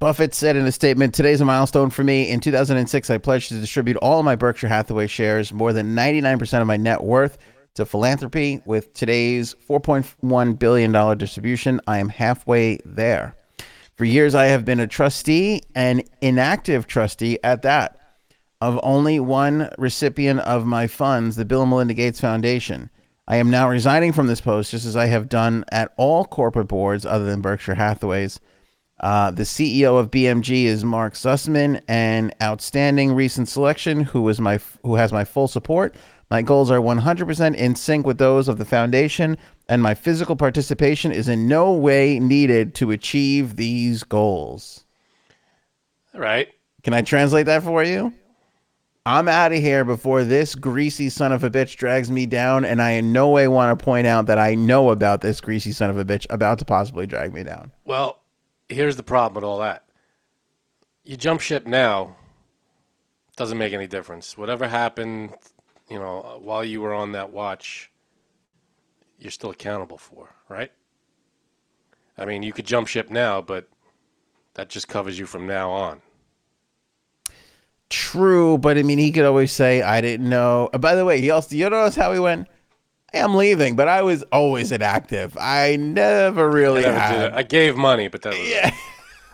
Buffett 0.05 0.34
said 0.34 0.55
in 0.55 0.66
a 0.66 0.70
statement, 0.70 1.14
Today's 1.14 1.40
a 1.40 1.46
milestone 1.46 1.88
for 1.88 2.05
me. 2.05 2.28
In 2.28 2.38
2006, 2.38 3.09
I 3.09 3.16
pledged 3.16 3.48
to 3.48 3.59
distribute 3.59 3.96
all 3.96 4.18
of 4.18 4.24
my 4.26 4.36
Berkshire 4.36 4.68
Hathaway 4.68 5.07
shares, 5.07 5.50
more 5.50 5.72
than 5.72 5.96
99% 5.96 6.61
of 6.61 6.66
my 6.66 6.76
net 6.76 7.02
worth, 7.02 7.38
to 7.72 7.86
philanthropy. 7.86 8.61
With 8.66 8.92
today's 8.92 9.55
$4.1 9.66 10.59
billion 10.59 11.16
distribution, 11.16 11.80
I 11.86 12.00
am 12.00 12.11
halfway 12.11 12.80
there. 12.84 13.34
For 13.96 14.05
years, 14.05 14.34
I 14.34 14.44
have 14.44 14.66
been 14.66 14.78
a 14.78 14.86
trustee, 14.86 15.62
an 15.74 16.02
inactive 16.20 16.86
trustee 16.86 17.38
at 17.42 17.62
that, 17.62 17.98
of 18.61 18.78
only 18.82 19.20
one 19.20 19.70
recipient 19.78 20.40
of 20.40 20.66
my 20.66 20.86
funds, 20.86 21.36
the 21.36 21.46
Bill 21.46 21.62
and 21.62 21.70
Melinda 21.70 21.94
Gates 21.94 22.20
Foundation. 22.20 22.90
I 23.26 23.36
am 23.36 23.50
now 23.50 23.70
resigning 23.70 24.12
from 24.12 24.26
this 24.26 24.42
post, 24.42 24.70
just 24.70 24.84
as 24.84 24.96
I 24.96 25.07
have 25.07 25.30
done 25.30 25.64
at 25.72 25.94
all 25.96 26.26
corporate 26.26 26.68
boards 26.68 27.07
other 27.07 27.24
than 27.24 27.40
Berkshire 27.40 27.76
Hathaway's. 27.76 28.38
Uh, 29.05 29.30
the 29.30 29.42
CEO 29.42 30.00
of 30.00 30.11
BMG 30.11 30.64
is 30.64 30.82
Mark 30.82 31.14
Suzman, 31.14 31.82
an 31.88 32.32
outstanding 32.40 33.12
recent 33.12 33.50
selection 33.50 34.00
who 34.00 34.26
is 34.30 34.40
my 34.40 34.59
who 34.82 34.94
has 34.94 35.12
my 35.12 35.26
full 35.26 35.46
support. 35.46 35.94
My 36.30 36.40
goals 36.40 36.70
are 36.70 36.78
100% 36.78 37.55
in 37.55 37.76
sync 37.76 38.07
with 38.07 38.16
those 38.16 38.48
of 38.48 38.57
the 38.57 38.64
foundation, 38.64 39.36
and 39.68 39.82
my 39.82 39.92
physical 39.92 40.36
participation 40.36 41.12
is 41.12 41.28
in 41.28 41.46
no 41.46 41.70
way 41.74 42.18
needed 42.18 42.74
to 42.76 42.92
achieve 42.92 43.57
these 43.57 44.05
goals. 44.05 44.86
All 46.14 46.22
right. 46.22 46.48
Can 46.82 46.94
I 46.94 47.02
translate 47.02 47.44
that 47.44 47.62
for 47.62 47.84
you? 47.84 48.11
I'm 49.05 49.28
out 49.28 49.52
of 49.52 49.59
here 49.59 49.84
before 49.84 50.24
this 50.24 50.55
greasy 50.55 51.11
son 51.11 51.30
of 51.30 51.44
a 51.44 51.50
bitch 51.50 51.76
drags 51.76 52.11
me 52.11 52.24
down, 52.24 52.64
and 52.64 52.80
I 52.80 52.92
in 52.92 53.12
no 53.12 53.28
way 53.28 53.48
want 53.48 53.78
to 53.78 53.84
point 53.84 54.07
out 54.07 54.24
that 54.26 54.38
I 54.38 54.55
know 54.55 54.88
about 54.88 55.20
this 55.20 55.42
greasy 55.42 55.72
son 55.72 55.90
of 55.90 55.98
a 55.98 56.07
bitch 56.07 56.24
about 56.30 56.59
to 56.61 56.64
possibly 56.64 57.07
drag 57.07 57.34
me 57.34 57.42
down. 57.42 57.70
Well, 57.84 58.24
here's 58.75 58.97
the 58.97 59.03
problem 59.03 59.35
with 59.35 59.45
all 59.45 59.59
that. 59.59 59.85
You 61.05 61.16
jump 61.16 61.41
ship 61.41 61.66
now, 61.66 62.16
doesn't 63.37 63.59
make 63.59 63.72
any 63.72 63.87
difference. 63.87 64.39
Whatever 64.39 64.68
happened, 64.68 65.35
you 65.89 65.99
know, 65.99 66.41
while 66.43 66.64
you 66.64 66.81
were 66.81 66.95
on 66.95 67.12
that 67.12 67.31
watch, 67.31 67.91
you're 69.18 69.31
still 69.31 69.51
accountable 69.51 69.99
for, 69.99 70.31
right? 70.49 70.72
I 72.16 72.25
mean, 72.25 72.43
you 72.43 72.53
could 72.53 72.66
jump 72.66 72.89
ship 72.89 73.11
now, 73.11 73.41
but 73.41 73.68
that 74.55 74.68
just 74.68 74.89
covers 74.89 75.18
you 75.18 75.27
from 75.27 75.47
now 75.47 75.70
on. 75.70 76.01
True, 77.91 78.57
but 78.59 78.79
I 78.79 78.83
mean, 78.83 78.99
he 78.99 79.12
could 79.12 79.25
always 79.25 79.53
say, 79.53 79.83
"I 79.83 80.01
didn't 80.01 80.29
know." 80.29 80.70
By 80.79 80.95
the 80.95 81.05
way, 81.05 81.20
he 81.20 81.31
also 81.31 81.55
you 81.55 81.68
notice 81.68 81.95
how 81.95 82.12
he 82.12 82.18
went. 82.18 82.49
Hey, 83.14 83.20
I'm 83.20 83.36
leaving, 83.36 83.76
but 83.76 83.86
I 83.86 84.02
was 84.02 84.24
always 84.32 84.72
inactive. 84.72 85.38
I 85.40 85.76
never 85.76 86.50
I, 86.50 86.52
really 86.52 86.82
never 86.82 86.98
had. 86.98 87.32
I 87.32 87.44
gave 87.44 87.76
money, 87.76 88.08
but 88.08 88.22
that 88.22 88.30
was 88.30 88.50
Yeah, 88.50 88.74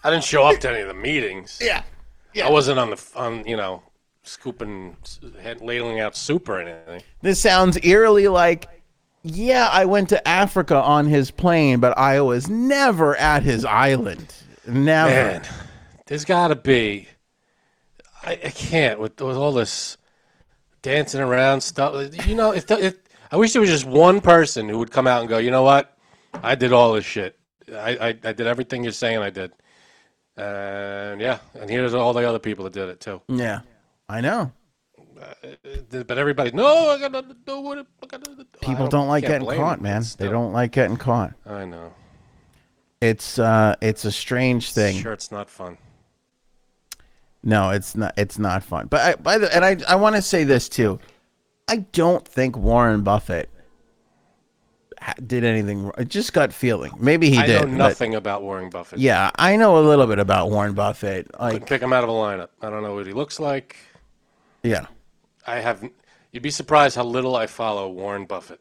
I 0.05 0.11
didn't 0.11 0.25
show 0.25 0.45
up 0.45 0.61
to 0.61 0.71
any 0.71 0.83
of 0.83 0.89
the 0.89 0.93
meetings. 0.93 1.59
yeah, 1.63 1.83
yeah. 2.35 2.47
I 2.47 2.51
wasn't 2.51 2.79
on 2.79 2.91
the 2.91 3.03
on 3.17 3.47
you 3.47 3.57
know 3.57 3.83
scooping, 4.23 4.99
ladling 5.63 5.99
out 5.99 6.15
soup 6.15 6.51
or 6.51 6.61
anything. 6.61 7.03
This 7.23 7.41
sounds 7.41 7.79
eerily 7.83 8.29
like, 8.29 8.69
yeah, 9.23 9.71
I 9.73 9.87
went 9.87 10.11
to 10.11 10.29
Africa 10.29 10.77
on 10.77 11.07
his 11.07 11.31
plane, 11.31 11.81
but 11.81 11.97
I 11.97 12.21
was 12.21 12.51
never 12.51 13.17
at 13.17 13.45
his 13.45 13.65
island. 13.65 14.35
Never. 14.67 15.11
Man, 15.11 15.43
there's 16.05 16.27
got 16.27 16.49
to 16.49 16.55
be. 16.55 17.09
I, 18.23 18.33
I 18.33 18.51
can't 18.51 19.01
with, 19.01 19.19
with 19.23 19.39
all 19.39 19.53
this 19.53 19.97
dancing 20.83 21.23
around 21.23 21.63
stuff. 21.63 22.27
You 22.27 22.35
know, 22.35 22.53
if, 22.53 22.67
the, 22.67 22.85
if 22.85 23.00
I 23.33 23.37
wish 23.37 23.53
there 23.53 23.61
was 23.61 23.71
just 23.71 23.87
one 23.87 24.21
person 24.21 24.69
who 24.69 24.79
would 24.79 24.91
come 24.91 25.07
out 25.07 25.21
and 25.21 25.29
go, 25.29 25.39
you 25.39 25.51
know 25.51 25.63
what, 25.63 25.97
I 26.43 26.55
did 26.55 26.73
all 26.73 26.93
this 26.93 27.05
shit. 27.05 27.39
I, 27.73 27.97
I, 27.97 28.09
I 28.09 28.33
did 28.33 28.47
everything 28.47 28.83
you're 28.83 28.93
saying 28.93 29.19
I 29.19 29.31
did. 29.31 29.53
And 30.37 31.21
yeah, 31.21 31.39
and 31.55 31.69
here's 31.69 31.95
all 31.95 32.13
the 32.13 32.29
other 32.29 32.39
people 32.39 32.65
that 32.65 32.73
did 32.73 32.89
it 32.89 33.01
too. 33.01 33.21
Yeah, 33.29 33.61
I 34.09 34.21
know. 34.21 34.53
But 35.91 36.19
everybody, 36.19 36.51
no, 36.53 36.89
I 36.89 36.99
gotta 36.99 37.37
do 37.45 37.61
what. 37.61 37.79
I 37.79 38.07
gotta 38.07 38.35
do." 38.35 38.45
People 38.63 38.89
don't 38.89 39.09
like 39.09 39.27
getting 39.27 39.47
caught, 39.47 39.83
man. 39.83 40.03
They 40.17 40.29
don't 40.29 40.53
like 40.53 40.73
getting 40.73 40.97
caught. 40.97 41.35
I 41.45 41.67
know. 41.67 41.93
It's 43.03 43.39
uh, 43.39 43.77
it's 43.83 44.07
a 44.07 44.13
strange 44.13 44.73
thing. 44.73 44.97
Sure, 44.97 45.13
it's 45.13 45.31
not 45.31 45.51
fun. 45.51 45.77
No, 47.43 47.71
it's 47.71 47.95
not. 47.95 48.15
It's 48.17 48.39
not 48.39 48.63
fun. 48.63 48.87
But 48.87 49.01
I, 49.01 49.15
by 49.21 49.39
the 49.39 49.55
and 49.55 49.65
I, 49.65 49.77
I 49.89 49.97
want 49.97 50.17
to 50.17 50.23
say 50.23 50.45
this 50.45 50.69
too. 50.69 50.99
I 51.71 51.77
don't 51.93 52.27
think 52.27 52.57
Warren 52.57 53.03
Buffett 53.03 53.49
did 55.27 55.45
anything. 55.45 55.85
wrong. 55.85 55.93
Just 56.07 56.33
got 56.33 56.53
feeling. 56.53 56.93
Maybe 56.99 57.31
he 57.31 57.39
I 57.39 57.47
did. 57.47 57.69
know 57.69 57.77
nothing 57.77 58.15
about 58.15 58.43
Warren 58.43 58.71
Buffett. 58.71 58.99
yeah, 58.99 59.31
I 59.39 59.57
know 59.57 59.79
a 59.79 59.85
little 59.87 60.07
bit 60.07 60.19
about 60.19 60.51
Warren 60.51 60.75
Buffett. 60.75 61.31
I 61.39 61.51
Couldn't 61.53 61.61
Like, 61.63 61.69
pick 61.69 61.83
him 61.83 61.93
out 61.93 62.05
of 62.05 62.11
a 62.11 62.13
lineup. 62.13 62.49
I 62.61 62.71
don't 62.71 62.83
know 62.83 62.95
what 62.95 63.07
he 63.07 63.13
looks 63.13 63.41
like. 63.41 63.77
yeah, 64.63 64.87
I 65.47 65.61
have. 65.61 65.89
You'd 66.33 66.43
be 66.43 66.51
surprised 66.51 66.97
how 66.97 67.05
little 67.05 67.35
I 67.35 67.47
follow 67.47 67.89
Warren 67.89 68.25
Buffett. 68.27 68.61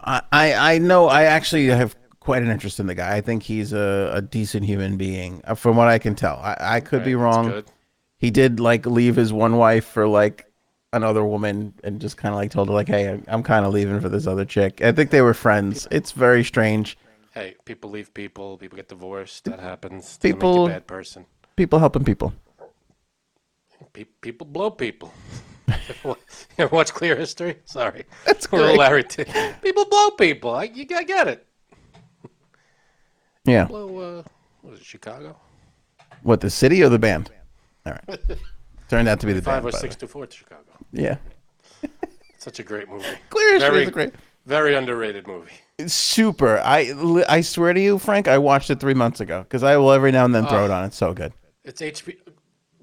I, 0.00 0.22
I, 0.32 0.74
I 0.74 0.78
know. 0.78 1.06
I 1.08 1.24
actually 1.24 1.66
have 1.68 1.96
quite 2.20 2.42
an 2.42 2.50
interest 2.50 2.80
in 2.80 2.86
the 2.86 2.94
guy. 2.94 3.16
I 3.16 3.20
think 3.20 3.42
he's 3.44 3.72
a, 3.72 4.10
a 4.14 4.20
decent 4.22 4.64
human 4.66 4.96
being, 4.96 5.40
uh, 5.44 5.54
from 5.54 5.76
what 5.76 5.88
I 5.88 5.98
can 5.98 6.14
tell. 6.14 6.36
I, 6.42 6.56
I 6.60 6.80
could 6.80 7.04
be 7.04 7.14
Right, 7.14 7.30
that's 7.36 7.46
wrong. 7.54 7.64
He 8.18 8.30
did 8.30 8.60
like 8.60 8.86
leave 8.86 9.14
his 9.16 9.32
one 9.32 9.56
wife 9.56 9.84
for 9.84 10.06
like 10.08 10.46
another 10.92 11.24
woman, 11.24 11.74
and 11.84 12.00
just 12.00 12.16
kind 12.16 12.34
of 12.34 12.36
like 12.36 12.50
told 12.50 12.68
her 12.68 12.74
like, 12.74 12.88
"Hey, 12.88 13.20
I'm, 13.28 13.42
kind 13.42 13.66
of 13.66 13.72
leaving 13.72 14.00
for 14.00 14.08
this 14.08 14.26
other 14.26 14.44
chick." 14.44 14.82
I 14.82 14.92
think 14.92 15.10
they 15.10 15.22
were 15.22 15.34
friends. 15.34 15.86
It's 15.90 16.12
very 16.12 16.44
strange. 16.44 16.96
Hey, 17.32 17.54
people 17.64 17.90
leave 17.90 18.12
people. 18.14 18.56
People 18.56 18.76
get 18.76 18.88
divorced. 18.88 19.44
That 19.44 19.60
happens. 19.60 20.16
Doesn't 20.16 20.22
make 20.24 20.30
you 20.30 20.36
People- 20.36 20.68
bad 20.68 20.86
person. 20.86 21.26
People 21.56 21.78
helping 21.78 22.04
people. 22.04 22.32
Pe- 23.92 24.04
people 24.04 24.46
blow 24.46 24.70
people. 24.70 25.12
you 26.04 26.16
ever 26.58 26.74
watch 26.74 26.92
Clear 26.92 27.16
History? 27.16 27.56
Sorry, 27.64 28.04
That's 28.24 28.46
great. 28.46 28.76
Larry. 28.76 29.04
T- 29.04 29.24
people 29.62 29.86
blow 29.86 30.10
people. 30.10 30.54
I, 30.54 30.64
you, 30.64 30.86
I 30.94 31.02
get 31.02 31.28
it. 31.28 31.46
Yeah. 33.44 33.64
Blow. 33.64 33.98
Uh, 33.98 34.22
what 34.60 34.72
was 34.72 34.80
it? 34.80 34.86
Chicago. 34.86 35.36
What 36.22 36.40
the 36.40 36.50
city 36.50 36.82
or 36.82 36.88
the 36.88 36.98
band? 36.98 37.30
All 37.86 37.92
right. 37.92 38.20
Turned 38.88 39.08
out 39.08 39.20
to 39.20 39.26
be 39.26 39.32
the 39.32 39.42
five 39.42 39.62
band, 39.62 39.74
or 39.74 39.78
six 39.78 39.96
to 39.96 40.08
four 40.08 40.26
to 40.26 40.36
Chicago. 40.36 40.62
Yeah. 40.96 41.16
Such 42.38 42.58
a 42.60 42.62
great 42.62 42.88
movie. 42.88 43.04
Clear 43.30 43.54
History 43.54 43.70
Very, 43.70 43.82
is 43.82 43.88
a 43.88 43.92
great. 43.92 44.14
very 44.46 44.74
underrated 44.74 45.26
movie. 45.26 45.50
It's 45.78 45.94
super. 45.94 46.58
I 46.60 46.92
I 47.28 47.40
swear 47.40 47.72
to 47.72 47.80
you, 47.80 47.98
Frank, 47.98 48.28
I 48.28 48.38
watched 48.38 48.70
it 48.70 48.80
three 48.80 48.94
months 48.94 49.20
ago 49.20 49.42
because 49.42 49.62
I 49.62 49.76
will 49.76 49.92
every 49.92 50.12
now 50.12 50.24
and 50.24 50.34
then 50.34 50.46
throw 50.46 50.64
it 50.64 50.70
ah. 50.70 50.78
on. 50.78 50.84
It's 50.84 50.96
so 50.96 51.12
good. 51.12 51.32
It's 51.64 51.80
HBO. 51.82 52.16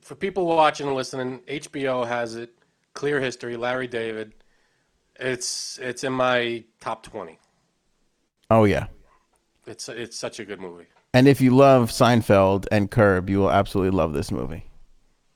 For 0.01 0.15
people 0.15 0.45
watching 0.45 0.87
and 0.87 0.95
listening, 0.95 1.39
HBO 1.47 2.05
has 2.05 2.35
it. 2.35 2.51
Clear 2.93 3.19
History. 3.21 3.55
Larry 3.57 3.87
David. 3.87 4.33
It's 5.19 5.79
it's 5.81 6.03
in 6.03 6.13
my 6.13 6.63
top 6.81 7.03
twenty. 7.03 7.39
Oh 8.51 8.65
yeah. 8.65 8.87
It's 9.65 9.87
it's 9.89 10.17
such 10.17 10.39
a 10.39 10.45
good 10.45 10.59
movie. 10.59 10.85
And 11.13 11.27
if 11.27 11.39
you 11.39 11.55
love 11.55 11.89
Seinfeld 11.89 12.65
and 12.71 12.91
Curb, 12.91 13.29
you 13.29 13.39
will 13.39 13.51
absolutely 13.51 13.95
love 13.97 14.13
this 14.13 14.29
movie. 14.31 14.65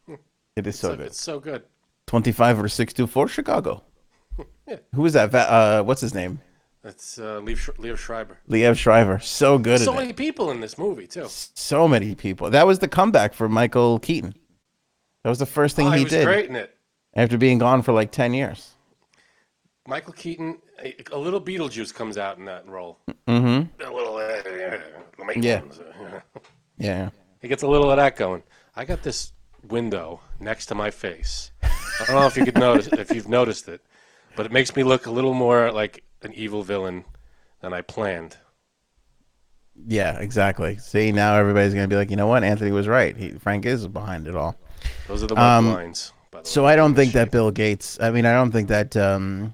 Hmm. 0.06 0.16
It 0.56 0.68
is 0.68 0.78
so 0.78 0.90
So 0.90 0.98
good. 0.98 1.06
it's 1.08 1.22
so 1.22 1.40
good. 1.40 1.64
Twenty-five 2.08 2.60
or 2.64 2.68
six 2.70 2.93
to 2.93 3.05
four 3.08 3.28
Chicago. 3.28 3.84
Who 4.95 5.05
is 5.05 5.14
that? 5.14 5.34
Uh, 5.36 5.84
what's 5.84 6.01
his 6.01 6.14
name? 6.14 6.39
It's 6.84 7.20
uh, 7.20 7.41
Liev, 7.41 7.58
Liev 7.78 7.97
Schreiber. 7.97 8.38
Liev 8.49 8.78
Schreiber. 8.78 9.20
So 9.20 9.58
good 9.58 9.82
So 9.82 9.91
at 9.91 9.97
it. 9.97 10.01
many 10.01 10.14
people 10.14 10.51
in 10.51 10.62
this 10.62 10.78
movie 10.78 11.08
too. 11.08 11.26
So 11.28 11.88
many 11.88 12.16
people. 12.16 12.49
That 12.49 12.66
was 12.66 12.80
the 12.80 12.88
comeback 12.88 13.34
for 13.34 13.49
Michael 13.49 13.99
Keaton. 13.99 14.34
That 15.24 15.30
was 15.30 15.39
the 15.39 15.45
first 15.45 15.76
thing 15.76 15.88
Oh, 15.88 15.91
he, 15.91 15.97
he 15.99 16.03
was 16.05 16.12
did 16.14 16.26
great 16.26 16.49
in 16.49 16.55
it. 16.55 16.74
after 17.14 17.38
being 17.38 17.58
gone 17.58 17.82
for 17.82 17.91
like 17.91 18.12
ten 18.12 18.34
years. 18.34 18.70
Michael 19.86 20.14
Keaton, 20.14 20.60
a, 20.84 20.95
a 21.12 21.18
little 21.18 21.41
Beetlejuice 21.41 21.93
comes 21.93 22.18
out 22.18 22.38
in 22.38 22.45
that 22.45 22.66
role. 22.68 22.99
Mm-hmm. 23.28 23.84
A 23.84 23.93
little, 23.93 24.16
uh, 24.16 25.34
Yeah. 25.36 25.62
Yeah. 26.78 27.10
He 27.41 27.47
gets 27.47 27.64
a 27.64 27.68
little 27.68 27.89
of 27.91 27.97
that 27.97 28.16
going. 28.16 28.43
I 28.76 28.86
got 28.86 29.01
this 29.03 29.32
window 29.72 30.22
next 30.39 30.68
to 30.68 30.76
my 30.76 30.91
face. 30.91 31.51
I 31.63 32.05
don't 32.05 32.15
know 32.15 32.28
if 32.28 32.38
you 32.38 32.45
could 32.45 32.57
notice 32.57 32.88
if 32.88 33.13
you've 33.13 33.28
noticed 33.30 33.68
it, 33.68 33.82
but 34.36 34.45
it 34.45 34.51
makes 34.51 34.76
me 34.76 34.84
look 34.84 35.05
a 35.05 35.11
little 35.11 35.34
more 35.34 35.72
like 35.72 36.03
an 36.22 36.34
evil 36.34 36.63
villain 36.63 37.05
than 37.61 37.74
I 37.74 37.82
planned. 37.82 38.38
Yeah, 39.88 40.18
exactly. 40.20 40.78
See, 40.78 41.11
now 41.11 41.36
everybody's 41.36 41.74
gonna 41.74 41.88
be 41.88 41.95
like, 41.95 42.09
you 42.09 42.15
know 42.15 42.28
what? 42.28 42.43
Anthony 42.43 42.72
was 42.72 42.88
right. 42.88 43.15
He, 43.15 43.30
Frank 43.32 43.65
is 43.65 43.88
behind 43.88 44.28
it 44.28 44.36
all. 44.36 44.55
Those 45.07 45.24
are 45.24 45.28
the 45.28 45.39
Um, 45.39 45.74
lines. 45.74 46.13
by 46.32 46.41
the 46.41 46.47
So 46.47 46.65
way. 46.65 46.74
I 46.74 46.76
don't 46.76 46.95
think 46.95 47.13
that 47.13 47.32
Bill 47.32 47.51
Gates. 47.51 47.99
I 48.01 48.09
mean, 48.11 48.26
I 48.26 48.34
don't 48.34 48.51
think 48.51 48.70
that 48.70 48.95
um, 48.97 49.53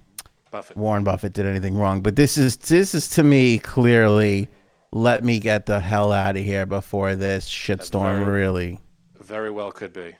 Buffett. 0.51 0.77
Warren 0.77 1.03
Buffett 1.03 1.33
did 1.33 1.45
anything 1.45 1.75
wrong. 1.77 2.01
But 2.01 2.15
this 2.15 2.37
is 2.37 2.55
this 2.57 2.93
is 2.95 3.09
to 3.09 3.23
me 3.23 3.59
clearly. 3.59 4.47
Let 4.91 5.23
me 5.23 5.39
get 5.39 5.65
the 5.65 5.79
hell 5.79 6.11
out 6.11 6.37
of 6.37 6.43
here 6.43 6.65
before 6.67 7.15
this 7.15 7.49
shitstorm 7.49 8.27
really. 8.27 8.79
Very 9.23 9.51
well 9.51 9.71
could 9.71 9.93
be. 9.93 10.15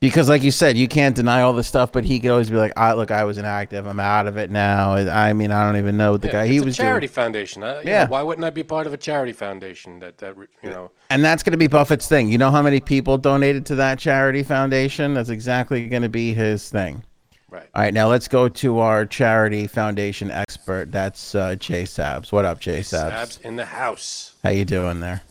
Because, 0.00 0.28
like 0.28 0.44
you 0.44 0.52
said, 0.52 0.76
you 0.76 0.86
can't 0.86 1.16
deny 1.16 1.42
all 1.42 1.52
the 1.52 1.64
stuff, 1.64 1.90
but 1.90 2.04
he 2.04 2.20
could 2.20 2.30
always 2.30 2.48
be 2.50 2.56
like, 2.56 2.72
I, 2.76 2.92
"Look, 2.92 3.10
I 3.10 3.24
was 3.24 3.36
inactive. 3.36 3.84
I'm 3.84 3.98
out 3.98 4.28
of 4.28 4.36
it 4.36 4.48
now." 4.48 4.92
I 4.92 5.32
mean, 5.32 5.50
I 5.50 5.64
don't 5.64 5.76
even 5.76 5.96
know 5.96 6.12
what 6.12 6.22
the 6.22 6.28
Yeah, 6.28 6.32
guy 6.34 6.44
it's 6.44 6.52
he 6.52 6.58
a 6.60 6.64
was 6.64 6.76
charity 6.76 7.06
doing, 7.08 7.14
foundation. 7.14 7.62
Uh, 7.64 7.80
you 7.82 7.90
Yeah. 7.90 8.04
know, 8.04 8.10
why 8.10 8.22
wouldn't 8.22 8.44
I 8.44 8.50
be 8.50 8.62
part 8.62 8.86
of 8.86 8.92
a 8.92 8.96
charity 8.96 9.32
foundation 9.32 9.98
that 9.98 10.18
that 10.18 10.36
you 10.62 10.70
know? 10.70 10.92
and 11.10 11.24
that's 11.24 11.42
going 11.42 11.52
to 11.52 11.58
be 11.58 11.66
Buffett's 11.66 12.06
thing. 12.06 12.28
You 12.28 12.38
know 12.38 12.50
how 12.52 12.62
many 12.62 12.78
people 12.78 13.18
donated 13.18 13.66
to 13.66 13.74
that 13.76 13.98
charity 13.98 14.44
foundation? 14.44 15.14
That's 15.14 15.30
exactly 15.30 15.88
going 15.88 16.02
to 16.02 16.08
be 16.08 16.32
his 16.32 16.68
thing. 16.70 17.02
Right. 17.50 17.68
All 17.74 17.82
right, 17.82 17.94
now 17.94 18.08
let's 18.08 18.28
go 18.28 18.48
to 18.48 18.78
our 18.78 19.04
charity 19.06 19.66
foundation 19.66 20.30
expert. 20.30 20.92
That's 20.92 21.34
uh, 21.34 21.56
Jay 21.56 21.84
Sabs. 21.84 22.30
What 22.30 22.44
up, 22.44 22.60
Jay 22.60 22.80
Sabs? 22.80 23.10
Sabs 23.10 23.40
in 23.40 23.56
the 23.56 23.64
house. 23.64 24.34
How 24.44 24.50
you 24.50 24.64
doing 24.64 25.00
there? 25.00 25.22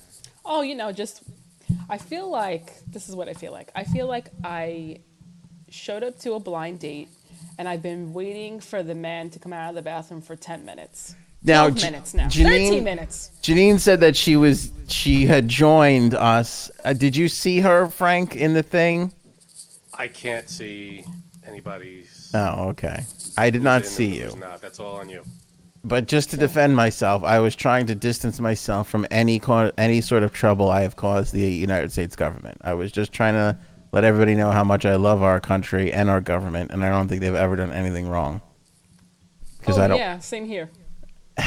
Oh, 0.43 0.61
you 0.61 0.75
know, 0.75 0.91
just 0.91 1.21
I 1.89 1.97
feel 1.97 2.29
like 2.29 2.73
this 2.87 3.09
is 3.09 3.15
what 3.15 3.29
I 3.29 3.33
feel 3.33 3.51
like. 3.51 3.71
I 3.75 3.83
feel 3.83 4.07
like 4.07 4.29
I 4.43 4.99
showed 5.69 6.03
up 6.03 6.19
to 6.19 6.33
a 6.33 6.39
blind 6.39 6.79
date 6.79 7.09
and 7.57 7.67
I've 7.67 7.81
been 7.81 8.13
waiting 8.13 8.59
for 8.59 8.83
the 8.83 8.95
man 8.95 9.29
to 9.31 9.39
come 9.39 9.53
out 9.53 9.69
of 9.69 9.75
the 9.75 9.81
bathroom 9.81 10.21
for 10.21 10.35
10 10.35 10.65
minutes. 10.65 11.15
Now, 11.43 11.63
12 11.67 11.75
J- 11.75 11.87
minutes 11.91 12.13
now. 12.13 12.27
Janine- 12.27 12.67
13 12.69 12.83
minutes. 12.83 13.31
Janine 13.41 13.79
said 13.79 13.99
that 14.01 14.15
she 14.15 14.35
was 14.35 14.71
she 14.87 15.25
had 15.25 15.47
joined 15.47 16.13
us. 16.13 16.71
Uh, 16.83 16.93
did 16.93 17.15
you 17.15 17.27
see 17.27 17.59
her, 17.59 17.87
Frank, 17.87 18.35
in 18.35 18.53
the 18.53 18.63
thing? 18.63 19.13
I 19.93 20.07
can't 20.07 20.49
see 20.49 21.05
anybody's. 21.45 22.31
Oh, 22.33 22.69
okay. 22.69 23.05
I 23.37 23.49
did 23.49 23.61
not 23.61 23.85
see 23.85 24.17
you. 24.17 24.35
Not. 24.37 24.61
That's 24.61 24.79
all 24.79 24.95
on 24.97 25.09
you. 25.09 25.23
But 25.87 26.07
just 26.07 26.31
to 26.31 26.37
defend 26.37 26.75
myself, 26.75 27.23
I 27.23 27.39
was 27.39 27.55
trying 27.55 27.85
to 27.87 27.95
distance 27.95 28.41
myself 28.41 28.89
from 28.89 29.07
any 29.09 29.39
co- 29.39 29.71
any 29.77 30.01
sort 30.01 30.23
of 30.23 30.33
trouble 30.33 30.69
I 30.69 30.81
have 30.81 30.97
caused 30.97 31.33
the 31.33 31.49
United 31.49 31.93
States 31.93 32.15
government. 32.15 32.57
I 32.61 32.73
was 32.73 32.91
just 32.91 33.13
trying 33.13 33.35
to 33.35 33.57
let 33.93 34.03
everybody 34.03 34.35
know 34.35 34.51
how 34.51 34.65
much 34.65 34.85
I 34.85 34.97
love 34.97 35.23
our 35.23 35.39
country 35.39 35.93
and 35.93 36.09
our 36.09 36.19
government, 36.19 36.71
and 36.71 36.83
I 36.83 36.89
don't 36.89 37.07
think 37.07 37.21
they've 37.21 37.33
ever 37.33 37.55
done 37.55 37.71
anything 37.71 38.09
wrong. 38.09 38.41
Because 39.59 39.77
oh, 39.77 39.83
I 39.83 39.87
don't. 39.87 39.97
yeah, 39.97 40.19
same 40.19 40.45
here. 40.45 40.69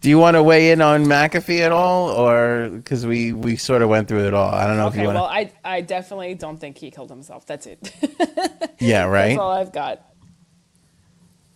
Do 0.00 0.08
you 0.08 0.18
want 0.18 0.36
to 0.36 0.42
weigh 0.42 0.70
in 0.70 0.80
on 0.80 1.04
McAfee 1.04 1.60
at 1.60 1.72
all, 1.72 2.10
or 2.10 2.70
because 2.70 3.04
we 3.04 3.32
we 3.32 3.56
sort 3.56 3.82
of 3.82 3.88
went 3.88 4.06
through 4.06 4.28
it 4.28 4.34
all? 4.34 4.54
I 4.54 4.66
don't 4.68 4.76
know 4.76 4.86
if 4.86 4.94
you 4.94 5.02
want. 5.02 5.16
well, 5.16 5.24
I, 5.24 5.52
I 5.64 5.80
definitely 5.80 6.34
don't 6.34 6.56
think 6.56 6.78
he 6.78 6.92
killed 6.92 7.10
himself. 7.10 7.46
That's 7.46 7.66
it. 7.66 7.92
yeah, 8.78 9.04
right. 9.04 9.28
That's 9.30 9.40
all 9.40 9.50
I've 9.50 9.72
got. 9.72 10.09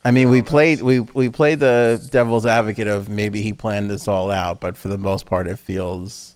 I 0.05 0.11
mean, 0.11 0.29
we 0.31 0.41
oh, 0.41 0.45
played 0.45 0.83
we 0.83 1.01
we 1.01 1.29
played 1.31 1.61
the 1.61 2.07
devil's 2.11 2.45
advocate 2.47 2.89
of 2.89 3.09
maybe 3.09 3.41
he 3.43 3.53
planned 3.53 3.91
this 3.91 4.07
all 4.07 4.31
out, 4.31 4.61
but 4.61 4.77
for 4.77 4.89
the 4.89 4.99
most 4.99 5.27
part, 5.27 5.47
it 5.47 5.59
feels 5.59 6.35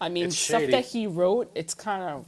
I 0.00 0.08
mean, 0.08 0.26
It's 0.26 0.38
stuff 0.38 0.60
shady. 0.60 0.72
that 0.72 0.84
he 0.84 1.06
wrote, 1.06 1.50
it's 1.54 1.72
kind 1.72 2.02
of, 2.02 2.26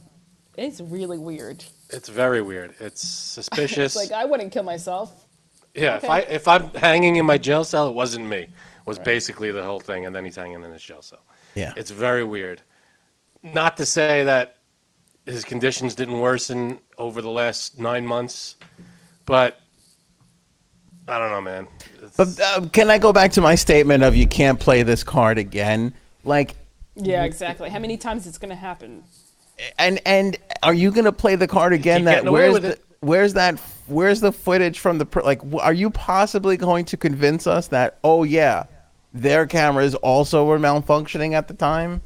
it's 0.55 0.81
really 0.81 1.17
weird. 1.17 1.63
It's 1.91 2.09
very 2.09 2.41
weird. 2.41 2.73
It's 2.79 3.01
suspicious. 3.07 3.95
It's 3.95 3.95
like, 4.11 4.11
I 4.11 4.25
wouldn't 4.25 4.51
kill 4.51 4.63
myself. 4.63 5.25
yeah. 5.75 5.97
If. 5.97 6.09
I 6.09 6.19
if 6.21 6.47
I'm 6.47 6.69
hanging 6.71 7.17
in 7.17 7.25
my 7.25 7.37
jail 7.37 7.63
cell, 7.63 7.87
it 7.87 7.93
wasn't 7.93 8.25
me. 8.25 8.47
Was 8.85 8.97
basically 8.97 9.51
the 9.51 9.63
whole 9.63 9.81
thing, 9.81 10.05
and 10.05 10.15
then 10.15 10.23
he's 10.23 10.37
hanging 10.37 10.63
in 10.63 10.71
his 10.71 10.81
jail 10.81 11.01
cell. 11.01 11.19
yeah. 11.55 11.73
It's 11.75 11.91
very 11.91 12.23
weird. 12.23 12.61
Not 13.43 13.77
to 13.77 13.85
say 13.85 14.23
that 14.23 14.57
his 15.25 15.43
conditions 15.43 15.93
didn't 15.93 16.19
worsen 16.19 16.79
over 16.97 17.21
the 17.21 17.29
last 17.29 17.79
nine 17.79 18.05
months, 18.05 18.55
but 19.25 19.59
I 21.07 21.17
don't 21.19 21.31
know, 21.31 21.41
man. 21.41 21.67
It's- 22.03 22.15
But 22.17 22.39
uh, 22.39 22.67
can 22.69 22.89
I 22.89 22.97
go 22.97 23.13
back 23.13 23.31
to 23.33 23.41
my 23.41 23.55
statement 23.55 24.03
of 24.03 24.15
you 24.15 24.27
can't 24.27 24.59
play 24.59 24.83
this 24.83 25.03
card 25.03 25.37
again? 25.37 25.93
Like, 26.23 26.55
Yeah, 26.95 27.23
exactly. 27.23 27.69
How 27.69 27.79
many 27.79 27.97
times 27.97 28.23
is 28.23 28.29
it's 28.29 28.37
going 28.37 28.49
to 28.49 28.55
happen? 28.55 29.03
and 29.79 29.99
and 30.05 30.37
are 30.61 30.73
you 30.73 30.91
gonna 30.91 31.11
play 31.11 31.35
the 31.35 31.47
card 31.47 31.73
again? 31.73 32.03
That 32.05 32.29
where's 32.31 32.59
the 32.59 32.77
where's 32.99 33.33
that 33.33 33.59
where's 33.87 34.21
the 34.21 34.31
footage 34.31 34.77
from 34.77 34.99
the 34.99 35.05
pr- 35.07 35.21
like? 35.21 35.41
Are 35.59 35.73
you 35.73 35.89
possibly 35.89 36.57
going 36.57 36.85
to 36.85 36.97
convince 36.97 37.47
us 37.47 37.67
that 37.69 37.97
oh 38.03 38.23
yeah, 38.23 38.65
their 39.15 39.47
cameras 39.47 39.95
also 39.95 40.45
were 40.45 40.59
malfunctioning 40.59 41.33
at 41.33 41.47
the 41.47 41.55
time? 41.55 42.03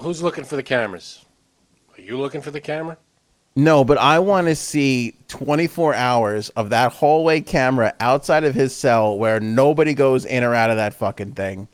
Who's 0.00 0.22
looking 0.22 0.44
for 0.44 0.56
the 0.56 0.62
cameras? 0.62 1.22
Are 1.96 2.00
you 2.00 2.16
looking 2.18 2.40
for 2.40 2.50
the 2.50 2.60
camera? 2.62 2.96
No, 3.58 3.82
but 3.82 3.98
I 3.98 4.20
want 4.20 4.46
to 4.46 4.54
see 4.54 5.16
24 5.26 5.92
hours 5.92 6.48
of 6.50 6.70
that 6.70 6.92
hallway 6.92 7.40
camera 7.40 7.92
outside 7.98 8.44
of 8.44 8.54
his 8.54 8.72
cell 8.72 9.18
where 9.18 9.40
nobody 9.40 9.94
goes 9.94 10.24
in 10.24 10.44
or 10.44 10.54
out 10.54 10.70
of 10.70 10.76
that 10.76 10.94
fucking 10.94 11.32
thing 11.32 11.66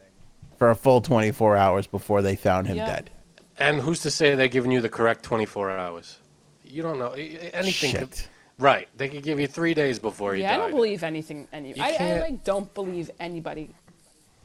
for 0.56 0.70
a 0.70 0.74
full 0.74 1.02
24 1.02 1.58
hours 1.58 1.86
before 1.86 2.22
they 2.22 2.36
found 2.36 2.68
him 2.68 2.78
Yeah. 2.78 2.86
dead. 2.86 3.10
And 3.58 3.80
who's 3.82 4.00
to 4.00 4.10
say 4.10 4.34
they're 4.34 4.48
giving 4.48 4.72
you 4.72 4.80
the 4.80 4.88
correct 4.88 5.24
24 5.24 5.72
hours? 5.72 6.20
You 6.64 6.82
don't 6.82 6.98
know. 6.98 7.08
I- 7.14 7.38
I- 7.42 7.50
Anything 7.52 7.94
could. 7.94 8.18
Right. 8.58 8.88
They 8.96 9.10
could 9.10 9.22
give 9.22 9.38
you 9.38 9.46
three 9.46 9.74
days 9.74 9.98
before 9.98 10.34
you 10.34 10.40
Yeah, 10.44 10.54
I 10.54 10.56
don't 10.56 10.70
believe 10.70 11.04
anything. 11.04 11.48
Any, 11.52 11.74
You 11.74 11.82
I, 11.82 11.88
I 11.88 11.92
can't- 11.92 12.20
like 12.22 12.44
don't 12.44 12.72
believe 12.72 13.10
anybody 13.20 13.68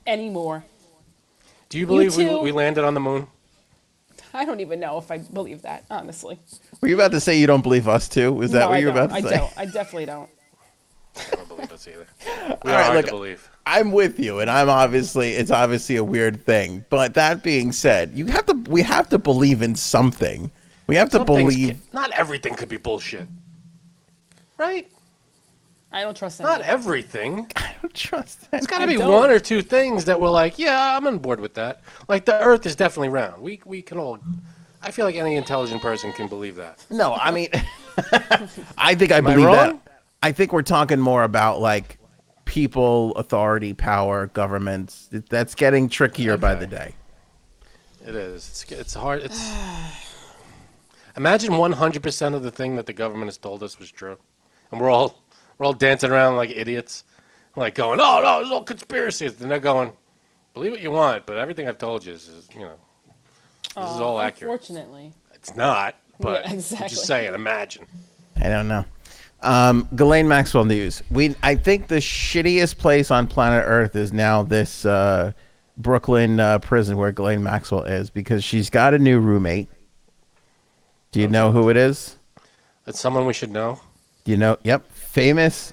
anymore. 0.05 0.65
Do 1.69 1.79
you 1.79 1.87
believe 1.87 2.17
we, 2.17 2.25
too. 2.25 2.39
we 2.41 2.51
landed 2.51 2.83
on 2.83 2.95
the 2.95 2.99
moon? 2.99 3.27
I 4.33 4.43
don't 4.43 4.59
even 4.59 4.79
know 4.81 4.97
if 4.97 5.09
I 5.09 5.19
believe 5.19 5.61
that, 5.61 5.85
honestly. 5.89 6.37
Were 6.81 6.87
you 6.87 6.95
about 6.95 7.11
to 7.11 7.19
say 7.19 7.37
you 7.37 7.47
don't 7.47 7.61
believe 7.61 7.87
us 7.87 8.07
too? 8.07 8.41
Is 8.41 8.51
that 8.51 8.61
no, 8.61 8.69
what 8.69 8.79
you 8.79 8.85
were 8.87 8.91
about 8.91 9.09
to 9.09 9.15
I 9.15 9.21
say? 9.21 9.35
I 9.35 9.37
don't. 9.37 9.53
I 9.57 9.65
definitely 9.65 10.05
don't. 10.05 10.29
I 11.17 11.35
don't 11.35 11.47
believe 11.47 11.71
us 11.71 11.87
either. 11.87 12.07
We 12.63 12.71
All 12.71 12.77
are 12.77 12.93
look, 12.95 13.05
to 13.05 13.11
believe. 13.11 13.49
I'm 13.65 13.91
with 13.91 14.19
you, 14.19 14.39
and 14.39 14.49
I'm 14.49 14.69
obviously 14.69 15.33
it's 15.33 15.51
obviously 15.51 15.97
a 15.97 16.03
weird 16.03 16.43
thing. 16.45 16.83
But 16.89 17.13
that 17.13 17.43
being 17.43 17.71
said, 17.71 18.11
you 18.13 18.25
have 18.27 18.45
to 18.47 18.53
we 18.69 18.81
have 18.81 19.09
to 19.09 19.19
believe 19.19 19.61
in 19.61 19.75
something. 19.75 20.51
We 20.87 20.95
have 20.95 21.09
to 21.11 21.17
Some 21.17 21.27
things 21.27 21.53
believe. 21.55 21.69
can- 21.69 21.81
not 21.93 22.11
everything 22.11 22.55
could 22.55 22.69
be 22.69 22.77
bullshit. 22.77 23.27
Right? 24.57 24.89
I 25.91 26.01
don't 26.01 26.15
trust 26.15 26.37
that. 26.39 26.43
Not 26.43 26.61
everything. 26.61 27.51
I 27.55 27.75
don't 27.81 27.93
trust 27.93 28.41
that. 28.41 28.51
There's 28.51 28.67
got 28.67 28.79
to 28.79 28.87
be 28.87 28.97
one 28.97 29.29
or 29.29 29.39
two 29.39 29.61
things 29.61 30.05
that 30.05 30.19
we're 30.19 30.29
like, 30.29 30.59
yeah, 30.59 30.95
I'm 30.97 31.07
on 31.07 31.17
board 31.19 31.39
with 31.39 31.55
that. 31.55 31.81
Like 32.07 32.25
the 32.25 32.39
Earth 32.39 32.65
is 32.65 32.75
definitely 32.75 33.09
round. 33.09 33.41
We 33.41 33.61
we 33.65 33.81
can 33.81 33.97
all. 33.97 34.19
I 34.81 34.91
feel 34.91 35.05
like 35.05 35.15
any 35.15 35.35
intelligent 35.35 35.81
person 35.81 36.13
can 36.13 36.27
believe 36.27 36.55
that. 36.55 36.85
No, 36.89 37.13
I 37.13 37.31
mean, 37.31 37.49
I 38.77 38.95
think 38.95 39.11
I 39.11 39.17
I 39.17 39.21
believe 39.21 39.45
wrong? 39.45 39.55
that. 39.55 39.81
I 40.23 40.31
think 40.31 40.53
we're 40.53 40.61
talking 40.61 40.99
more 40.99 41.23
about 41.23 41.59
like 41.59 41.97
people, 42.45 43.11
authority, 43.15 43.73
power, 43.73 44.27
governments. 44.27 45.09
That's 45.11 45.55
getting 45.55 45.89
trickier 45.89 46.37
by 46.37 46.55
the 46.55 46.67
day. 46.67 46.95
It 48.05 48.15
is. 48.15 48.47
It's 48.47 48.71
it's 48.71 48.93
hard. 48.93 49.21
It's. 49.23 49.53
Imagine 51.17 51.51
100% 51.51 52.33
of 52.33 52.43
the 52.43 52.51
thing 52.51 52.77
that 52.77 52.85
the 52.85 52.93
government 52.93 53.25
has 53.25 53.37
told 53.37 53.61
us 53.61 53.77
was 53.77 53.91
true, 53.91 54.17
and 54.71 54.79
we're 54.79 54.89
all 54.89 55.21
we're 55.57 55.65
all 55.65 55.73
dancing 55.73 56.11
around 56.11 56.37
like 56.37 56.49
idiots, 56.51 57.03
like 57.57 57.75
going, 57.75 57.99
"Oh 57.99 58.21
no, 58.21 58.39
it's 58.39 58.49
all 58.49 58.63
conspiracies." 58.63 59.41
And 59.41 59.51
they're 59.51 59.59
going, 59.59 59.91
"Believe 60.53 60.71
what 60.71 60.81
you 60.81 60.91
want, 60.91 61.25
but 61.25 61.37
everything 61.37 61.67
I've 61.67 61.77
told 61.77 62.05
you 62.05 62.13
is, 62.13 62.29
is, 62.29 62.47
you 62.53 62.61
know, 62.61 62.75
this 63.63 63.71
is 63.75 63.99
all 63.99 64.19
accurate." 64.19 64.51
Unfortunately. 64.51 65.13
It's 65.33 65.55
not, 65.55 65.95
but 66.19 66.43
Yeah, 66.43 66.49
I'm 66.51 66.55
exactly. 66.55 66.89
just 66.89 67.05
saying. 67.05 67.33
Imagine. 67.33 67.85
I 68.41 68.49
don't 68.49 68.67
know. 68.67 68.85
Um, 69.41 69.87
Ghislaine 69.95 70.27
Maxwell 70.27 70.65
news. 70.65 71.01
We, 71.09 71.33
I 71.43 71.55
think 71.55 71.87
the 71.87 71.95
shittiest 71.97 72.77
place 72.77 73.09
on 73.09 73.25
planet 73.27 73.63
Earth 73.65 73.95
is 73.95 74.11
now 74.11 74.43
this 74.43 74.85
uh, 74.85 75.31
Brooklyn 75.77 76.39
uh, 76.41 76.59
prison 76.59 76.97
where 76.97 77.11
Ghislaine 77.13 77.41
Maxwell 77.43 77.83
is 77.83 78.09
because 78.09 78.43
she's 78.43 78.69
got 78.69 78.93
a 78.93 78.99
new 78.99 79.19
roommate. 79.19 79.69
Do 81.13 81.21
you 81.21 81.27
know 81.29 81.51
who 81.53 81.69
it 81.69 81.77
is? 81.77 82.17
It's 82.85 82.99
someone 82.99 83.25
we 83.25 83.33
should 83.33 83.51
know. 83.51 83.79
Do 84.25 84.31
you 84.31 84.37
know? 84.37 84.57
Yep, 84.63 84.91
famous 84.91 85.71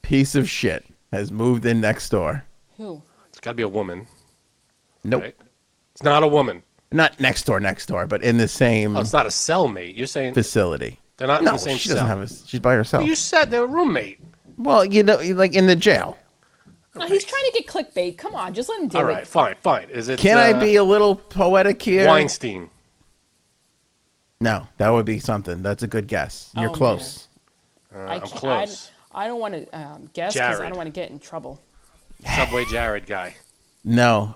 piece 0.00 0.34
of 0.34 0.48
shit 0.48 0.84
has 1.12 1.30
moved 1.30 1.66
in 1.66 1.80
next 1.82 2.08
door. 2.08 2.44
Who? 2.78 3.02
It's 3.28 3.40
got 3.40 3.50
to 3.52 3.54
be 3.56 3.62
a 3.62 3.68
woman. 3.68 4.06
Nope, 5.04 5.22
Right? 5.22 5.36
It's 5.92 6.02
not 6.02 6.22
a 6.22 6.28
woman. 6.28 6.62
Not 6.94 7.18
next 7.20 7.44
door, 7.46 7.60
next 7.60 7.86
door, 7.86 8.06
but 8.06 8.22
in 8.22 8.38
the 8.38 8.48
same 8.48 8.96
Oh, 8.96 9.00
it's 9.00 9.12
not 9.12 9.26
a 9.26 9.30
cellmate. 9.30 9.96
You're 9.96 10.06
saying 10.06 10.34
facility. 10.34 10.98
they're 11.16 11.28
not 11.28 11.40
in 11.40 11.44
No, 11.46 11.52
the 11.52 11.58
same 11.58 11.76
she 11.78 11.88
cell. 11.88 11.96
doesn't 12.06 12.08
have 12.08 12.20
a. 12.20 12.46
She's 12.46 12.60
by 12.60 12.74
herself. 12.74 13.04
You 13.06 13.14
said 13.14 13.50
they're 13.50 13.64
a 13.64 13.66
roommate. 13.66 14.20
Well, 14.58 14.84
you 14.84 15.02
know, 15.02 15.16
like 15.34 15.54
in 15.54 15.66
the 15.66 15.76
jail. 15.76 16.18
He's 17.08 17.24
trying 17.24 17.44
to 17.50 17.52
get 17.54 17.66
clickbait. 17.66 18.18
Come 18.18 18.34
on, 18.34 18.52
just 18.52 18.68
let 18.68 18.80
him 18.80 18.88
do 18.88 18.98
All 18.98 19.04
it. 19.04 19.12
right, 19.12 19.26
fine, 19.26 19.54
fine. 19.62 19.88
Is 19.88 20.08
it? 20.10 20.18
Can 20.18 20.36
I 20.36 20.52
uh, 20.52 20.60
be 20.60 20.76
a 20.76 20.84
little 20.84 21.16
poetic 21.16 21.80
here? 21.80 22.06
Weinstein? 22.06 22.68
No, 24.40 24.66
that 24.78 24.90
would 24.90 25.06
be 25.06 25.18
something. 25.18 25.62
That's 25.62 25.82
a 25.82 25.86
good 25.86 26.06
guess. 26.06 26.50
You're 26.56 26.70
Oh, 26.70 26.74
close. 26.74 27.28
Uh, 27.94 27.98
I 28.00 28.14
I'm 28.16 28.20
close. 28.22 28.90
I, 29.14 29.24
I 29.24 29.26
don't 29.26 29.40
want 29.40 29.54
to 29.54 29.78
um, 29.78 30.10
guess 30.12 30.34
because 30.34 30.60
I 30.60 30.68
don't 30.68 30.76
want 30.76 30.86
to 30.88 30.92
get 30.92 31.10
in 31.10 31.18
trouble. 31.18 31.60
Subway 32.36 32.64
Jared 32.66 33.06
guy. 33.06 33.36
No. 33.84 34.34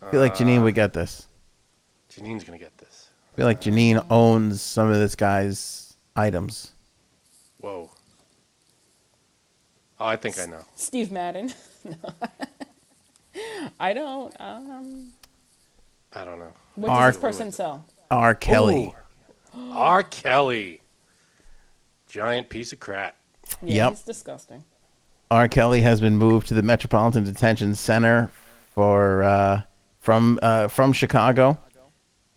I 0.00 0.10
feel 0.10 0.20
like 0.20 0.34
Janine 0.34 0.62
would 0.62 0.74
get 0.74 0.92
this. 0.92 1.26
Janine's 2.14 2.44
gonna 2.44 2.58
get 2.58 2.76
this. 2.78 3.10
I 3.32 3.36
feel 3.36 3.46
like 3.46 3.60
Janine 3.60 4.04
owns 4.10 4.60
some 4.60 4.88
of 4.88 4.96
this 4.96 5.14
guy's 5.14 5.96
items. 6.14 6.72
Whoa. 7.60 7.90
Oh, 9.98 10.06
I 10.06 10.16
think 10.16 10.38
I 10.38 10.46
know. 10.46 10.64
Steve 10.74 11.10
Madden. 11.12 11.52
No. 11.84 11.96
I 13.80 13.92
don't. 13.92 14.32
Um, 14.38 15.08
I 16.12 16.24
don't 16.24 16.38
know. 16.38 16.52
what 16.76 16.90
Our- 16.90 17.08
does 17.08 17.16
this 17.16 17.20
person 17.20 17.50
sell? 17.50 17.84
R. 18.08 18.36
Kelly. 18.36 18.94
R. 19.72 20.04
Kelly, 20.04 20.80
giant 22.08 22.48
piece 22.50 22.72
of 22.72 22.78
crap. 22.78 23.16
Yeah, 23.62 23.86
Yep. 23.86 23.90
he's 23.94 24.02
disgusting. 24.02 24.62
R. 25.30 25.48
Kelly 25.48 25.80
has 25.80 26.00
been 26.00 26.16
moved 26.16 26.46
to 26.48 26.54
the 26.54 26.62
Metropolitan 26.62 27.24
Detention 27.24 27.74
Center 27.74 28.30
for 28.74 29.24
uh, 29.24 29.62
from 29.98 30.38
uh, 30.40 30.68
from 30.68 30.92
Chicago 30.92 31.58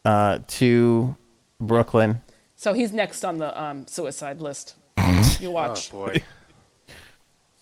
uh, 0.06 0.40
to 0.48 1.16
Brooklyn. 1.60 2.22
So 2.56 2.74
he's 2.74 2.94
next 2.94 3.26
on 3.26 3.38
the 3.38 3.62
um, 3.62 3.88
suicide 3.88 4.40
list. 4.40 4.76
you 5.40 5.52
watch. 5.52 5.92
Oh 5.94 6.06
boy. 6.06 6.24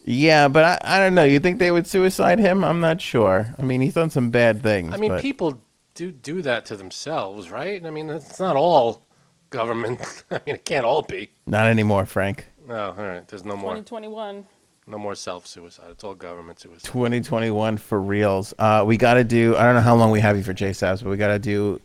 Yeah, 0.05 0.49
but 0.49 0.65
I, 0.65 0.95
I 0.95 0.99
don't 0.99 1.15
know. 1.15 1.23
You 1.23 1.39
think 1.39 1.59
they 1.59 1.71
would 1.71 1.87
suicide 1.87 2.37
him? 2.37 2.63
I'm 2.63 2.81
not 2.81 2.99
sure. 2.99 3.55
I 3.57 3.61
mean, 3.61 3.79
he's 3.79 3.93
done 3.93 4.09
some 4.09 4.31
bad 4.31 4.61
things. 4.61 4.93
I 4.93 4.97
mean, 4.97 5.11
but 5.11 5.21
people 5.21 5.61
do 5.95 6.11
do 6.11 6.41
that 6.41 6.65
to 6.65 6.75
themselves, 6.75 7.49
right? 7.49 7.83
I 7.85 7.89
mean, 7.89 8.09
it's 8.09 8.39
not 8.39 8.55
all 8.55 9.05
government. 9.49 10.25
I 10.31 10.41
mean, 10.45 10.55
it 10.55 10.65
can't 10.65 10.85
all 10.85 11.03
be. 11.03 11.29
not 11.45 11.67
anymore, 11.67 12.05
Frank. 12.05 12.47
No, 12.67 12.93
all 12.97 13.05
right. 13.05 13.27
There's 13.27 13.45
no 13.45 13.55
more, 13.55 13.75
2021. 13.75 14.45
no 14.87 14.97
more 14.97 15.15
self 15.15 15.47
suicide. 15.47 15.85
It's 15.91 16.03
all 16.03 16.15
government 16.15 16.59
suicide. 16.59 16.83
2021 16.83 17.77
for 17.77 18.01
reals. 18.01 18.53
Uh, 18.59 18.83
we 18.85 18.97
got 18.97 19.13
to 19.13 19.23
do. 19.23 19.55
I 19.55 19.63
don't 19.63 19.75
know 19.75 19.81
how 19.81 19.95
long 19.95 20.11
we 20.11 20.19
have 20.19 20.35
you 20.35 20.43
for 20.43 20.53
J 20.53 20.71
Sabs, 20.71 21.01
but 21.01 21.09
we 21.11 21.15
got 21.17 21.29
to 21.29 21.39
do 21.39 21.79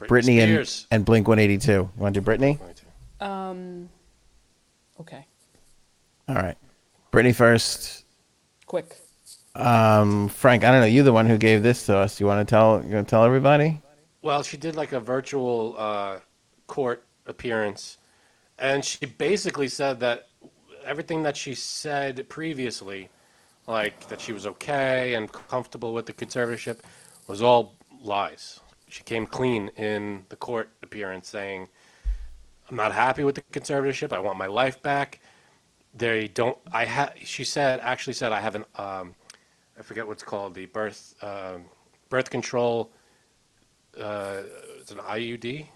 Britney 0.00 0.38
and, 0.40 0.86
and 0.90 1.04
Blink 1.04 1.28
182. 1.28 1.90
Want 1.96 2.14
to 2.14 2.20
do 2.20 2.26
Britney? 2.26 2.58
Um, 3.20 3.88
okay, 5.00 5.26
All 6.28 6.36
right. 6.36 6.56
Britney 7.12 7.34
first. 7.34 8.04
quick. 8.66 8.94
Um, 9.54 10.28
Frank, 10.28 10.62
I 10.62 10.70
don't 10.70 10.80
know. 10.80 10.86
You're 10.86 11.04
the 11.04 11.12
one 11.12 11.26
who 11.26 11.36
gave 11.36 11.62
this 11.64 11.86
to 11.86 11.96
us. 11.96 12.20
You 12.20 12.26
want 12.26 12.46
to 12.46 12.50
tell? 12.50 12.84
You 12.84 12.94
want 12.94 13.08
to 13.08 13.10
tell 13.10 13.24
everybody? 13.24 13.80
Well, 14.22 14.42
she 14.42 14.56
did 14.56 14.76
like 14.76 14.92
a 14.92 15.00
virtual 15.00 15.74
uh, 15.76 16.18
court 16.68 17.04
appearance, 17.26 17.98
and 18.58 18.84
she 18.84 19.06
basically 19.06 19.68
said 19.68 19.98
that 20.00 20.28
everything 20.84 21.22
that 21.24 21.36
she 21.36 21.54
said 21.54 22.28
previously, 22.28 23.08
like 23.66 24.06
that 24.08 24.20
she 24.20 24.32
was 24.32 24.46
okay 24.46 25.14
and 25.14 25.30
comfortable 25.32 25.92
with 25.92 26.06
the 26.06 26.12
conservatorship, 26.12 26.78
was 27.26 27.42
all 27.42 27.74
lies. 28.00 28.60
She 28.88 29.02
came 29.02 29.26
clean 29.26 29.68
in 29.76 30.24
the 30.28 30.36
court 30.36 30.70
appearance, 30.82 31.28
saying, 31.28 31.68
"I'm 32.70 32.76
not 32.76 32.92
happy 32.92 33.24
with 33.24 33.34
the 33.34 33.42
conservatorship. 33.52 34.12
I 34.12 34.18
want 34.18 34.38
my 34.38 34.46
life 34.46 34.82
back." 34.82 35.20
They 35.94 36.28
don't. 36.28 36.58
I 36.72 36.84
ha 36.84 37.10
She 37.22 37.44
said, 37.44 37.80
actually 37.80 38.12
said, 38.12 38.32
I 38.32 38.40
have 38.40 38.54
an. 38.54 38.64
Um, 38.76 39.14
I 39.78 39.82
forget 39.82 40.06
what's 40.06 40.22
called 40.22 40.54
the 40.54 40.66
birth 40.66 41.14
um, 41.22 41.64
birth 42.08 42.30
control 42.30 42.90
uh, 44.00 44.42
it's 44.80 44.90
an 44.90 44.98
IUD. 44.98 45.66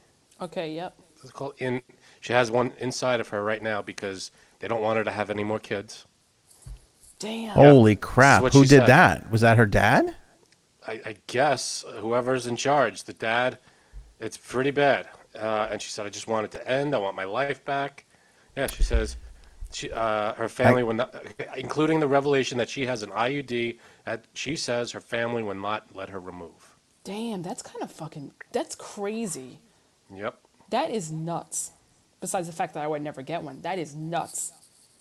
Okay, 0.40 0.72
yep. 0.74 0.96
It's 1.22 1.30
called 1.30 1.54
in. 1.58 1.82
She 2.20 2.32
has 2.32 2.50
one 2.50 2.72
inside 2.78 3.20
of 3.20 3.28
her 3.28 3.42
right 3.42 3.62
now 3.62 3.82
because 3.82 4.30
they 4.58 4.68
don't 4.68 4.80
want 4.80 4.98
her 4.98 5.04
to 5.04 5.10
have 5.10 5.30
any 5.30 5.44
more 5.44 5.58
kids. 5.58 6.06
Damn. 7.18 7.50
Holy 7.50 7.96
crap! 7.96 8.42
Who 8.52 8.62
did 8.62 8.68
said. 8.68 8.86
that? 8.86 9.30
Was 9.30 9.42
that 9.42 9.56
her 9.56 9.66
dad? 9.66 10.16
I, 10.86 10.92
I 11.04 11.16
guess 11.26 11.84
whoever's 11.98 12.46
in 12.46 12.56
charge, 12.56 13.04
the 13.04 13.12
dad, 13.12 13.58
it's 14.20 14.36
pretty 14.36 14.70
bad. 14.70 15.08
Uh, 15.38 15.68
and 15.70 15.80
she 15.80 15.90
said, 15.90 16.06
I 16.06 16.10
just 16.10 16.26
want 16.26 16.44
it 16.44 16.50
to 16.52 16.68
end. 16.68 16.94
I 16.94 16.98
want 16.98 17.16
my 17.16 17.24
life 17.24 17.64
back. 17.64 18.04
Yeah, 18.56 18.66
she 18.66 18.82
says, 18.82 19.16
she, 19.72 19.90
uh, 19.90 20.34
her 20.34 20.48
family 20.48 20.82
will 20.82 20.94
not, 20.94 21.14
including 21.56 22.00
the 22.00 22.06
revelation 22.06 22.58
that 22.58 22.68
she 22.68 22.86
has 22.86 23.02
an 23.02 23.10
IUD. 23.10 23.78
That 24.04 24.24
she 24.34 24.56
says 24.56 24.92
her 24.92 25.00
family 25.00 25.42
will 25.42 25.54
not 25.54 25.86
let 25.94 26.10
her 26.10 26.20
remove. 26.20 26.76
Damn, 27.04 27.42
that's 27.42 27.62
kind 27.62 27.82
of 27.82 27.90
fucking. 27.90 28.32
That's 28.52 28.74
crazy. 28.74 29.58
Yep. 30.14 30.38
That 30.70 30.90
is 30.90 31.10
nuts. 31.10 31.72
Besides 32.20 32.46
the 32.46 32.52
fact 32.52 32.74
that 32.74 32.84
I 32.84 32.86
would 32.86 33.02
never 33.02 33.22
get 33.22 33.42
one, 33.42 33.60
that 33.62 33.78
is 33.78 33.96
nuts. 33.96 34.52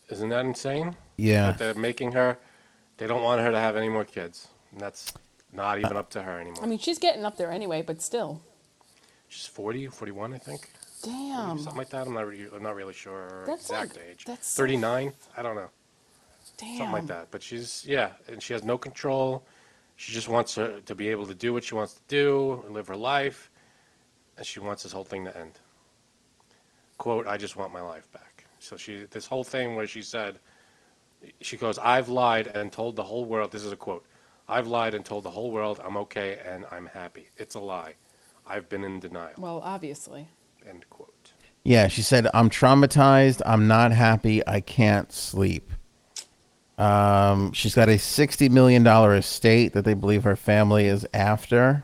Isn't 0.09 0.29
that 0.29 0.45
insane? 0.45 0.95
Yeah. 1.17 1.51
That 1.51 1.57
they're 1.57 1.73
making 1.75 2.13
her, 2.13 2.38
they 2.97 3.07
don't 3.07 3.23
want 3.23 3.41
her 3.41 3.51
to 3.51 3.59
have 3.59 3.75
any 3.75 3.89
more 3.89 4.03
kids. 4.03 4.47
And 4.71 4.82
that's 4.82 5.13
not 5.54 5.80
even 5.80 5.97
up 5.97 6.10
to 6.12 6.22
her 6.22 6.39
anymore. 6.39 6.64
I 6.64 6.68
mean, 6.68 6.80
she's 6.80 6.99
getting 6.99 7.26
up 7.26 7.38
there 7.38 7.52
anyway, 7.52 7.82
but 7.82 8.02
still. 8.02 8.41
She's 9.28 9.45
40, 9.47 9.88
41, 9.88 10.34
I 10.34 10.38
think. 10.38 10.70
Damn. 11.04 11.58
Something 11.58 11.78
like 11.78 11.89
that. 11.89 12.08
I'm 12.08 12.14
not, 12.14 12.28
re- 12.28 12.47
I'm 12.54 12.64
not 12.64 12.76
really 12.76 12.93
sure 12.93 13.14
her 13.14 13.43
That's 13.47 13.64
exact 13.70 13.97
like- 13.97 14.06
age. 14.12 14.26
that's 14.26 14.47
so 14.47 14.64
39? 14.64 15.14
I 15.38 15.41
don't 15.41 15.56
know. 15.56 15.70
Damn. 16.58 16.78
Something 16.78 16.91
like 16.91 17.08
that. 17.08 17.28
But 17.32 17.41
she's, 17.41 17.84
yeah, 17.88 18.12
and 18.28 18.41
she 18.41 18.54
has 18.54 18.64
no 18.64 18.78
control. 18.78 19.43
She 19.95 20.12
just 20.12 20.28
wants 20.30 20.56
her 20.56 20.80
to 20.82 20.95
be 20.95 21.10
able 21.10 21.26
to 21.28 21.34
do 21.36 21.54
what 21.54 21.64
she 21.64 21.76
wants 21.76 21.93
to 21.93 22.02
do, 22.08 22.62
and 22.66 22.74
live 22.74 22.88
her 22.88 22.95
life, 22.95 23.49
and 24.38 24.45
she 24.45 24.60
wants 24.60 24.84
this 24.84 24.91
whole 24.91 25.04
thing 25.04 25.26
to 25.26 25.38
end. 25.38 25.60
Quote, 26.97 27.28
I 27.28 27.38
just 27.38 27.56
want 27.56 27.74
my 27.74 27.82
life 27.82 28.12
back. 28.12 28.45
So 28.60 28.78
she, 28.78 29.06
this 29.10 29.26
whole 29.26 29.43
thing 29.43 29.76
where 29.76 29.88
she 29.88 30.02
said, 30.02 30.39
she 31.39 31.58
goes, 31.58 31.78
I've 31.80 32.10
lied 32.10 32.47
and 32.47 32.72
told 32.72 32.95
the 32.95 33.04
whole 33.04 33.26
world, 33.26 33.52
this 33.52 33.64
is 33.64 33.72
a 33.72 33.76
quote, 33.76 34.06
I've 34.52 34.68
lied 34.68 34.93
and 34.93 35.06
told 35.06 35.24
the 35.24 35.32
whole 35.32 35.49
world 35.49 35.80
I'm 35.84 35.95
okay 35.97 36.39
and 36.45 36.66
I'm 36.72 36.86
happy. 36.86 37.30
It's 37.38 37.56
a 37.56 37.60
lie. 37.60 37.93
I've 38.45 38.68
been 38.68 38.84
in 38.84 38.99
denial. 38.99 39.34
Well, 39.38 39.62
obviously. 39.64 40.28
End 40.68 40.86
quote. 40.89 41.32
Yeah, 41.64 41.88
she 41.88 42.02
said, 42.02 42.28
"I'm 42.34 42.49
traumatized. 42.49 43.41
I'm 43.45 43.68
not 43.68 43.91
happy. 43.91 44.45
I 44.47 44.60
can't 44.60 45.12
sleep." 45.12 45.72
Um, 46.78 47.54
she's 47.54 47.76
got 47.76 47.88
a 47.88 47.97
sixty 47.97 48.49
million 48.49 48.84
dollar 48.84 49.16
estate 49.16 49.74
that 49.74 49.86
they 49.86 49.93
believe 49.93 50.24
her 50.24 50.36
family 50.36 50.88
is 50.88 51.08
after. 51.14 51.84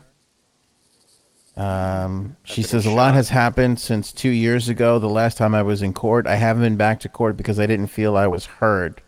Um, 1.56 2.36
she 2.44 2.62
says 2.62 2.86
a 2.86 2.90
lot 2.90 3.14
has 3.14 3.30
happened 3.30 3.80
since 3.80 4.12
two 4.12 4.28
years 4.30 4.68
ago. 4.68 4.98
The 4.98 5.08
last 5.08 5.38
time 5.38 5.54
I 5.54 5.62
was 5.62 5.82
in 5.82 5.92
court, 5.92 6.26
I 6.26 6.36
haven't 6.36 6.62
been 6.62 6.76
back 6.76 7.00
to 7.00 7.08
court 7.08 7.36
because 7.36 7.58
I 7.58 7.66
didn't 7.66 7.88
feel 7.88 8.16
I 8.16 8.28
was 8.28 8.46
heard. 8.46 9.02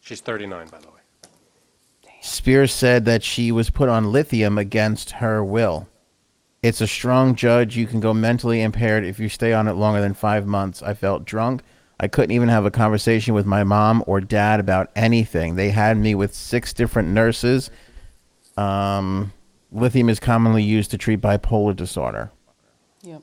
She's 0.00 0.20
39, 0.20 0.66
by 0.66 0.78
the 0.78 0.88
way. 0.88 0.91
Spears 2.22 2.72
said 2.72 3.04
that 3.04 3.24
she 3.24 3.50
was 3.50 3.68
put 3.68 3.88
on 3.88 4.12
lithium 4.12 4.56
against 4.56 5.10
her 5.10 5.44
will. 5.44 5.88
It's 6.62 6.80
a 6.80 6.86
strong 6.86 7.34
judge. 7.34 7.76
You 7.76 7.88
can 7.88 7.98
go 7.98 8.14
mentally 8.14 8.62
impaired 8.62 9.04
if 9.04 9.18
you 9.18 9.28
stay 9.28 9.52
on 9.52 9.66
it 9.66 9.72
longer 9.72 10.00
than 10.00 10.14
five 10.14 10.46
months. 10.46 10.84
I 10.84 10.94
felt 10.94 11.24
drunk. 11.24 11.62
I 11.98 12.06
couldn't 12.06 12.30
even 12.30 12.48
have 12.48 12.64
a 12.64 12.70
conversation 12.70 13.34
with 13.34 13.44
my 13.44 13.64
mom 13.64 14.04
or 14.06 14.20
dad 14.20 14.60
about 14.60 14.90
anything. 14.94 15.56
They 15.56 15.70
had 15.70 15.96
me 15.96 16.14
with 16.14 16.32
six 16.32 16.72
different 16.72 17.08
nurses. 17.08 17.70
Um, 18.56 19.32
lithium 19.72 20.08
is 20.08 20.20
commonly 20.20 20.62
used 20.62 20.92
to 20.92 20.98
treat 20.98 21.20
bipolar 21.20 21.74
disorder. 21.74 22.30
Yep. 23.02 23.22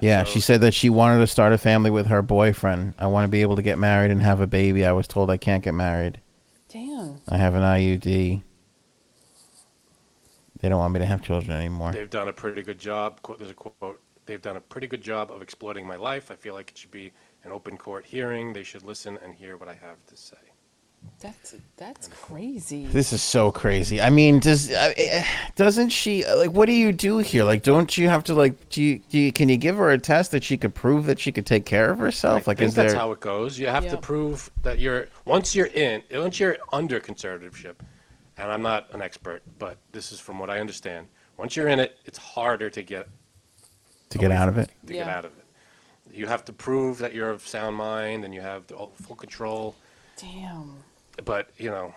Yeah, 0.00 0.24
so- 0.24 0.30
she 0.30 0.40
said 0.40 0.60
that 0.62 0.74
she 0.74 0.88
wanted 0.90 1.18
to 1.20 1.26
start 1.26 1.52
a 1.52 1.58
family 1.58 1.90
with 1.90 2.06
her 2.06 2.22
boyfriend. 2.22 2.94
I 2.98 3.06
want 3.06 3.24
to 3.24 3.28
be 3.28 3.42
able 3.42 3.56
to 3.56 3.62
get 3.62 3.78
married 3.78 4.10
and 4.10 4.22
have 4.22 4.40
a 4.40 4.46
baby. 4.46 4.86
I 4.86 4.92
was 4.92 5.06
told 5.08 5.30
I 5.30 5.36
can't 5.36 5.62
get 5.62 5.74
married. 5.74 6.20
Damn. 6.68 7.20
I 7.28 7.36
have 7.36 7.54
an 7.54 7.62
IUD. 7.62 8.42
They 10.60 10.68
don't 10.68 10.78
want 10.78 10.94
me 10.94 11.00
to 11.00 11.06
have 11.06 11.22
children 11.22 11.56
anymore. 11.56 11.92
They've 11.92 12.08
done 12.08 12.28
a 12.28 12.32
pretty 12.32 12.62
good 12.62 12.78
job. 12.78 13.20
Quote, 13.22 13.38
there's 13.38 13.50
a 13.50 13.54
quote. 13.54 14.00
They've 14.26 14.40
done 14.40 14.56
a 14.56 14.60
pretty 14.60 14.86
good 14.86 15.02
job 15.02 15.32
of 15.32 15.42
exploiting 15.42 15.86
my 15.86 15.96
life. 15.96 16.30
I 16.30 16.36
feel 16.36 16.54
like 16.54 16.70
it 16.70 16.78
should 16.78 16.92
be 16.92 17.12
an 17.42 17.50
open 17.50 17.76
court 17.76 18.06
hearing. 18.06 18.52
They 18.52 18.62
should 18.62 18.84
listen 18.84 19.18
and 19.24 19.34
hear 19.34 19.56
what 19.56 19.68
I 19.68 19.74
have 19.74 20.04
to 20.06 20.16
say. 20.16 20.36
That's 21.22 21.54
that's 21.76 22.08
crazy. 22.08 22.86
This 22.86 23.12
is 23.12 23.22
so 23.22 23.52
crazy. 23.52 24.00
I 24.00 24.10
mean, 24.10 24.40
does 24.40 24.72
uh, 24.72 24.92
eh, 24.96 25.24
doesn't 25.54 25.90
she 25.90 26.24
uh, 26.24 26.36
like? 26.36 26.50
What 26.50 26.66
do 26.66 26.72
you 26.72 26.92
do 26.92 27.18
here? 27.18 27.44
Like, 27.44 27.62
don't 27.62 27.96
you 27.96 28.08
have 28.08 28.24
to 28.24 28.34
like? 28.34 28.68
Do 28.70 28.82
you, 28.82 28.98
do 29.08 29.18
you 29.18 29.32
can 29.32 29.48
you 29.48 29.56
give 29.56 29.76
her 29.76 29.90
a 29.90 29.98
test 29.98 30.32
that 30.32 30.42
she 30.42 30.56
could 30.56 30.74
prove 30.74 31.06
that 31.06 31.20
she 31.20 31.30
could 31.30 31.46
take 31.46 31.64
care 31.64 31.90
of 31.92 31.98
herself? 32.00 32.48
I 32.48 32.50
like, 32.50 32.58
think 32.58 32.68
is 32.68 32.74
that's 32.74 32.92
there? 32.92 33.00
how 33.00 33.12
it 33.12 33.20
goes. 33.20 33.56
You 33.56 33.68
have 33.68 33.88
to 33.88 33.96
prove 33.96 34.50
that 34.62 34.80
you're 34.80 35.06
once 35.24 35.54
you're 35.54 35.66
in, 35.66 36.02
once 36.12 36.40
you're 36.40 36.56
under 36.72 36.98
conservatorship, 36.98 37.76
and 38.36 38.50
I'm 38.50 38.62
not 38.62 38.92
an 38.92 39.00
expert, 39.00 39.42
but 39.60 39.78
this 39.92 40.10
is 40.10 40.18
from 40.18 40.40
what 40.40 40.50
I 40.50 40.58
understand. 40.58 41.06
Once 41.36 41.54
you're 41.54 41.68
in 41.68 41.78
it, 41.78 41.98
it's 42.04 42.18
harder 42.18 42.68
to 42.68 42.82
get 42.82 43.08
to 44.10 44.18
get 44.18 44.32
out 44.32 44.48
of 44.48 44.58
it. 44.58 44.70
To 44.88 44.92
get 44.92 45.06
out 45.06 45.24
of 45.24 45.30
it, 45.38 45.44
you 46.12 46.26
have 46.26 46.44
to 46.46 46.52
prove 46.52 46.98
that 46.98 47.14
you're 47.14 47.30
of 47.30 47.46
sound 47.46 47.76
mind 47.76 48.24
and 48.24 48.34
you 48.34 48.40
have 48.40 48.66
the 48.66 48.88
full 48.94 49.14
control. 49.14 49.76
Damn. 50.16 50.82
But 51.24 51.48
you 51.58 51.70
know, 51.70 51.94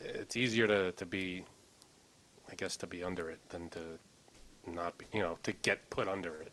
it's 0.00 0.36
easier 0.36 0.66
to, 0.66 0.92
to 0.92 1.06
be, 1.06 1.44
I 2.50 2.54
guess, 2.54 2.76
to 2.78 2.86
be 2.86 3.02
under 3.02 3.30
it 3.30 3.38
than 3.48 3.68
to 3.70 3.80
not 4.66 4.96
be, 4.98 5.06
you 5.12 5.20
know, 5.20 5.38
to 5.42 5.52
get 5.52 5.88
put 5.90 6.08
under 6.08 6.34
it. 6.40 6.52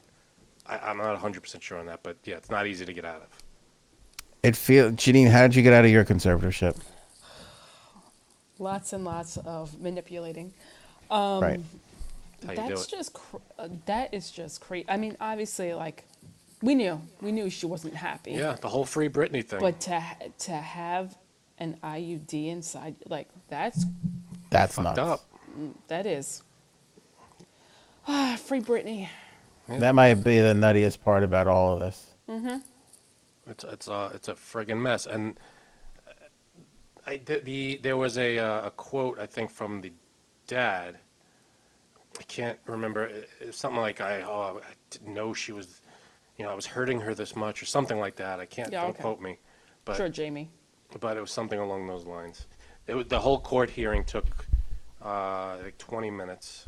I, 0.65 0.77
I'm 0.79 0.97
not 0.97 1.11
100 1.11 1.41
percent 1.41 1.63
sure 1.63 1.79
on 1.79 1.85
that, 1.87 2.01
but 2.03 2.17
yeah, 2.23 2.35
it's 2.35 2.49
not 2.49 2.67
easy 2.67 2.85
to 2.85 2.93
get 2.93 3.05
out 3.05 3.21
of. 3.21 3.27
It 4.43 4.55
feels, 4.55 4.93
Janine. 4.93 5.29
How 5.29 5.41
did 5.43 5.55
you 5.55 5.63
get 5.63 5.73
out 5.73 5.85
of 5.85 5.91
your 5.91 6.05
conservatorship? 6.05 6.77
Lots 8.59 8.93
and 8.93 9.03
lots 9.03 9.37
of 9.37 9.79
manipulating. 9.79 10.53
right. 11.11 11.59
How 12.45 12.51
you 12.51 12.57
do 12.57 12.67
That's 12.67 12.85
just 12.87 13.13
cr- 13.13 13.37
uh, 13.57 13.67
that 13.85 14.13
is 14.13 14.29
just 14.31 14.61
crazy. 14.61 14.85
I 14.87 14.97
mean, 14.97 15.17
obviously, 15.19 15.73
like 15.73 16.05
we 16.61 16.75
knew 16.75 17.01
we 17.21 17.31
knew 17.31 17.49
she 17.49 17.65
wasn't 17.65 17.95
happy. 17.95 18.31
Yeah, 18.31 18.53
the 18.53 18.69
whole 18.69 18.85
free 18.85 19.09
Britney 19.09 19.43
thing. 19.43 19.59
But 19.59 19.79
to 19.81 20.03
to 20.39 20.51
have 20.51 21.15
an 21.59 21.77
IUD 21.83 22.47
inside, 22.47 22.95
like 23.07 23.29
that's 23.47 23.85
That's 24.49 24.75
fucked 24.75 24.97
nuts. 24.97 24.99
up. 24.99 25.25
that 25.87 26.05
is. 26.05 26.43
Ah, 28.07 28.37
free 28.41 28.61
Britney. 28.61 29.09
That 29.67 29.95
might 29.95 30.15
be 30.23 30.39
the 30.39 30.53
nuttiest 30.53 31.01
part 31.01 31.23
about 31.23 31.47
all 31.47 31.73
of 31.73 31.79
this. 31.81 32.05
It's 33.49 33.63
it's 33.63 33.87
a 33.87 34.11
it's 34.13 34.27
a 34.27 34.33
friggin' 34.33 34.79
mess. 34.79 35.05
And 35.05 35.37
uh, 36.07 36.11
I 37.05 37.17
the, 37.25 37.39
the 37.39 37.79
there 37.83 37.97
was 37.97 38.17
a 38.17 38.37
uh, 38.39 38.67
a 38.67 38.71
quote 38.71 39.19
I 39.19 39.25
think 39.25 39.49
from 39.51 39.81
the 39.81 39.91
dad. 40.47 40.97
I 42.19 42.23
can't 42.23 42.57
remember. 42.65 43.05
It, 43.05 43.29
it's 43.41 43.57
something 43.57 43.79
like 43.81 43.99
I 44.01 44.21
oh 44.21 44.61
I 44.63 44.73
didn't 44.89 45.13
know 45.13 45.33
she 45.33 45.51
was, 45.51 45.81
you 46.37 46.45
know, 46.45 46.51
I 46.51 46.55
was 46.55 46.65
hurting 46.65 46.99
her 47.01 47.13
this 47.13 47.35
much 47.35 47.61
or 47.61 47.65
something 47.65 47.99
like 47.99 48.15
that. 48.17 48.39
I 48.39 48.45
can't 48.45 48.71
Yeah, 48.71 48.81
don't 48.81 48.91
okay. 48.91 49.01
quote 49.01 49.21
me, 49.21 49.37
but 49.85 49.97
Sure, 49.97 50.09
Jamie. 50.09 50.49
But 50.99 51.17
it 51.17 51.21
was 51.21 51.31
something 51.31 51.59
along 51.59 51.87
those 51.87 52.05
lines. 52.05 52.45
It 52.87 52.95
was, 52.95 53.07
the 53.07 53.19
whole 53.19 53.39
court 53.39 53.69
hearing 53.69 54.03
took 54.03 54.25
uh, 55.03 55.57
like 55.63 55.77
20 55.77 56.09
minutes. 56.09 56.65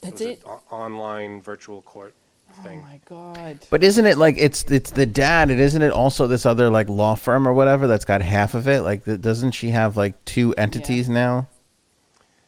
That's 0.00 0.12
was 0.14 0.20
it. 0.22 0.38
an 0.44 0.50
o- 0.50 0.62
online 0.76 1.40
virtual 1.42 1.82
court 1.82 2.14
Oh 2.58 2.62
thing. 2.62 2.80
my 2.82 3.00
god. 3.06 3.58
But 3.70 3.82
isn't 3.82 4.06
it 4.06 4.18
like 4.18 4.36
it's 4.38 4.62
it's 4.70 4.92
the 4.92 5.04
dad? 5.04 5.50
It 5.50 5.58
isn't 5.58 5.82
it 5.82 5.90
also 5.90 6.28
this 6.28 6.46
other 6.46 6.70
like 6.70 6.88
law 6.88 7.16
firm 7.16 7.46
or 7.48 7.52
whatever 7.52 7.88
that's 7.88 8.04
got 8.04 8.22
half 8.22 8.54
of 8.54 8.68
it? 8.68 8.82
Like, 8.82 9.04
th- 9.04 9.20
doesn't 9.20 9.50
she 9.52 9.70
have 9.70 9.96
like 9.96 10.24
two 10.24 10.54
entities 10.54 11.08
now? 11.08 11.48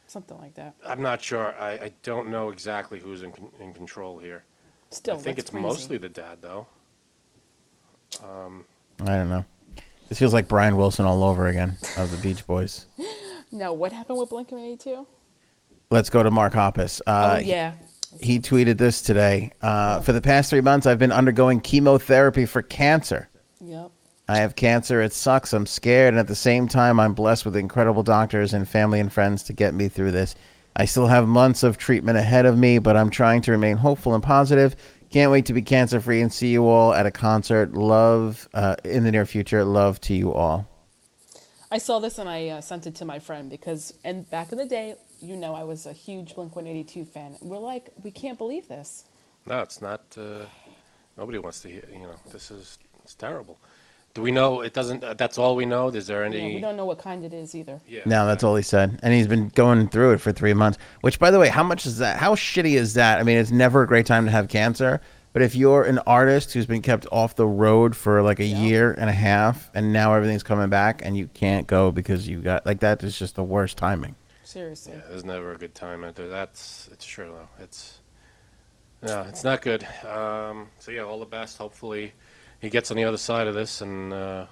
Something 0.07 0.39
like 0.39 0.55
that. 0.55 0.75
I'm 0.87 1.03
not 1.03 1.21
sure. 1.21 1.53
I, 1.61 1.71
I 1.73 1.93
don't 2.05 2.29
know 2.31 2.49
exactly 2.51 3.01
who's 3.01 3.23
in, 3.25 3.33
con- 3.33 3.51
in 3.61 3.75
control 3.75 4.19
here. 4.19 4.45
Still, 4.91 5.17
I 5.17 5.19
think 5.19 5.37
that's 5.37 5.47
it's 5.47 5.51
crazy. 5.51 5.67
mostly 5.67 5.99
the 5.99 6.09
dad, 6.09 6.39
though. 6.41 6.67
I 8.23 8.27
don't 9.05 9.29
know. 9.29 9.45
This 10.09 10.19
feels 10.19 10.33
like 10.33 10.49
Brian 10.49 10.77
Wilson 10.77 11.05
all 11.05 11.23
over 11.23 11.47
again 11.47 11.77
of 11.97 12.11
the 12.11 12.17
Beach 12.19 12.47
Boys. 12.47 12.87
No, 13.53 13.73
what 13.73 13.93
happened 13.93 14.19
with 14.19 14.31
Blink 14.31 14.51
182? 14.51 15.07
Let's 15.91 16.11
go 16.11 16.23
to 16.23 16.31
Mark 16.31 16.53
Hoppus. 16.53 17.01
Uh, 17.07 17.37
oh 17.37 17.41
yeah. 17.41 17.73
He 18.21 18.41
tweeted 18.41 18.79
this 18.79 19.03
today. 19.03 19.53
Uh, 19.61 20.01
for 20.01 20.13
the 20.13 20.21
past 20.21 20.51
three 20.51 20.61
months, 20.61 20.87
I've 20.87 20.99
been 20.99 21.13
undergoing 21.13 21.61
chemotherapy 21.61 22.47
for 22.47 22.63
cancer. 22.63 23.29
Yep. 23.61 23.91
I 24.29 24.39
have 24.39 24.57
cancer. 24.57 25.01
It 25.01 25.13
sucks. 25.13 25.53
I'm 25.53 25.67
scared. 25.67 26.15
And 26.15 26.19
at 26.19 26.27
the 26.27 26.35
same 26.35 26.69
time, 26.69 27.01
I'm 27.01 27.15
blessed 27.15 27.45
with 27.45 27.57
incredible 27.57 28.03
doctors 28.03 28.53
and 28.53 28.69
family 28.69 29.01
and 29.01 29.13
friends 29.13 29.43
to 29.45 29.53
get 29.53 29.75
me 29.75 29.89
through 29.89 30.13
this. 30.13 30.35
I 30.77 30.85
still 30.85 31.07
have 31.07 31.27
months 31.27 31.63
of 31.63 31.77
treatment 31.77 32.19
ahead 32.19 32.47
of 32.47 32.57
me, 32.57 32.79
but 32.79 32.97
I'm 32.97 33.11
trying 33.11 33.43
to 33.43 33.53
remain 33.53 33.79
hopeful 33.79 34.15
and 34.15 34.23
positive. 34.23 34.77
Can't 35.11 35.31
wait 35.31 35.47
to 35.47 35.55
be 35.55 35.63
cancer 35.63 36.01
free 36.01 36.21
and 36.21 36.33
see 36.33 36.49
you 36.49 36.67
all 36.69 36.93
at 36.93 37.07
a 37.07 37.11
concert. 37.11 37.73
Love 37.73 38.49
uh, 38.53 38.77
in 38.85 39.05
the 39.05 39.11
near 39.11 39.25
future. 39.25 39.65
Love 39.65 40.01
to 40.03 40.15
you 40.15 40.33
all. 40.33 40.69
I 41.71 41.79
saw 41.79 41.99
this 41.99 42.19
and 42.19 42.29
I 42.29 42.49
uh, 42.49 42.61
sent 42.61 42.87
it 42.87 42.95
to 42.97 43.05
my 43.05 43.19
friend 43.19 43.51
because, 43.51 43.95
and 44.05 44.29
back 44.31 44.53
in 44.53 44.59
the 44.59 44.67
day, 44.67 44.97
you 45.21 45.37
know, 45.37 45.55
I 45.55 45.65
was 45.65 45.87
a 45.87 45.93
huge 45.93 46.35
Blink 46.35 46.55
182 46.55 47.05
fan. 47.05 47.37
We're 47.41 47.59
like, 47.59 47.91
we 48.03 48.11
can't 48.11 48.39
believe 48.39 48.69
this. 48.69 49.05
No, 49.47 49.61
it's 49.61 49.81
not. 49.81 50.03
Uh, 50.17 50.45
nobody 51.17 51.39
wants 51.39 51.61
to 51.61 51.69
hear. 51.69 51.85
You 51.93 52.01
know, 52.01 52.15
this 52.33 52.51
is 52.51 52.79
it's 53.03 53.15
terrible. 53.15 53.59
Do 54.19 54.23
we 54.23 54.33
know 54.33 54.63
it 54.63 54.73
doesn't? 54.75 55.05
Uh, 55.05 55.15
that's 55.15 55.39
all 55.39 55.55
we 55.55 55.65
know. 55.65 55.91
Is 55.91 56.09
there 56.09 56.25
You 56.25 56.31
know, 56.31 56.37
any? 56.39 56.55
we 56.57 56.61
don't 56.61 56.77
know 56.77 56.87
what 56.87 56.99
kind 56.99 57.25
it 57.25 57.33
is 57.33 57.55
either. 57.55 57.81
Yeah. 57.87 58.01
No, 58.05 58.27
that's 58.27 58.43
all 58.43 58.57
he 58.57 58.65
said. 58.65 58.99
And 59.05 59.15
he's 59.15 59.29
been 59.29 59.49
going 59.51 59.89
through 59.91 60.15
it 60.15 60.21
for 60.21 60.33
three 60.33 60.55
months. 60.55 60.77
Which, 61.03 61.21
by 61.21 61.31
the 61.31 61.39
way, 61.39 61.49
how 61.49 61.63
much 61.63 61.87
is 61.87 61.99
that? 61.99 62.17
How 62.17 62.35
shitty 62.35 62.73
is 62.73 62.95
that? 62.95 63.21
I 63.21 63.23
mean, 63.23 63.37
it's 63.37 63.53
never 63.53 63.83
a 63.83 63.87
great 63.87 64.07
time 64.07 64.25
to 64.25 64.33
have 64.33 64.49
cancer. 64.49 65.01
But 65.33 65.43
if 65.43 65.55
you're 65.55 65.85
an 65.85 65.99
artist 66.01 66.53
who's 66.53 66.67
been 66.67 66.83
kept 66.83 67.07
off 67.13 67.37
the 67.37 67.47
road 67.47 67.95
for 67.95 68.21
like 68.23 68.41
a 68.41 68.45
Yeah. 68.45 68.59
year 68.59 68.91
and 68.99 69.09
a 69.09 69.13
half, 69.13 69.71
and 69.73 69.93
now 69.93 70.13
everything's 70.15 70.43
coming 70.43 70.69
back, 70.69 71.01
and 71.05 71.17
you 71.17 71.29
can't 71.33 71.69
go 71.69 71.93
because 71.93 72.27
you 72.27 72.41
got 72.41 72.67
like 72.67 72.81
that 72.81 73.05
is 73.05 73.17
just 73.17 73.37
the 73.37 73.45
worst 73.45 73.77
timing. 73.79 74.17
Seriously. 74.43 74.95
Yeah, 74.95 75.03
there's 75.11 75.25
never 75.25 75.53
a 75.53 75.57
good 75.57 75.77
time 75.77 76.03
out 76.03 76.17
there. 76.17 76.27
That's 76.27 76.89
it's 76.93 77.07
true 77.07 77.27
though. 77.33 77.63
It's 77.63 78.01
no, 79.01 79.23
it's 79.29 79.45
not 79.45 79.63
good. 79.63 79.87
Um, 80.05 80.71
so 80.81 80.91
yeah, 80.91 81.03
all 81.03 81.21
the 81.21 81.25
best. 81.25 81.57
Hopefully, 81.59 82.15
he 82.61 82.71
gets 82.71 82.91
on 82.91 82.97
the 82.97 83.05
other 83.05 83.17
side 83.17 83.47
of 83.47 83.55
this, 83.55 83.81
and 83.81 84.13
uh, 84.13 84.47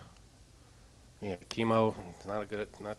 yeah, 1.20 1.36
chemo. 1.50 1.94
It's 2.16 2.26
not 2.26 2.42
a 2.42 2.46
good. 2.46 2.68
Not 2.80 2.96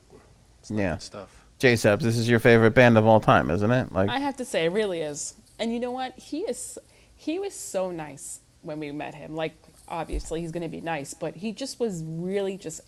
not 0.70 0.80
Yeah. 0.80 0.92
good 0.94 1.02
stuff. 1.02 1.44
J 1.60 1.74
Sabs, 1.74 2.02
this 2.02 2.18
is 2.18 2.30
your 2.30 2.40
favorite 2.40 2.76
band 2.76 2.98
of 2.98 3.06
all 3.08 3.20
time, 3.20 3.50
isn't 3.50 3.72
it? 3.72 3.92
Like, 3.92 4.10
I 4.10 4.20
have 4.20 4.38
to 4.38 4.46
say, 4.46 4.66
it 4.66 4.72
really 4.72 5.02
is. 5.02 5.34
And 5.58 5.74
you 5.74 5.80
know 5.80 5.90
what? 5.90 6.14
He 6.18 6.42
is. 6.42 6.78
He 7.16 7.40
was 7.40 7.54
so 7.56 7.90
nice 7.90 8.42
when 8.62 8.80
we 8.80 8.92
met 8.92 9.16
him. 9.16 9.36
Like, 9.36 9.56
obviously, 9.88 10.42
he's 10.42 10.52
going 10.52 10.62
to 10.62 10.70
be 10.70 10.82
nice, 10.82 11.16
but 11.16 11.38
he 11.38 11.52
just 11.52 11.80
was 11.80 12.04
really 12.06 12.58
just 12.58 12.82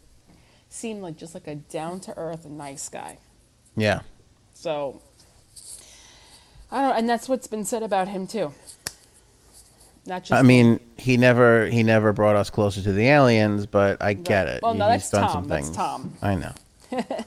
seemed 0.70 1.01
like 1.01 1.17
just 1.17 1.34
like 1.34 1.47
a 1.47 1.55
down 1.55 1.99
to 2.01 2.15
earth, 2.15 2.45
nice 2.45 2.89
guy. 2.89 3.17
yeah, 3.76 4.01
So 4.53 5.01
I 6.72 6.84
don't, 6.84 6.95
and 6.95 7.09
that's 7.09 7.28
what's 7.28 7.47
been 7.47 7.65
said 7.65 7.82
about 7.82 8.07
him 8.07 8.28
too. 8.28 8.53
Not 10.10 10.24
just 10.24 10.34
I 10.34 10.41
mean, 10.41 10.80
he 10.97 11.18
never 11.18 11.68
he 11.68 11.84
never 11.84 12.12
brought 12.14 12.36
us 12.36 12.49
closer 12.49 12.82
to 12.82 12.91
the 12.91 13.07
aliens, 13.07 13.66
but 13.66 14.01
I 14.01 14.14
get 14.14 14.47
it. 14.47 14.62
Well, 14.62 14.74
no, 14.74 14.89
He's 14.89 15.10
that's 15.10 15.12
done 15.12 15.24
Tom. 15.24 15.32
some 15.32 15.47
That's 15.47 15.66
things. 15.68 15.76
Tom. 15.78 16.14
I 16.22 16.36
know. 16.36 16.53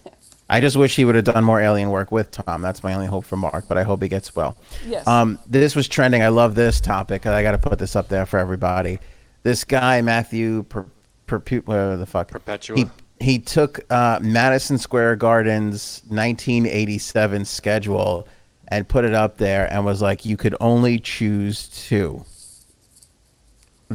I 0.50 0.60
just 0.60 0.76
wish 0.76 0.96
he 0.96 1.04
would 1.06 1.14
have 1.14 1.24
done 1.24 1.44
more 1.44 1.60
alien 1.60 1.88
work 1.90 2.12
with 2.12 2.30
Tom. 2.30 2.60
That's 2.60 2.82
my 2.82 2.92
only 2.92 3.06
hope 3.06 3.24
for 3.24 3.36
Mark, 3.36 3.64
but 3.68 3.78
I 3.78 3.84
hope 3.84 4.02
he 4.02 4.08
gets 4.08 4.36
well. 4.36 4.56
Yes. 4.86 5.06
Um, 5.06 5.38
this 5.46 5.74
was 5.74 5.88
trending. 5.88 6.22
I 6.22 6.28
love 6.28 6.54
this 6.54 6.78
topic. 6.78 7.24
I 7.24 7.42
got 7.42 7.52
to 7.52 7.58
put 7.58 7.78
this 7.78 7.96
up 7.96 8.08
there 8.08 8.26
for 8.26 8.38
everybody. 8.38 8.98
This 9.44 9.64
guy 9.64 10.02
Matthew 10.02 10.64
per, 10.64 10.84
Perpu- 11.26 11.66
whatever 11.66 11.96
the 11.96 12.04
fuck 12.04 12.28
Perpetua? 12.28 12.76
He 12.76 12.86
he 13.20 13.38
took 13.38 13.80
uh, 13.90 14.18
Madison 14.20 14.76
Square 14.78 15.16
Garden's 15.16 16.02
1987 16.08 17.44
schedule 17.44 18.26
and 18.68 18.88
put 18.88 19.04
it 19.04 19.14
up 19.14 19.36
there 19.38 19.72
and 19.72 19.84
was 19.84 20.02
like, 20.02 20.24
you 20.24 20.36
could 20.36 20.56
only 20.60 20.98
choose 20.98 21.68
two. 21.68 22.24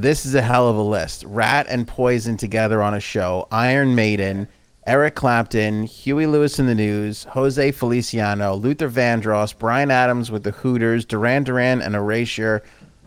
This 0.02 0.28
is 0.28 0.36
a 0.36 0.44
hell 0.44 0.70
of 0.70 0.76
a 0.76 0.82
list. 0.82 1.24
Ratt 1.24 1.66
and 1.70 1.88
Poison 1.88 2.38
together 2.38 2.84
on 2.84 2.94
a 2.94 3.00
show. 3.00 3.48
Iron 3.52 3.96
Maiden, 3.96 4.48
Eric 4.86 5.16
Clapton, 5.16 5.84
Huey 5.84 6.28
Lewis 6.28 6.60
in 6.60 6.68
the 6.68 6.76
News, 6.76 7.24
Jose 7.24 7.72
Feliciano, 7.72 8.54
Luther 8.54 8.90
Vandross, 8.90 9.58
Bryan 9.58 9.90
Adams 9.90 10.30
with 10.30 10.44
the 10.44 10.52
Hooters, 10.52 11.04
Duran 11.04 11.44
Duran 11.44 11.82
and 11.82 11.96
Erasure, 11.96 12.62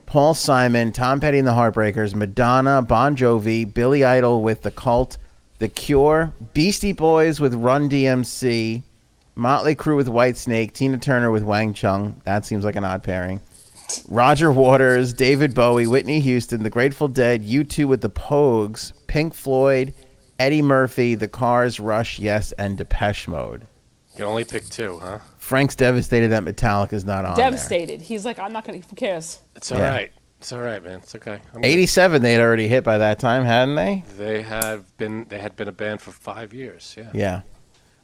Paul 0.07 0.35
Simon, 0.35 0.91
Tom 0.91 1.21
Petty 1.21 1.39
and 1.39 1.47
the 1.47 1.53
Heartbreakers, 1.53 2.17
Madonna, 2.17 2.83
Bon 2.83 3.17
Jovi, 3.17 3.73
Billy 3.73 4.03
Idol 4.03 4.43
with 4.43 4.63
The 4.63 4.73
Cult, 4.73 5.17
The 5.61 5.69
Cure, 5.69 6.33
Beastie 6.55 6.93
Boys 6.93 7.39
with 7.39 7.55
Run 7.55 7.89
DMC, 7.89 8.83
Motley 9.37 9.77
Crue 9.77 9.97
with 9.97 10.09
Whitesnake, 10.09 10.73
Tina 10.73 10.99
Turner 10.99 11.31
with 11.31 11.45
Wang 11.45 11.73
Chung. 11.73 12.21
That 12.25 12.45
seems 12.45 12.65
like 12.65 12.75
an 12.75 12.85
odd 12.85 13.05
pairing. 13.05 13.41
Roger 14.09 14.51
Waters, 14.53 15.13
David 15.13 15.55
Bowie, 15.55 15.87
Whitney 15.87 16.21
Houston, 16.21 16.63
The 16.63 16.71
Grateful 16.71 17.09
Dead, 17.09 17.45
U2 17.45 17.87
with 17.87 18.01
the 18.01 18.11
Pogues, 18.11 18.93
Pink 19.07 19.35
Floyd, 19.35 19.95
Eddie 20.39 20.63
Murphy, 20.63 21.15
The 21.15 21.29
Cars, 21.29 21.79
Rush, 21.81 22.19
Yes, 22.19 22.53
and 22.53 22.77
Depeche 22.79 23.29
Mode. 23.29 23.63
You 24.13 24.17
can 24.17 24.25
only 24.25 24.45
pick 24.45 24.69
two, 24.69 24.99
huh? 24.99 25.19
Frank's 25.39 25.75
devastated 25.75 26.29
that 26.29 26.43
Metallica's 26.45 27.05
not 27.05 27.25
on 27.25 27.37
there. 27.37 27.45
devastated. 27.47 28.01
He's 28.03 28.25
like, 28.25 28.39
I'm 28.39 28.53
not 28.53 28.65
going 28.65 28.81
to. 28.83 28.89
Who 28.89 28.97
cares? 28.97 29.41
It's 29.57 29.71
all 29.73 29.79
Yeah. 29.79 29.91
right. 29.91 30.13
It's 30.39 30.53
all 30.53 30.61
right, 30.61 30.83
man. 30.83 31.01
It's 31.01 31.15
okay. 31.15 31.39
I'm 31.55 31.63
87 31.65 32.23
they 32.23 32.33
had 32.33 32.41
already 32.41 32.67
hit 32.67 32.83
by 32.83 32.97
that 32.99 33.19
time, 33.19 33.45
hadn't 33.45 33.75
they? 33.75 34.05
They 34.17 34.41
have 34.43 34.97
been. 34.97 35.27
They 35.29 35.39
had 35.39 35.55
been 35.55 35.69
a 35.69 35.73
band 35.73 36.01
for 36.01 36.13
five 36.13 36.55
years. 36.55 36.95
Yeah. 36.97 37.11
Yeah. 37.13 37.41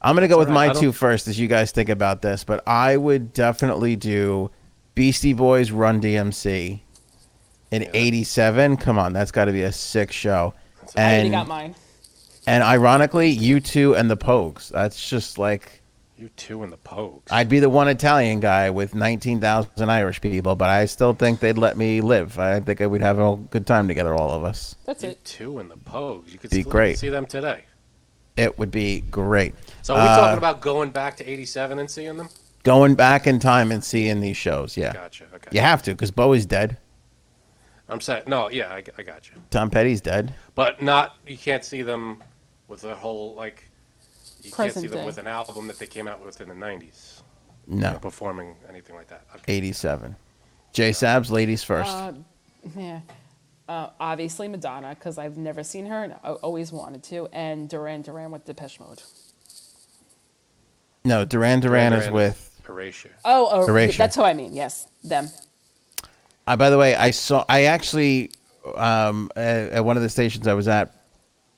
I'm 0.02 0.14
going 0.14 0.28
to 0.28 0.32
go 0.32 0.38
with 0.38 0.48
all 0.48 0.54
right. 0.54 0.68
my 0.74 0.78
two 0.80 0.92
first 0.92 1.28
as 1.28 1.38
you 1.40 1.48
guys 1.48 1.72
think 1.72 1.88
about 1.88 2.20
this, 2.20 2.44
but 2.44 2.62
I 2.68 2.98
would 2.98 3.32
definitely 3.32 3.96
do 3.96 4.50
Beastie 4.96 5.34
Boys 5.34 5.70
Run 5.70 6.00
DMC 6.00 6.80
in 7.70 7.82
Yeah. 7.82 7.88
87. 7.92 8.78
Come 8.78 8.98
on, 8.98 9.12
that's 9.12 9.30
got 9.30 9.44
to 9.44 9.52
be 9.52 9.62
a 9.62 9.70
sick 9.70 10.10
show. 10.10 10.54
I 10.96 11.00
already 11.02 11.22
And 11.24 11.30
got 11.32 11.46
mine. 11.48 11.74
and 12.46 12.64
ironically, 12.64 13.36
U2 13.36 13.92
and 13.94 14.10
the 14.10 14.16
Pogues. 14.16 14.70
That's 14.70 15.06
just 15.08 15.36
like 15.36 15.82
U2 16.18 16.62
and 16.64 16.72
the 16.72 16.78
Pogues. 16.78 17.30
I'd 17.30 17.50
be 17.50 17.60
the 17.60 17.68
one 17.68 17.88
Italian 17.88 18.40
guy 18.40 18.70
with 18.70 18.94
19,000 18.94 19.90
Irish 19.90 20.22
people, 20.22 20.56
but 20.56 20.70
I 20.70 20.86
still 20.86 21.12
think 21.12 21.40
they'd 21.40 21.58
let 21.58 21.76
me 21.76 22.00
live. 22.00 22.38
I 22.38 22.58
think 22.60 22.80
we'd 22.80 23.02
have 23.02 23.18
a 23.18 23.36
good 23.36 23.66
time 23.66 23.88
together, 23.88 24.14
all 24.14 24.30
of 24.30 24.44
us. 24.44 24.76
That's 24.86 25.02
you 25.02 25.10
it. 25.10 25.22
two 25.26 25.58
and 25.58 25.70
the 25.70 25.76
Pogues. 25.76 26.32
You 26.32 26.38
could 26.38 26.50
Be 26.50 26.62
still 26.62 26.72
great. 26.72 26.98
see 26.98 27.10
them 27.10 27.26
today. 27.26 27.64
It 28.38 28.58
would 28.58 28.70
be 28.70 29.02
great. 29.10 29.54
So 29.82 29.94
are 29.94 30.00
we 30.02 30.08
Uh, 30.08 30.16
talking 30.16 30.38
about 30.38 30.62
going 30.62 30.88
back 30.88 31.18
to 31.18 31.30
'87 31.30 31.78
and 31.78 31.90
seeing 31.90 32.16
them? 32.16 32.30
Going 32.66 32.96
back 32.96 33.26
in 33.28 33.38
time 33.38 33.70
and 33.70 33.82
seeing 33.82 34.20
these 34.20 34.36
shows, 34.36 34.76
yeah. 34.76 34.92
Gotcha. 34.92 35.24
Okay. 35.32 35.50
You 35.52 35.60
have 35.60 35.82
to, 35.84 35.92
because 35.92 36.10
Bowie's 36.10 36.46
dead. 36.46 36.78
I'm 37.88 38.00
saying 38.00 38.24
no. 38.26 38.50
Yeah, 38.50 38.72
I, 38.72 38.82
I 38.98 39.02
got 39.02 39.30
you. 39.30 39.36
Tom 39.50 39.70
Petty's 39.70 40.00
dead. 40.00 40.34
But 40.56 40.82
not. 40.82 41.16
You 41.26 41.38
can't 41.38 41.64
see 41.64 41.82
them 41.82 42.22
with 42.66 42.82
a 42.82 42.96
whole 42.96 43.34
like. 43.34 43.70
You 44.42 44.50
can't 44.50 44.72
see 44.72 44.80
Present 44.80 44.90
them 44.90 45.00
day. 45.00 45.06
with 45.06 45.18
an 45.18 45.28
album 45.28 45.68
that 45.68 45.78
they 45.78 45.86
came 45.86 46.08
out 46.08 46.24
with 46.24 46.40
in 46.40 46.48
the 46.48 46.54
'90s. 46.54 47.22
No, 47.68 47.98
Performing 48.00 48.56
anything 48.68 48.96
like 48.96 49.08
that. 49.08 49.22
Okay. 49.36 49.54
87. 49.54 50.16
J 50.72 50.90
Sabs, 50.90 51.30
ladies 51.30 51.62
first. 51.62 51.90
Uh, 51.90 52.12
yeah. 52.76 53.00
Uh, 53.68 53.90
obviously 53.98 54.46
Madonna, 54.46 54.90
because 54.90 55.18
I've 55.18 55.36
never 55.36 55.64
seen 55.64 55.86
her 55.86 56.04
and 56.04 56.12
I 56.22 56.30
always 56.30 56.70
wanted 56.70 57.02
to, 57.04 57.28
and 57.32 57.68
Duran 57.68 58.02
Duran 58.02 58.30
with 58.30 58.44
Depeche 58.44 58.78
Mode. 58.78 59.02
no, 61.04 61.24
Duran 61.24 61.58
Duran 61.60 61.92
is 61.92 62.04
Duran 62.04 62.14
with. 62.14 62.45
Erasure. 62.68 63.10
Oh, 63.24 63.48
oh 63.50 63.66
Erasure. 63.66 63.98
that's 63.98 64.16
who 64.16 64.22
I 64.22 64.32
mean. 64.34 64.54
Yes, 64.54 64.88
them. 65.04 65.28
Uh, 66.46 66.56
by 66.56 66.70
the 66.70 66.78
way, 66.78 66.94
I 66.94 67.10
saw. 67.10 67.44
I 67.48 67.64
actually, 67.64 68.30
um, 68.76 69.30
at, 69.36 69.70
at 69.72 69.84
one 69.84 69.96
of 69.96 70.02
the 70.02 70.08
stations 70.08 70.46
I 70.46 70.54
was 70.54 70.68
at, 70.68 70.92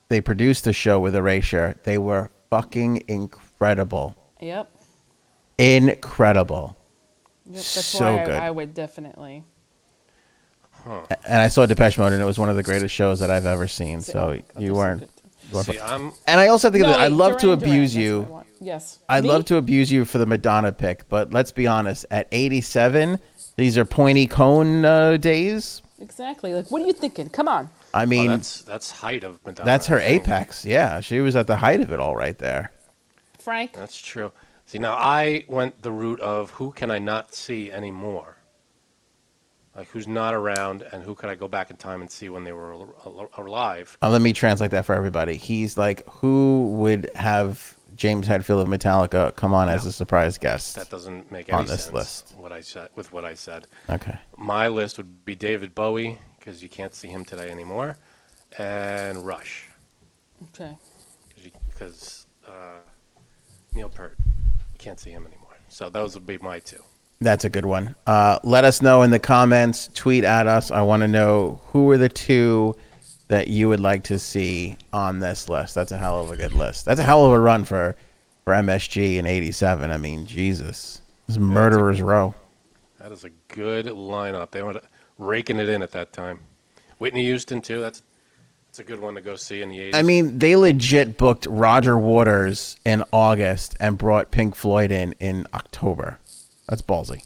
they 0.09 0.20
produced 0.20 0.66
a 0.66 0.72
show 0.72 0.98
with 1.00 1.14
Erasure. 1.14 1.76
They 1.84 1.98
were 1.98 2.30
fucking 2.50 3.04
incredible, 3.09 4.16
Yep. 4.40 4.70
incredible. 5.59 6.76
Yep, 7.46 7.54
That's 7.54 7.66
So 7.66 8.16
why 8.16 8.24
good. 8.24 8.34
I, 8.34 8.46
I 8.46 8.50
would 8.50 8.74
definitely. 8.74 9.44
And 10.86 11.42
I 11.42 11.48
saw 11.48 11.66
Depeche 11.66 11.98
Mode, 11.98 12.14
and 12.14 12.22
it 12.22 12.24
was 12.24 12.38
one 12.38 12.48
of 12.48 12.56
the 12.56 12.62
greatest 12.62 12.94
shows 12.94 13.20
that 13.20 13.30
I've 13.30 13.44
ever 13.44 13.68
seen. 13.68 14.00
So 14.00 14.18
oh 14.18 14.28
my 14.30 14.36
God, 14.54 14.62
you 14.62 14.68
so 14.68 14.74
weren't. 14.74 15.00
you 15.02 15.54
weren't- 15.54 15.66
See, 15.66 15.80
I'm 15.80 16.12
and 16.26 16.40
I 16.40 16.48
also 16.48 16.70
think 16.70 16.82
No, 16.84 16.90
that 16.92 17.00
I 17.00 17.09
wait, 17.09 17.12
love 17.16 17.36
to 17.38 17.46
Duran 17.48 17.59
Duran, 17.59 17.70
abuse 17.74 17.92
that's 17.92 18.02
you. 18.02 18.44
What 18.61 18.66
I 18.66 18.72
want. 18.72 18.80
Yes. 18.82 18.98
I'd 19.09 19.24
Me? 19.24 19.30
love 19.30 19.44
to 19.46 19.56
abuse 19.56 19.90
you 19.90 20.04
for 20.04 20.18
the 20.18 20.26
Madonna 20.26 20.72
pick, 20.72 21.09
but 21.09 21.32
let's 21.32 21.52
be 21.52 21.66
honest. 21.66 22.06
At 22.11 22.28
87, 22.32 23.18
these 23.56 23.78
are 23.78 23.84
pointy 23.84 24.26
cone 24.26 24.84
uh, 24.84 25.16
days. 25.16 25.82
Exactly. 26.00 26.54
Like, 26.54 26.70
what 26.70 26.82
are 26.82 26.86
you 26.86 26.92
thinking? 26.92 27.28
Come 27.28 27.48
on. 27.48 27.70
I 27.94 28.02
oh, 28.02 28.06
mean, 28.06 28.28
that's 28.28 28.62
that's 28.62 28.90
height 28.90 29.24
of 29.24 29.44
Madonna. 29.44 29.66
that's 29.66 29.86
her 29.86 29.98
apex. 29.98 30.64
Yeah, 30.64 31.00
she 31.00 31.20
was 31.20 31.34
at 31.34 31.46
the 31.46 31.56
height 31.56 31.80
of 31.80 31.90
it 31.90 31.98
all 32.00 32.14
right 32.14 32.36
there. 32.38 32.70
Frank. 33.38 33.72
That's 33.72 33.98
true. 33.98 34.30
See, 34.66 34.78
now 34.78 34.94
I 34.94 35.44
went 35.48 35.80
the 35.80 35.90
route 35.90 36.20
of 36.20 36.50
who 36.50 36.70
can 36.72 36.90
I 36.90 36.98
not 36.98 37.34
see 37.34 37.72
anymore? 37.72 38.36
Like 39.74 39.88
who's 39.88 40.06
not 40.06 40.34
around, 40.34 40.82
and 40.92 41.02
who 41.02 41.14
could 41.14 41.30
I 41.30 41.34
go 41.34 41.48
back 41.48 41.70
in 41.70 41.76
time 41.76 42.00
and 42.00 42.11
see 42.11 42.28
when 42.28 42.44
they 42.44 42.52
were 42.52 42.74
al- 42.74 42.94
al- 43.06 43.46
alive? 43.46 43.96
Uh, 44.02 44.11
let 44.11 44.20
me 44.20 44.32
translate 44.32 44.72
that 44.72 44.84
for 44.84 44.94
everybody. 44.94 45.36
He's 45.36 45.78
like, 45.78 46.06
who 46.09 46.66
would 46.74 47.11
have 47.14 47.77
James 47.99 48.28
Hetfield 48.28 48.62
of 48.62 48.68
Metallica 48.68 49.34
come 49.34 49.53
on 49.53 49.68
as 49.68 49.84
a 49.84 49.92
surprise 49.92 50.38
guest? 50.38 50.76
That 50.76 50.88
doesn't 50.88 51.30
make 51.32 51.49
any 51.49 51.59
On 51.59 51.66
this 51.66 51.82
sense. 51.84 51.92
list. 51.94 52.34
What 52.38 52.53
I 52.53 52.61
said 52.61 52.88
with 52.94 53.12
what 53.12 53.24
I 53.24 53.34
said. 53.34 53.66
Okay. 53.90 54.16
My 54.38 54.68
list 54.68 54.96
would 54.99 55.24
be 55.24 55.34
David 55.34 55.74
Bowie 55.74 56.18
because 56.38 56.62
you 56.62 56.68
can't 56.68 56.94
see 56.94 57.09
him 57.09 57.24
today 57.24 57.51
anymore, 57.51 57.96
and 58.57 59.26
Rush 59.26 59.64
Okay. 60.55 60.76
because 61.72 62.26
uh, 62.46 62.78
Neil 63.74 63.88
Peart 63.88 64.16
you 64.20 64.78
can't 64.78 65.01
see 65.01 65.11
him 65.11 65.26
anymore. 65.26 65.57
So 65.68 65.90
those 65.90 66.14
would 66.14 66.26
be 66.26 66.38
my 66.38 66.61
two. 66.61 66.82
That's 67.20 67.44
a 67.44 67.51
good 67.51 67.66
one. 67.66 67.96
Uh, 68.07 68.38
let 68.44 68.64
us 68.64 68.80
know 68.80 69.03
in 69.03 69.11
the 69.11 69.18
comments. 69.18 69.90
Tweet 69.92 70.22
at 70.22 70.46
us. 70.46 70.70
I 70.70 70.82
want 70.82 71.01
to 71.01 71.09
know 71.09 71.61
who 71.66 71.90
are 71.90 71.99
the 71.99 72.09
two 72.09 72.76
that 73.28 73.48
you 73.48 73.68
would 73.68 73.80
like 73.80 74.04
to 74.04 74.18
see 74.18 74.76
on 74.92 75.20
this 75.20 75.48
list. 75.48 75.74
That's 75.74 75.92
a 75.92 75.98
hell 75.98 76.20
of 76.20 76.30
a 76.30 76.36
good 76.36 76.52
list. 76.52 76.84
That's 76.84 77.00
a 77.00 77.04
hell 77.04 77.24
of 77.26 77.32
a 77.32 77.38
run 77.38 77.64
for 77.64 77.96
for 78.44 78.54
MSG 78.54 79.16
in 79.16 79.26
'87. 79.26 79.90
I 79.90 79.96
mean, 79.96 80.26
Jesus, 80.26 81.02
is 81.28 81.38
murderers 81.38 82.02
row. 82.02 82.34
That 82.98 83.12
is 83.12 83.24
a 83.24 83.30
good 83.48 83.86
lineup. 83.86 84.50
They 84.50 84.62
were 84.62 84.80
raking 85.18 85.58
it 85.58 85.68
in 85.68 85.82
at 85.82 85.92
that 85.92 86.12
time. 86.12 86.40
Whitney 86.98 87.24
Houston 87.24 87.60
too. 87.60 87.80
That's 87.80 88.02
that's 88.68 88.80
a 88.80 88.84
good 88.84 89.00
one 89.00 89.14
to 89.14 89.20
go 89.20 89.36
see 89.36 89.62
in 89.62 89.70
the 89.70 89.78
80s. 89.78 89.94
I 89.94 90.02
mean, 90.02 90.38
they 90.38 90.54
legit 90.54 91.16
booked 91.16 91.46
Roger 91.48 91.96
Waters 91.96 92.76
in 92.84 93.02
August 93.12 93.76
and 93.80 93.96
brought 93.96 94.30
Pink 94.30 94.54
Floyd 94.54 94.90
in 94.90 95.14
in 95.20 95.46
October. 95.54 96.18
That's 96.68 96.82
ballsy. 96.82 97.24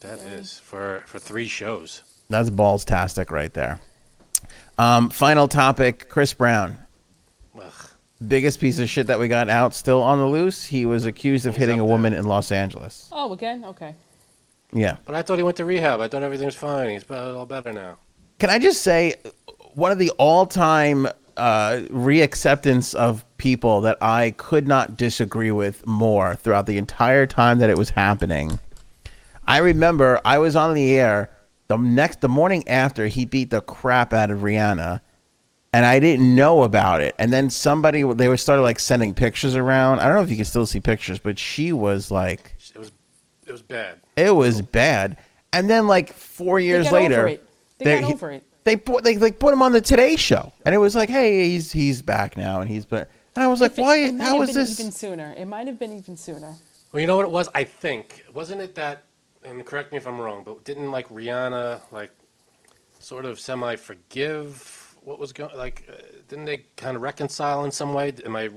that 0.00 0.18
is 0.20 0.58
for 0.58 1.02
for 1.06 1.18
three 1.18 1.48
shows. 1.48 2.02
That's 2.28 2.50
balls 2.50 2.84
tastic 2.84 3.30
right 3.30 3.52
there. 3.54 3.80
Um, 4.78 5.10
final 5.10 5.48
topic: 5.48 6.08
Chris 6.08 6.32
Brown. 6.34 6.78
Ugh. 7.60 7.72
biggest 8.26 8.60
piece 8.60 8.78
of 8.78 8.88
shit 8.88 9.06
that 9.08 9.18
we 9.18 9.28
got 9.28 9.48
out 9.48 9.74
still 9.74 10.02
on 10.02 10.18
the 10.18 10.26
loose. 10.26 10.64
He 10.64 10.86
was 10.86 11.04
accused 11.04 11.46
of 11.46 11.54
He's 11.54 11.60
hitting 11.60 11.80
a 11.80 11.82
there. 11.82 11.90
woman 11.90 12.14
in 12.14 12.26
Los 12.26 12.52
Angeles. 12.52 13.08
Oh, 13.12 13.32
again? 13.32 13.64
Okay. 13.64 13.94
Yeah. 14.72 14.96
But 15.04 15.14
I 15.14 15.22
thought 15.22 15.38
he 15.38 15.42
went 15.42 15.56
to 15.56 15.64
rehab. 15.64 16.00
I 16.00 16.08
thought 16.08 16.22
everything 16.22 16.46
was 16.46 16.54
fine. 16.54 16.90
He's 16.90 17.04
be- 17.04 17.14
all 17.14 17.46
better 17.46 17.72
now. 17.72 17.96
Can 18.38 18.50
I 18.50 18.58
just 18.58 18.82
say, 18.82 19.14
one 19.74 19.90
of 19.90 19.98
the 19.98 20.10
all-time 20.18 21.06
uh, 21.36 21.80
reacceptance 21.90 22.94
of 22.94 23.24
people 23.38 23.80
that 23.82 23.96
I 24.02 24.32
could 24.36 24.68
not 24.68 24.96
disagree 24.96 25.50
with 25.52 25.86
more 25.86 26.34
throughout 26.36 26.66
the 26.66 26.78
entire 26.78 27.26
time 27.26 27.58
that 27.58 27.70
it 27.70 27.78
was 27.78 27.90
happening. 27.90 28.58
I 29.46 29.58
remember 29.58 30.20
I 30.24 30.38
was 30.38 30.54
on 30.56 30.74
the 30.74 30.96
air 30.98 31.30
the 31.68 31.76
next 31.76 32.20
the 32.20 32.28
morning 32.28 32.66
after 32.68 33.06
he 33.06 33.24
beat 33.24 33.50
the 33.50 33.60
crap 33.60 34.12
out 34.12 34.30
of 34.30 34.40
Rihanna, 34.40 35.00
and 35.72 35.86
I 35.86 36.00
didn't 36.00 36.34
know 36.34 36.62
about 36.62 37.00
it. 37.00 37.14
And 37.18 37.32
then 37.32 37.50
somebody 37.50 38.02
they 38.14 38.28
were 38.28 38.36
started 38.36 38.62
like 38.62 38.78
sending 38.80 39.14
pictures 39.14 39.54
around. 39.54 40.00
I 40.00 40.06
don't 40.06 40.14
know 40.16 40.22
if 40.22 40.30
you 40.30 40.36
can 40.36 40.44
still 40.44 40.66
see 40.66 40.80
pictures, 40.80 41.18
but 41.18 41.38
she 41.38 41.72
was 41.72 42.10
like. 42.10 42.54
It 42.74 42.78
was 42.78 42.92
it 43.46 43.52
was 43.52 43.62
bad. 43.62 44.00
It 44.16 44.34
was 44.34 44.60
bad. 44.62 45.16
And 45.52 45.70
then 45.70 45.86
like 45.86 46.12
four 46.12 46.58
years 46.60 46.84
got 46.86 46.92
later, 46.94 47.18
over 47.20 47.28
it. 47.28 47.48
They 47.78 47.84
they- 47.84 48.00
got 48.00 48.12
over 48.12 48.30
it. 48.32 48.44
They 48.64 48.76
put 48.76 49.02
they 49.02 49.16
like 49.16 49.38
put 49.38 49.54
him 49.54 49.62
on 49.62 49.72
the 49.72 49.80
Today 49.80 50.16
Show, 50.16 50.52
and 50.66 50.74
it 50.74 50.78
was 50.78 50.94
like, 50.94 51.08
hey, 51.08 51.48
he's 51.48 51.72
he's 51.72 52.02
back 52.02 52.36
now, 52.36 52.60
and 52.60 52.68
he's 52.68 52.84
but. 52.84 53.08
And 53.34 53.42
I 53.44 53.46
was 53.48 53.60
like, 53.62 53.72
If 53.72 53.78
it- 53.78 53.82
why? 53.82 53.96
It 53.98 54.14
might 54.14 54.24
How 54.24 54.40
have 54.40 54.48
is 54.50 54.54
been 54.56 54.64
this? 54.64 54.80
even 54.80 54.92
sooner? 54.92 55.34
It 55.38 55.46
might 55.46 55.66
have 55.68 55.78
been 55.78 55.96
even 55.96 56.16
sooner. 56.18 56.54
Well, 56.92 57.00
you 57.00 57.06
know 57.06 57.16
what 57.16 57.24
it 57.24 57.30
was? 57.30 57.48
I 57.54 57.64
think 57.64 58.24
wasn't 58.34 58.60
it 58.60 58.74
that? 58.74 59.04
And 59.44 59.64
correct 59.64 59.92
me 59.92 59.98
if 59.98 60.06
I'm 60.06 60.20
wrong, 60.20 60.42
but 60.44 60.64
didn't 60.64 60.90
like 60.90 61.08
Rihanna 61.08 61.80
like 61.92 62.10
sort 62.98 63.24
of 63.24 63.38
semi 63.38 63.76
forgive 63.76 64.88
what 65.08 65.18
was 65.18 65.32
going? 65.32 65.56
Like, 65.56 65.88
uh, 65.88 66.02
didn't 66.28 66.44
they 66.44 66.64
kind 66.76 66.96
of 66.96 67.02
reconcile 67.02 67.64
in 67.64 67.70
some 67.70 67.94
way? 67.94 68.12
Am 68.24 68.36
I 68.36 68.50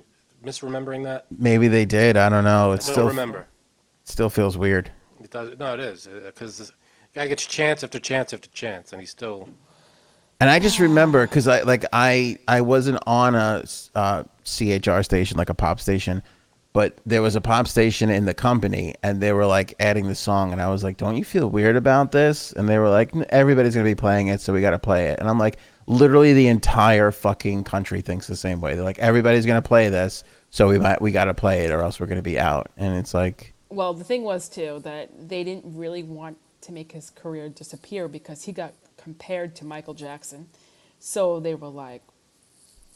misremembering 0.44 1.04
that? 1.06 1.26
Maybe 1.38 1.68
they 1.68 1.86
did. 1.86 2.18
I 2.18 2.30
don't 2.30 2.44
know. 2.44 2.74
It 2.74 2.84
still 2.84 3.08
remember. 3.08 3.48
still 4.04 4.30
feels 4.30 4.58
weird. 4.58 4.92
It 5.24 5.32
does. 5.32 5.58
No, 5.58 5.74
it 5.74 5.80
is 5.80 6.10
because 6.26 6.58
the 6.58 6.72
guy 7.14 7.28
gets 7.28 7.46
chance 7.46 7.84
after 7.84 8.00
chance 8.00 8.34
after 8.34 8.50
chance, 8.50 8.92
and 8.92 9.00
he's 9.00 9.12
still. 9.12 9.50
And 10.40 10.50
I 10.50 10.60
just 10.60 10.80
remember 10.80 11.26
because 11.26 11.48
I 11.48 11.62
like 11.62 11.86
I 11.94 12.38
I 12.48 12.62
wasn't 12.62 13.02
on 13.08 13.36
a 13.36 13.64
uh, 13.96 14.24
CHR 14.44 15.04
station 15.04 15.38
like 15.38 15.50
a 15.50 15.54
pop 15.54 15.80
station, 15.80 16.24
but 16.74 16.98
there 17.06 17.22
was 17.22 17.36
a 17.36 17.42
pop 17.42 17.68
station 17.68 18.10
in 18.10 18.26
the 18.26 18.34
company, 18.34 18.96
and 19.04 19.22
they 19.22 19.34
were 19.34 19.46
like 19.46 19.76
adding 19.80 20.08
the 20.08 20.16
song, 20.16 20.52
and 20.52 20.62
I 20.62 20.70
was 20.70 20.84
like, 20.84 20.98
"Don't 20.98 21.18
you 21.18 21.26
feel 21.26 21.50
weird 21.50 21.76
about 21.76 22.12
this?" 22.12 22.54
And 22.54 22.68
they 22.68 22.78
were 22.78 22.90
like, 22.90 23.16
"Everybody's 23.30 23.76
gonna 23.76 23.86
be 23.86 23.96
playing 23.96 24.28
it, 24.28 24.42
so 24.42 24.54
we 24.54 24.62
got 24.62 24.72
to 24.72 24.80
play 24.80 25.08
it." 25.08 25.20
And 25.20 25.30
I'm 25.30 25.40
like, 25.40 25.58
literally 25.88 26.34
the 26.34 26.48
entire 26.48 27.12
fucking 27.12 27.64
country 27.64 28.02
thinks 28.02 28.28
the 28.28 28.36
same 28.36 28.62
way. 28.62 28.76
They're 28.76 28.84
like, 28.84 29.00
"Everybody's 29.00 29.46
gonna 29.46 29.62
play 29.62 29.90
this, 29.90 30.24
so 30.50 30.68
we 30.68 30.80
might 30.80 31.02
we 31.02 31.12
got 31.12 31.26
to 31.26 31.34
play 31.34 31.66
it, 31.66 31.72
or 31.72 31.82
else 31.82 32.00
we're 32.00 32.08
gonna 32.08 32.22
be 32.22 32.40
out." 32.40 32.70
And 32.78 32.96
it's 32.98 33.14
like, 33.14 33.54
Well, 33.70 33.94
the 33.94 34.04
thing 34.04 34.24
was 34.24 34.50
too 34.50 34.80
that 34.84 35.10
they 35.30 35.44
didn't 35.44 35.78
really 35.78 36.04
want 36.04 36.38
to 36.62 36.72
make 36.72 36.92
his 36.92 37.10
career 37.10 37.50
disappear 37.50 38.08
because 38.08 38.44
he 38.44 38.52
got 38.52 38.74
compared 38.98 39.56
to 39.56 39.66
Michael 39.66 39.94
Jackson. 39.94 40.48
So 41.00 41.40
they 41.40 41.56
were 41.56 41.70
like, 41.70 42.04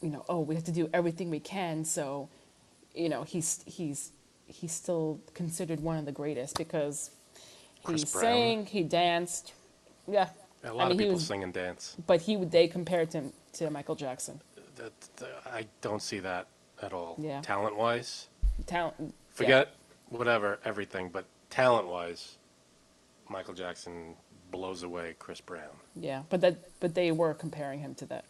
you 0.02 0.10
know, 0.10 0.24
oh, 0.30 0.42
we 0.42 0.56
have 0.56 0.64
to 0.66 0.72
do 0.72 0.90
everything 0.94 1.30
we 1.30 1.40
can. 1.40 1.84
So, 1.84 2.30
you 2.96 3.10
know, 3.10 3.24
he's 3.24 3.64
he's 3.68 4.12
he's 4.48 4.72
still 4.72 5.20
considered 5.34 5.80
one 5.80 5.98
of 5.98 6.06
the 6.06 6.12
greatest 6.12 6.58
because 6.58 7.12
Chris 7.84 8.04
he 8.04 8.20
Brown. 8.20 8.24
sang, 8.24 8.66
he 8.66 8.84
danced, 8.84 9.54
yeah. 10.08 10.30
A 10.64 10.74
lot 10.74 10.86
I 10.86 10.90
mean, 10.90 10.92
of 10.94 10.98
people 10.98 11.14
was, 11.16 11.28
sing 11.28 11.44
and 11.44 11.54
dance. 11.54 11.96
but 12.08 12.22
he 12.22 12.38
would 12.38 12.52
they 12.52 12.68
compared 12.68 13.14
him 13.14 13.32
to 13.54 13.70
Michael 13.70 13.96
Jackson. 13.96 14.42
That, 14.78 14.92
that- 15.18 15.42
I 15.46 15.68
don't 15.82 16.02
see 16.02 16.20
that 16.20 16.48
at 16.82 16.92
all. 16.94 17.16
Yeah. 17.20 17.42
Talent 17.42 17.78
wise, 17.78 18.28
Talent. 18.66 18.96
yeah. 19.00 19.08
forget 19.34 19.74
whatever 20.10 20.60
everything, 20.66 21.10
but 21.10 21.26
talent 21.50 21.88
wise, 21.88 22.38
Michael 23.30 23.54
Jackson 23.54 24.16
blows 24.52 24.84
away 24.84 25.16
Chris 25.20 25.40
Brown. 25.42 25.76
Yeah, 25.96 26.24
but 26.30 26.42
that 26.42 26.58
but 26.80 26.96
they 26.96 27.12
were 27.12 27.34
comparing 27.34 27.80
him 27.80 27.94
to 27.96 28.06
that. 28.08 28.26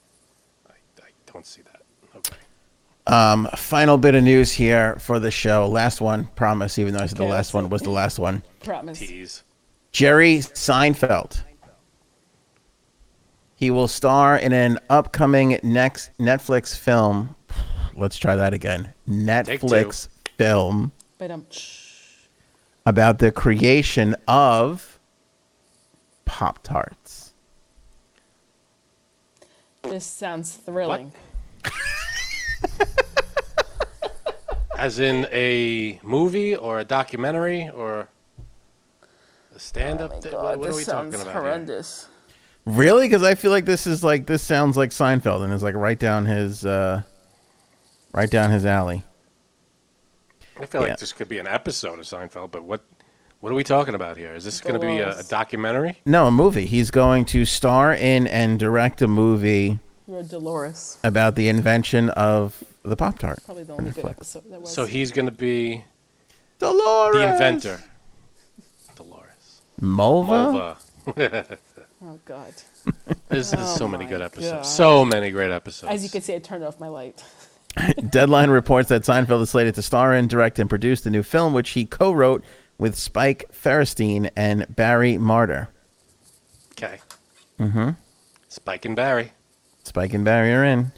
I, 0.68 0.74
I 1.02 1.10
don't 1.32 1.46
see 1.46 1.62
that. 1.64 1.82
Okay. 2.18 2.36
Um, 3.08 3.48
final 3.56 3.98
bit 3.98 4.16
of 4.16 4.24
news 4.24 4.52
here 4.52 4.96
for 5.00 5.20
the 5.20 5.32
show. 5.32 5.68
Last 5.68 6.02
one, 6.02 6.26
promise. 6.36 6.80
Even 6.80 6.94
though 6.94 7.04
I 7.04 7.06
said 7.06 7.18
the 7.18 7.24
last 7.26 7.54
one 7.54 7.70
was 7.70 7.82
the 7.82 7.92
last 7.92 8.18
one. 8.20 8.44
Promise. 8.64 9.00
Tease. 9.00 9.44
Jerry 9.92 10.38
Seinfeld. 10.40 11.42
He 13.56 13.72
will 13.72 13.88
star 13.88 14.38
in 14.38 14.52
an 14.52 14.80
upcoming 14.90 15.60
next 15.64 16.12
Netflix 16.20 16.78
film. 16.78 17.36
Let's 17.96 18.18
try 18.18 18.36
that 18.36 18.54
again. 18.54 18.94
Netflix 19.08 20.10
film 20.38 20.92
But 21.18 21.32
um, 21.32 21.46
about 22.86 23.20
the 23.20 23.32
creation 23.32 24.16
of 24.28 25.00
Pop 26.26 26.60
Tarts. 26.64 27.34
this 29.84 30.06
sounds 30.06 30.54
thrilling. 30.54 31.14
As 34.78 35.00
in 35.00 35.26
a 35.32 36.00
movie 36.04 36.56
or 36.56 36.80
a 36.80 36.84
documentary 36.84 37.70
or 37.70 38.10
a 39.56 39.60
stand-up. 39.60 40.12
Oh 40.12 40.16
my 40.16 40.22
thi- 40.22 40.30
God, 40.32 40.44
what, 40.44 40.60
what 40.60 40.66
are 40.68 40.70
this 40.72 40.78
we 40.78 40.84
sounds 40.84 41.16
talking 41.16 41.22
about? 41.28 41.34
here? 41.34 41.42
horrendous. 41.42 42.08
Really? 42.66 43.08
Because 43.08 43.24
I 43.24 43.36
feel 43.36 43.52
like 43.52 43.66
this 43.66 43.88
is 43.88 44.04
like 44.04 44.26
this 44.28 44.42
sounds 44.44 44.76
like 44.76 44.90
Seinfeld 44.90 45.44
and 45.44 45.54
is 45.54 45.64
like 45.64 45.76
right 45.76 45.98
down 45.98 46.26
his 46.26 46.66
uh, 46.66 47.04
right 48.12 48.30
down 48.30 48.52
his 48.52 48.66
alley. 48.66 49.04
I 50.60 50.66
feel 50.66 50.82
Yeah. 50.82 50.90
like 50.90 51.00
this 51.00 51.14
could 51.14 51.30
be 51.30 51.40
an 51.40 51.48
episode 51.48 52.00
of 52.00 52.06
Seinfeld, 52.06 52.52
but 52.52 52.64
what 52.64 52.84
What 53.40 53.52
are 53.52 53.56
we 53.56 53.64
talking 53.64 53.96
about 53.96 54.18
here? 54.18 54.34
Is 54.36 54.44
this 54.44 54.60
going 54.62 54.74
to 54.80 54.86
be 54.86 54.98
a, 55.00 55.20
a 55.20 55.24
documentary? 55.24 56.02
No, 56.06 56.28
a 56.28 56.32
movie. 56.32 56.66
He's 56.66 56.92
going 56.92 57.26
to 57.26 57.46
star 57.46 57.94
in 57.94 58.28
and 58.28 58.60
direct 58.60 59.02
a 59.02 59.08
movie 59.08 59.80
You're 60.08 60.24
Dolores. 60.24 60.98
about 61.04 61.36
the 61.36 61.50
invention 61.50 62.10
of 62.12 62.64
the 62.84 62.96
Pop 62.96 63.18
Tart. 63.20 63.40
Probably 63.46 63.64
the 63.64 63.74
only 63.74 63.92
good 63.92 64.06
episode 64.06 64.44
there 64.50 64.60
was. 64.60 64.72
So 64.72 64.86
he's 64.86 65.12
going 65.12 65.26
to 65.26 65.32
be 65.32 65.84
Dolores. 66.60 67.16
the 67.18 67.32
inventor. 67.34 67.84
Dolores. 68.96 69.62
Mulva. 69.82 70.78
Mulva. 71.08 71.58
oh 72.04 72.20
God. 72.26 72.54
There's, 73.30 73.52
there's 73.52 73.76
so 73.76 73.86
Oh 73.86 73.88
many 73.88 74.06
good 74.06 74.22
episodes. 74.22 74.52
God. 74.52 74.62
So 74.66 75.06
many 75.06 75.32
great 75.32 75.52
episodes. 75.52 75.92
As 75.92 76.04
you 76.04 76.10
can 76.10 76.22
see, 76.22 76.36
I 76.36 76.40
turned 76.40 76.64
off 76.64 76.80
my 76.80 76.88
light. 76.88 77.24
Deadline 78.10 78.52
reports 78.52 78.90
that 78.90 79.02
Seinfeld 79.02 79.42
is 79.42 79.50
slated 79.50 79.76
to 79.76 79.82
star 79.82 80.14
in, 80.14 80.28
direct, 80.28 80.60
and 80.60 80.70
produce 80.70 81.02
the 81.02 81.10
new 81.10 81.24
film, 81.24 81.54
which 81.54 81.72
he 81.72 81.86
co-wrote 81.86 82.44
with 82.78 82.96
Spike 82.96 83.46
Feresten 83.52 84.30
and 84.36 84.66
Barry 84.74 85.14
Marder. 85.18 85.68
Okay. 86.74 87.00
Mm-hmm. 87.60 87.90
Spike 88.50 88.86
and 88.86 88.96
Barry. 88.96 89.32
Spike 89.86 90.14
and 90.14 90.26
Barry 90.26 90.54
are 90.54 90.64
in. 90.64 90.92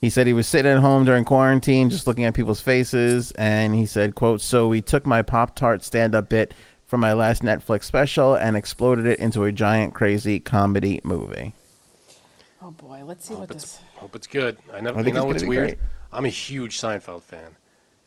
He 0.00 0.10
said 0.10 0.26
he 0.28 0.32
was 0.32 0.46
sitting 0.46 0.70
at 0.70 0.78
home 0.78 1.04
during 1.04 1.24
quarantine, 1.24 1.90
just 1.90 2.06
looking 2.06 2.24
at 2.24 2.34
people's 2.34 2.60
faces, 2.60 3.32
and 3.32 3.74
he 3.74 3.84
said, 3.84 4.14
"quote 4.14 4.40
So 4.40 4.68
we 4.68 4.80
took 4.80 5.04
my 5.06 5.22
Pop 5.22 5.56
Tart 5.56 5.82
stand-up 5.82 6.28
bit 6.28 6.54
from 6.86 7.00
my 7.00 7.12
last 7.12 7.42
Netflix 7.42 7.84
special 7.84 8.34
and 8.34 8.56
exploded 8.56 9.06
it 9.06 9.18
into 9.18 9.42
a 9.44 9.50
giant, 9.52 9.94
crazy 9.94 10.38
comedy 10.38 11.00
movie." 11.02 11.52
Oh 12.62 12.70
boy, 12.70 13.02
let's 13.04 13.26
see 13.26 13.34
what 13.34 13.40
Hope 13.40 13.50
it's, 13.52 13.62
this. 13.64 13.80
hope 13.96 14.14
it's 14.16 14.26
good. 14.26 14.56
I 14.72 14.80
never. 14.80 14.98
I 15.00 15.02
you 15.02 15.12
know 15.12 15.22
it's 15.30 15.42
what's 15.42 15.44
weird? 15.44 15.68
great. 15.70 15.78
I'm 16.12 16.24
a 16.24 16.28
huge 16.30 16.78
Seinfeld 16.80 17.22
fan, 17.22 17.56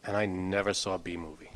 and 0.06 0.16
I 0.16 0.26
never 0.26 0.74
saw 0.74 0.98
Bee 0.98 1.18
Movie. 1.18 1.50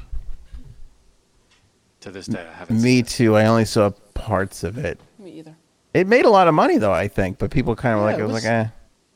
To 2.01 2.11
this 2.11 2.27
day, 2.27 2.45
I 2.45 2.53
haven't. 2.53 2.75
Me 2.81 2.95
seen 2.97 2.99
it. 2.99 3.07
too. 3.07 3.35
I 3.37 3.45
only 3.45 3.65
saw 3.65 3.91
parts 4.13 4.63
of 4.63 4.77
it. 4.77 4.99
Me 5.17 5.31
either. 5.39 5.55
It 5.95 6.07
made 6.07 6.25
a 6.25 6.29
lot 6.29 6.47
of 6.47 6.53
money, 6.53 6.77
though. 6.77 6.91
I 6.93 7.07
think, 7.07 7.39
but 7.39 7.51
people 7.51 7.75
kind 7.75 7.95
of 7.95 8.01
Yeah, 8.01 8.05
like 8.05 8.19
it 8.19 8.23
was, 8.23 8.33
was- 8.33 8.43
like, 8.43 8.51
eh. 8.51 8.67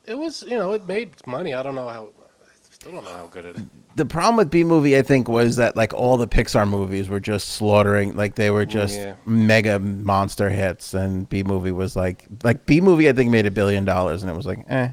It 0.06 0.18
was, 0.18 0.42
you 0.44 0.58
know, 0.58 0.72
it 0.72 0.88
made 0.88 1.12
money. 1.28 1.54
I 1.54 1.62
don't 1.62 1.76
know 1.76 1.88
how. 1.88 2.06
I 2.42 2.48
still 2.72 2.94
don't 2.94 3.04
know 3.04 3.12
how 3.12 3.28
good 3.28 3.46
it 3.46 3.56
is. 3.58 3.64
the 3.96 4.06
problem 4.06 4.38
with 4.38 4.50
Bee 4.50 4.64
Movie, 4.64 4.98
I 4.98 5.02
think, 5.02 5.28
was 5.28 5.58
that 5.58 5.76
like 5.76 5.94
all 5.94 6.16
the 6.18 6.28
Pixar 6.28 6.68
movies 6.68 7.10
were 7.10 7.20
just 7.20 7.50
slaughtering, 7.50 8.16
like 8.16 8.36
they 8.36 8.50
were 8.50 8.66
just 8.66 8.96
Yeah. 8.98 9.16
mega 9.26 9.78
monster 9.80 10.50
hits, 10.50 10.94
and 10.94 11.28
Bee 11.30 11.44
Movie 11.44 11.72
was 11.74 11.96
like, 11.98 12.26
like 12.44 12.66
Bee 12.66 12.80
Movie, 12.82 13.10
I 13.10 13.14
think 13.14 13.30
made 13.30 13.46
a 13.46 13.52
billion 13.52 13.84
dollars, 13.86 14.24
and 14.24 14.32
it 14.32 14.36
was 14.36 14.46
like, 14.46 14.64
eh, 14.70 14.90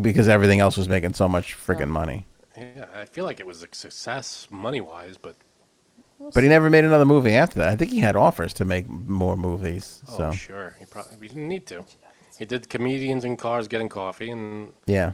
because 0.00 0.28
everything 0.28 0.60
else 0.60 0.76
was 0.76 0.88
making 0.88 1.14
so 1.14 1.28
much 1.28 1.56
freaking 1.56 1.88
money. 1.88 2.26
Yeah, 2.56 2.86
I 2.94 3.04
feel 3.06 3.24
like 3.24 3.40
it 3.40 3.46
was 3.46 3.62
a 3.62 3.68
success 3.72 4.46
money 4.50 4.80
wise, 4.80 5.16
but 5.18 5.34
But 6.34 6.42
he 6.42 6.48
never 6.48 6.70
made 6.70 6.84
another 6.84 7.04
movie 7.04 7.32
after 7.34 7.58
that. 7.58 7.68
I 7.68 7.76
think 7.76 7.90
he 7.90 8.00
had 8.00 8.16
offers 8.16 8.52
to 8.54 8.64
make 8.64 8.88
more 8.88 9.36
movies. 9.36 10.02
oh 10.08 10.16
So 10.16 10.32
sure, 10.32 10.76
he 10.78 10.84
probably 10.86 11.16
he 11.20 11.28
didn't 11.28 11.48
need 11.48 11.66
to. 11.66 11.84
He 12.38 12.44
did 12.44 12.68
comedians 12.68 13.24
in 13.24 13.36
cars 13.36 13.68
getting 13.68 13.88
coffee 13.88 14.30
and 14.30 14.72
yeah, 14.86 15.12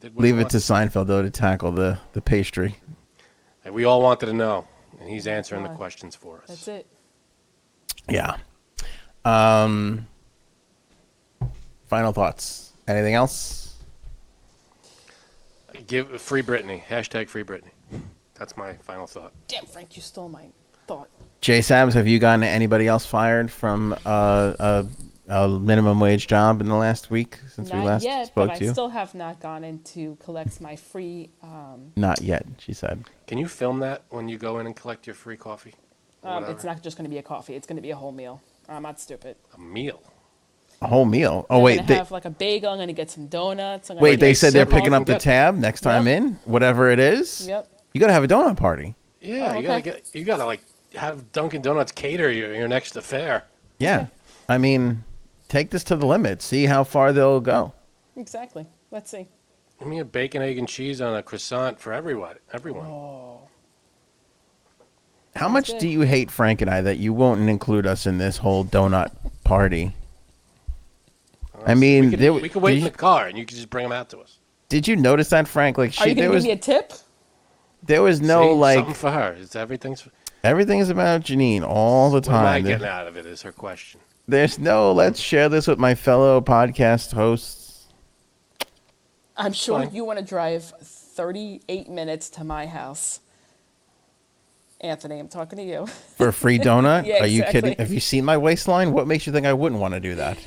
did 0.00 0.14
what 0.14 0.24
he 0.24 0.32
leave 0.32 0.40
it 0.40 0.50
to. 0.50 0.56
Seinfeld 0.58 1.06
though 1.06 1.22
to 1.22 1.30
tackle 1.30 1.72
the 1.72 1.98
the 2.12 2.20
pastry. 2.20 2.76
And 3.64 3.74
we 3.74 3.84
all 3.84 4.00
wanted 4.02 4.26
to 4.26 4.32
know, 4.32 4.66
and 5.00 5.08
he's 5.08 5.26
answering 5.26 5.62
the 5.62 5.70
questions 5.70 6.14
for 6.14 6.42
us. 6.42 6.48
That's 6.48 6.68
it. 6.68 6.86
Yeah. 8.08 8.36
Um. 9.24 10.06
Final 11.86 12.12
thoughts. 12.12 12.72
Anything 12.88 13.14
else? 13.14 13.74
Give 15.86 16.20
free 16.20 16.42
Britney 16.42 16.82
hashtag 16.82 17.28
free 17.28 17.44
Britney. 17.44 17.70
That's 18.38 18.56
my 18.56 18.74
final 18.74 19.06
thought. 19.06 19.32
Damn, 19.48 19.66
Frank, 19.66 19.96
you 19.96 20.02
stole 20.02 20.28
my 20.28 20.46
thought. 20.86 21.08
Jay 21.40 21.60
Sabs, 21.60 21.94
have 21.94 22.06
you 22.06 22.18
gotten 22.18 22.42
anybody 22.42 22.86
else 22.86 23.06
fired 23.06 23.50
from 23.50 23.94
uh, 24.04 24.54
a, 24.58 24.86
a 25.28 25.48
minimum 25.48 26.00
wage 26.00 26.26
job 26.26 26.60
in 26.60 26.68
the 26.68 26.74
last 26.74 27.10
week 27.10 27.38
since 27.54 27.70
we 27.70 27.78
not 27.78 27.86
last 27.86 28.04
yet, 28.04 28.26
spoke 28.28 28.48
but 28.48 28.58
to 28.58 28.68
I 28.68 28.72
still 28.72 28.88
have 28.88 29.14
not 29.14 29.40
gone 29.40 29.64
in 29.64 29.80
to 29.94 30.16
collect 30.16 30.60
my 30.60 30.76
free. 30.76 31.30
Um, 31.42 31.92
Not 31.96 32.20
yet, 32.22 32.46
she 32.58 32.72
said. 32.72 33.04
Can 33.26 33.38
you 33.38 33.48
film 33.48 33.80
that 33.80 34.02
when 34.10 34.28
you 34.28 34.38
go 34.38 34.58
in 34.58 34.66
and 34.66 34.74
collect 34.76 35.06
your 35.06 35.14
free 35.14 35.36
coffee? 35.36 35.74
Um, 36.22 36.44
it's 36.44 36.64
not 36.64 36.82
just 36.82 36.96
going 36.96 37.04
to 37.04 37.10
be 37.10 37.18
a 37.18 37.22
coffee; 37.22 37.54
it's 37.54 37.66
going 37.66 37.76
to 37.76 37.82
be 37.82 37.90
a 37.90 37.96
whole 37.96 38.12
meal. 38.12 38.42
I'm 38.68 38.82
not 38.82 38.98
stupid. 39.00 39.36
a 39.54 39.60
meal. 39.60 40.02
A 40.82 40.88
whole 40.88 41.04
meal. 41.04 41.46
Oh 41.48 41.58
I'm 41.58 41.62
wait, 41.62 41.86
they, 41.86 41.94
have 41.94 42.10
like 42.10 42.24
a 42.24 42.30
bagel. 42.30 42.70
I'm 42.70 42.78
going 42.78 42.88
to 42.88 42.92
get 42.92 43.10
some 43.10 43.28
donuts. 43.28 43.90
I'm 43.90 43.98
wait. 43.98 44.20
They 44.20 44.34
said 44.34 44.52
they're 44.52 44.66
picking 44.66 44.92
up 44.92 45.06
the 45.06 45.18
tab 45.18 45.56
next 45.56 45.82
time 45.82 46.06
Yep. 46.06 46.16
in, 46.16 46.32
whatever 46.44 46.90
it 46.90 46.98
is. 46.98 47.46
Yep. 47.46 47.68
You 47.96 48.00
gotta 48.00 48.12
have 48.12 48.24
a 48.24 48.28
donut 48.28 48.58
party. 48.58 48.94
Yeah, 49.22 49.52
Oh, 49.54 49.58
you 49.58 49.62
gotta 49.66 49.78
okay. 49.78 49.80
get, 50.02 50.10
you 50.14 50.22
gotta 50.24 50.44
like 50.44 50.60
have 50.96 51.32
Dunkin' 51.32 51.62
Donuts 51.62 51.92
cater 51.92 52.30
your, 52.30 52.54
your 52.54 52.68
next 52.68 52.94
affair. 52.94 53.44
Yeah, 53.78 54.08
I 54.50 54.58
mean, 54.58 55.02
take 55.48 55.70
this 55.70 55.82
to 55.84 55.96
the 55.96 56.04
limit. 56.04 56.42
See 56.42 56.66
how 56.66 56.84
far 56.84 57.14
they'll 57.14 57.40
go. 57.40 57.72
Exactly. 58.14 58.66
Let's 58.90 59.10
see. 59.10 59.28
Give 59.78 59.88
me 59.88 60.00
a 60.00 60.04
bacon, 60.04 60.42
egg, 60.42 60.58
and 60.58 60.68
cheese 60.68 61.00
on 61.00 61.14
a 61.16 61.22
croissant 61.22 61.80
for 61.80 61.94
everyone. 61.94 62.36
Everyone. 62.52 62.84
Oh, 62.84 63.40
How 65.34 65.48
much 65.48 65.68
good. 65.68 65.78
do 65.80 65.88
you 65.88 66.02
hate 66.02 66.30
Frank 66.30 66.60
and 66.60 66.70
I 66.70 66.82
that 66.82 66.98
you 66.98 67.14
won't 67.14 67.48
include 67.48 67.86
us 67.86 68.06
in 68.06 68.18
this 68.18 68.36
whole 68.36 68.62
donut 68.62 69.10
party? 69.42 69.94
I 71.64 71.74
mean, 71.74 72.04
we 72.04 72.10
could, 72.10 72.18
there- 72.20 72.32
we 72.34 72.48
could 72.50 72.60
wait 72.62 72.76
in 72.76 72.84
you- 72.84 72.90
the 72.90 72.96
car 72.96 73.26
and 73.26 73.38
you 73.38 73.46
could 73.46 73.56
just 73.56 73.70
bring 73.70 73.84
them 73.84 73.92
out 73.92 74.10
to 74.10 74.18
us. 74.18 74.38
Did 74.68 74.86
you 74.86 74.96
notice 74.96 75.30
that, 75.30 75.48
Frank? 75.48 75.78
Like 75.78 75.98
are 75.98 76.08
you 76.08 76.14
going 76.14 76.16
there 76.16 76.28
to 76.28 76.34
was 76.34 76.44
give 76.44 76.50
me 76.50 76.52
a 76.52 76.56
tip? 76.58 76.92
There 77.86 78.02
was 78.02 78.20
no 78.20 78.48
See? 78.50 78.54
like 78.54 78.76
something 78.78 78.94
for 78.94 79.10
her. 79.10 79.32
It's 79.40 79.56
everything's. 79.56 80.06
everything 80.44 80.78
is 80.80 80.90
about 80.90 81.22
Janine 81.22 81.62
all 81.62 82.10
the 82.10 82.16
What 82.16 82.28
am 82.28 82.34
I 82.34 82.42
time. 82.54 82.62
There- 82.64 82.72
getting 82.78 82.88
out 82.88 83.06
of 83.06 83.16
it? 83.16 83.26
Is 83.26 83.42
her 83.42 83.52
question. 83.52 84.00
there's 84.28 84.58
no 84.58 84.92
let's 84.92 85.20
share 85.20 85.48
this 85.48 85.66
with 85.66 85.78
my 85.78 85.94
fellow 85.94 86.40
podcast 86.40 87.12
hosts. 87.12 87.86
I'm 89.36 89.52
sure 89.52 89.80
Fine. 89.84 89.94
you 89.94 90.04
want 90.04 90.18
to 90.18 90.24
drive 90.24 90.64
38 90.80 91.88
minutes 91.90 92.30
to 92.30 92.44
my 92.44 92.66
house. 92.66 93.20
Anthony, 94.80 95.18
I'm 95.18 95.28
talking 95.28 95.58
to 95.58 95.64
you. 95.64 95.86
For 96.16 96.28
a 96.28 96.32
free 96.32 96.58
donut? 96.68 97.06
Yeah, 97.06 97.22
Are 97.22 97.26
you 97.26 97.40
exactly. 97.42 97.60
kidding? 97.70 97.78
Have 97.78 97.92
you 97.92 98.00
seen 98.00 98.24
my 98.24 98.36
waistline? 98.36 98.92
What 98.92 99.06
makes 99.06 99.26
you 99.26 99.32
think 99.32 99.46
I 99.46 99.52
wouldn't 99.52 99.80
want 99.80 99.94
to 99.94 100.00
do 100.00 100.14
that? 100.16 100.38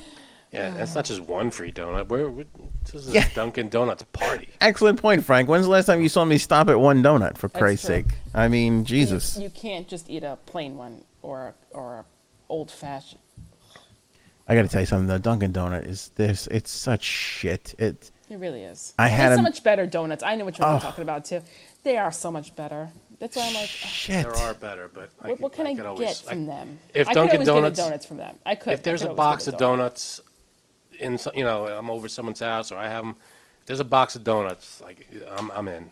Yeah, 0.52 0.72
that's 0.72 0.96
not 0.96 1.06
just 1.06 1.22
one 1.22 1.52
free 1.52 1.72
donut. 1.72 2.08
We're, 2.08 2.30
we're 2.30 2.46
this 2.86 3.08
is 3.08 3.14
Yeah. 3.14 3.26
a 3.26 3.36
Dunkin' 3.36 3.70
Donuts 3.70 4.04
party. 4.14 4.50
Excellent 4.62 5.02
point, 5.02 5.24
Frank. 5.26 5.48
When's 5.50 5.66
the 5.66 5.72
last 5.72 5.86
time 5.86 6.02
you 6.02 6.10
saw 6.10 6.26
me 6.26 6.38
stop 6.38 6.70
at 6.70 6.80
one 6.80 7.04
donut? 7.04 7.38
For 7.38 7.50
Christ's 7.50 7.86
true. 7.86 7.96
sake! 7.98 8.06
I 8.34 8.48
mean, 8.48 8.86
Jesus. 8.86 9.38
You, 9.38 9.44
you 9.44 9.50
can't 9.50 9.88
just 9.88 10.10
eat 10.10 10.24
a 10.24 10.38
plain 10.46 10.78
one 10.78 11.04
or 11.22 11.54
or 11.72 11.96
a 12.00 12.06
old 12.50 12.72
fashioned. 12.72 13.22
I 14.48 14.56
got 14.56 14.64
to 14.64 14.68
tell 14.68 14.82
you 14.82 14.88
something. 14.88 15.08
The 15.08 15.20
Dunkin' 15.20 15.54
Donut 15.54 15.86
is 15.86 16.10
this. 16.16 16.48
It's 16.48 16.72
such 16.72 17.04
shit. 17.04 17.76
It. 17.78 18.10
It 18.32 18.38
really 18.40 18.64
is. 18.64 18.94
I 18.98 19.08
had 19.08 19.30
There's 19.30 19.40
so 19.40 19.44
much 19.44 19.64
better 19.64 19.86
donuts. 19.86 20.24
I 20.24 20.36
know 20.36 20.46
what 20.46 20.58
you're 20.58 20.68
Oh. 20.68 20.80
talking 20.80 21.02
about 21.04 21.26
too. 21.26 21.42
They 21.84 21.98
are 21.98 22.12
so 22.12 22.32
much 22.32 22.56
better. 22.56 22.90
That's 23.20 23.36
why 23.36 23.44
I'm 23.48 23.54
like, 23.54 23.64
oh. 23.64 23.88
Shit. 23.88 24.24
There 24.24 24.36
are 24.36 24.54
better, 24.56 24.90
but 24.94 25.10
I 25.22 25.28
what, 25.30 25.36
could- 25.36 25.44
what 25.44 25.54
can 25.54 25.66
I, 25.68 25.70
could 25.72 25.78
get 25.78 25.86
always, 25.86 26.22
from 26.22 26.44
I- 26.44 26.46
them? 26.46 26.80
if 26.94 27.08
I 27.10 27.14
Dunkin' 27.14 27.40
could 27.40 27.46
Donuts- 27.46 27.78
get 27.78 27.84
a 27.86 27.90
donuts 27.90 28.06
from 28.08 28.18
them. 28.18 28.36
I 28.46 28.56
could. 28.56 28.74
If 28.74 28.84
there's 28.84 29.02
I 29.04 29.06
a 29.06 29.08
could 29.10 29.18
box 29.18 29.48
of 29.48 29.54
get 29.54 29.60
donuts 29.60 30.22
in, 31.00 31.18
some, 31.18 31.34
you 31.36 31.44
know, 31.44 31.66
I'm 31.68 31.90
over 31.90 32.08
someone's 32.08 32.40
house 32.40 32.72
or 32.72 32.78
I 32.78 32.88
have 32.88 33.04
them. 33.04 33.16
There's 33.66 33.80
a 33.80 33.86
box 33.86 34.16
of 34.16 34.24
donuts, 34.24 34.82
like 34.82 35.08
I'm, 35.38 35.52
I'm 35.52 35.68
in. 35.68 35.90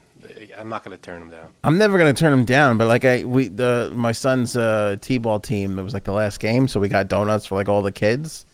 I'm 0.57 0.67
not 0.67 0.83
going 0.83 0.97
to 0.97 1.01
turn 1.01 1.19
them 1.19 1.29
down. 1.29 1.53
I'm 1.63 1.77
never 1.77 1.97
gonna 1.99 2.11
turn 2.11 2.31
them 2.31 2.43
down, 2.43 2.79
but 2.79 2.87
like 2.87 3.05
I 3.05 3.23
we 3.23 3.49
the 3.49 3.91
my 3.95 4.11
son's 4.11 4.57
uh, 4.57 4.95
t-ball 4.99 5.39
team. 5.39 5.77
It 5.77 5.83
was 5.83 5.93
like 5.93 6.05
the 6.05 6.11
last 6.11 6.39
game, 6.39 6.67
so 6.67 6.79
we 6.79 6.89
got 6.89 7.07
donuts 7.07 7.45
for 7.45 7.53
like 7.53 7.69
all 7.69 7.83
the 7.83 7.91
kids. 7.91 8.47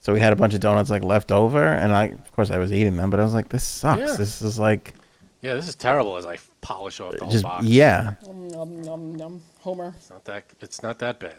So 0.00 0.12
we 0.12 0.18
had 0.18 0.32
a 0.32 0.36
bunch 0.36 0.52
of 0.54 0.58
donuts 0.60 0.90
like 0.90 1.04
left 1.04 1.30
over, 1.30 1.64
and 1.64 1.92
I 1.92 2.06
of 2.06 2.32
course 2.32 2.50
I 2.50 2.58
was 2.58 2.72
eating 2.72 2.96
them, 2.96 3.08
but 3.08 3.20
I 3.20 3.22
was 3.24 3.34
like, 3.34 3.50
this 3.50 3.62
sucks. 3.62 4.00
Yeah. 4.00 4.16
This 4.16 4.42
is 4.42 4.58
like 4.58 4.94
Yeah, 5.42 5.54
this 5.54 5.68
is 5.68 5.76
terrible. 5.76 6.16
As 6.16 6.26
I 6.26 6.38
polish 6.60 6.98
off 6.98 7.12
the 7.12 7.24
whole 7.24 7.30
just 7.30 7.44
box. 7.44 7.64
yeah. 7.64 8.14
Nom, 8.26 8.82
nom, 8.82 9.14
nom. 9.14 9.42
Homer. 9.60 9.94
It's 9.96 10.10
not 10.10 10.24
that. 10.24 10.44
It's 10.60 10.82
not 10.82 10.98
that 10.98 11.20
bad. 11.20 11.36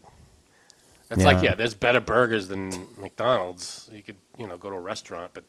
It's 1.10 1.24
like 1.24 1.38
Yeah. 1.38 1.50
yeah, 1.52 1.56
there's 1.56 1.74
better 1.74 2.00
burgers 2.02 2.48
than 2.48 2.72
McDonald's. 2.98 3.90
You 3.94 4.02
could 4.04 4.18
you 4.38 4.48
know 4.48 4.58
go 4.58 4.70
to 4.70 4.76
a 4.76 4.80
restaurant, 4.80 5.32
but 5.34 5.44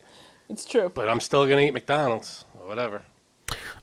It's 0.49 0.65
true. 0.65 0.91
but 0.95 1.09
I'm 1.09 1.21
still 1.21 1.47
gonna 1.47 1.63
eat 1.63 1.75
McDonald's 1.75 2.45
or 2.61 2.69
whatever. 2.69 3.03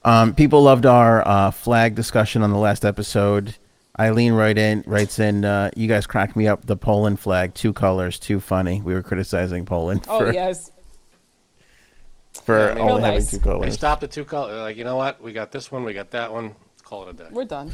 Um, 0.03 0.33
people 0.35 0.61
loved 0.63 0.85
our 0.85 1.27
uh, 1.27 1.51
flag 1.51 1.95
discussion 1.95 2.43
on 2.43 2.51
the 2.51 2.57
last 2.57 2.85
episode. 2.85 3.55
Eileen 3.99 4.33
write 4.33 4.57
in, 4.57 4.83
writes 4.85 5.19
in, 5.19 5.45
uh, 5.45 5.71
you 5.75 5.87
guys 5.87 6.05
cracked 6.05 6.35
me 6.35 6.47
up. 6.47 6.65
The 6.65 6.75
Poland 6.75 7.19
flag, 7.19 7.53
two 7.55 7.71
colors, 7.73 8.19
too 8.19 8.39
funny. 8.41 8.81
We 8.83 8.93
were 8.93 9.01
criticizing 9.01 9.65
Poland 9.65 10.05
Oh 10.09 10.19
for, 10.19 10.33
yes. 10.33 10.69
for 12.43 12.57
Yeah, 12.59 12.65
I 12.65 12.73
mean- 12.75 12.77
only 12.81 12.93
Real 12.93 12.97
having 13.03 13.19
nice. 13.19 13.31
two 13.31 13.37
They 13.37 13.43
colors. 13.43 13.73
stopped 13.73 14.03
at 14.03 14.11
two 14.11 14.25
colors. 14.25 14.55
Like 14.59 14.77
you 14.77 14.83
know 14.83 14.97
what? 14.97 15.21
We 15.21 15.33
got 15.33 15.51
this 15.51 15.71
one. 15.71 15.83
We 15.83 15.93
got 15.93 16.11
that 16.11 16.31
one. 16.31 16.55
Let's 16.73 16.81
call 16.83 17.07
it 17.07 17.09
a 17.09 17.13
day. 17.13 17.27
We're 17.31 17.45
done. 17.45 17.71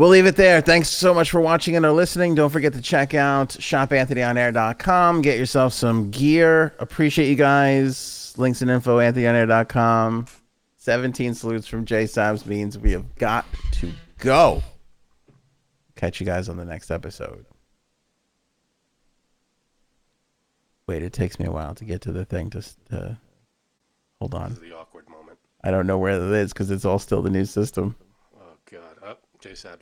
We'll 0.00 0.08
leave 0.08 0.24
it 0.24 0.36
there. 0.36 0.62
Thanks 0.62 0.88
so 0.88 1.12
much 1.12 1.30
for 1.30 1.42
watching 1.42 1.76
and 1.76 1.84
or 1.84 1.92
listening. 1.92 2.34
Don't 2.34 2.48
forget 2.48 2.72
to 2.72 2.80
check 2.80 3.12
out 3.12 3.50
shopanthonyonair.com. 3.50 5.20
Get 5.20 5.38
yourself 5.38 5.74
some 5.74 6.10
gear. 6.10 6.74
Appreciate 6.78 7.28
you 7.28 7.34
guys. 7.34 8.32
Links 8.38 8.62
and 8.62 8.70
info, 8.70 8.96
anthonyonair.com. 8.96 10.26
17 10.78 11.34
salutes 11.34 11.66
from 11.66 11.84
Jay 11.84 12.04
Sabs 12.04 12.46
means 12.46 12.78
we 12.78 12.92
have 12.92 13.14
got 13.16 13.44
to 13.72 13.92
go. 14.16 14.62
catch 15.96 16.18
you 16.18 16.24
guys 16.24 16.48
on 16.48 16.56
the 16.56 16.64
next 16.64 16.90
episode. 16.90 17.44
Wait, 20.86 21.02
it 21.02 21.12
takes 21.12 21.38
me 21.38 21.44
a 21.44 21.52
while 21.52 21.74
to 21.74 21.84
get 21.84 22.00
to 22.00 22.12
the 22.12 22.24
thing. 22.24 22.48
Just 22.48 22.78
uh, 22.90 23.10
hold 24.18 24.32
This 24.32 24.40
on. 24.40 24.52
is 24.52 24.60
the 24.60 24.74
awkward 24.74 25.06
moment. 25.10 25.36
I 25.62 25.70
don't 25.70 25.86
know 25.86 25.98
where 25.98 26.14
it 26.14 26.22
is 26.42 26.54
because 26.54 26.70
it's 26.70 26.86
all 26.86 26.98
still 26.98 27.20
the 27.20 27.28
new 27.28 27.44
system. 27.44 27.94
Oh 28.34 28.54
God. 28.70 28.80
Up, 29.06 29.20
J 29.40 29.54
Sab 29.54 29.78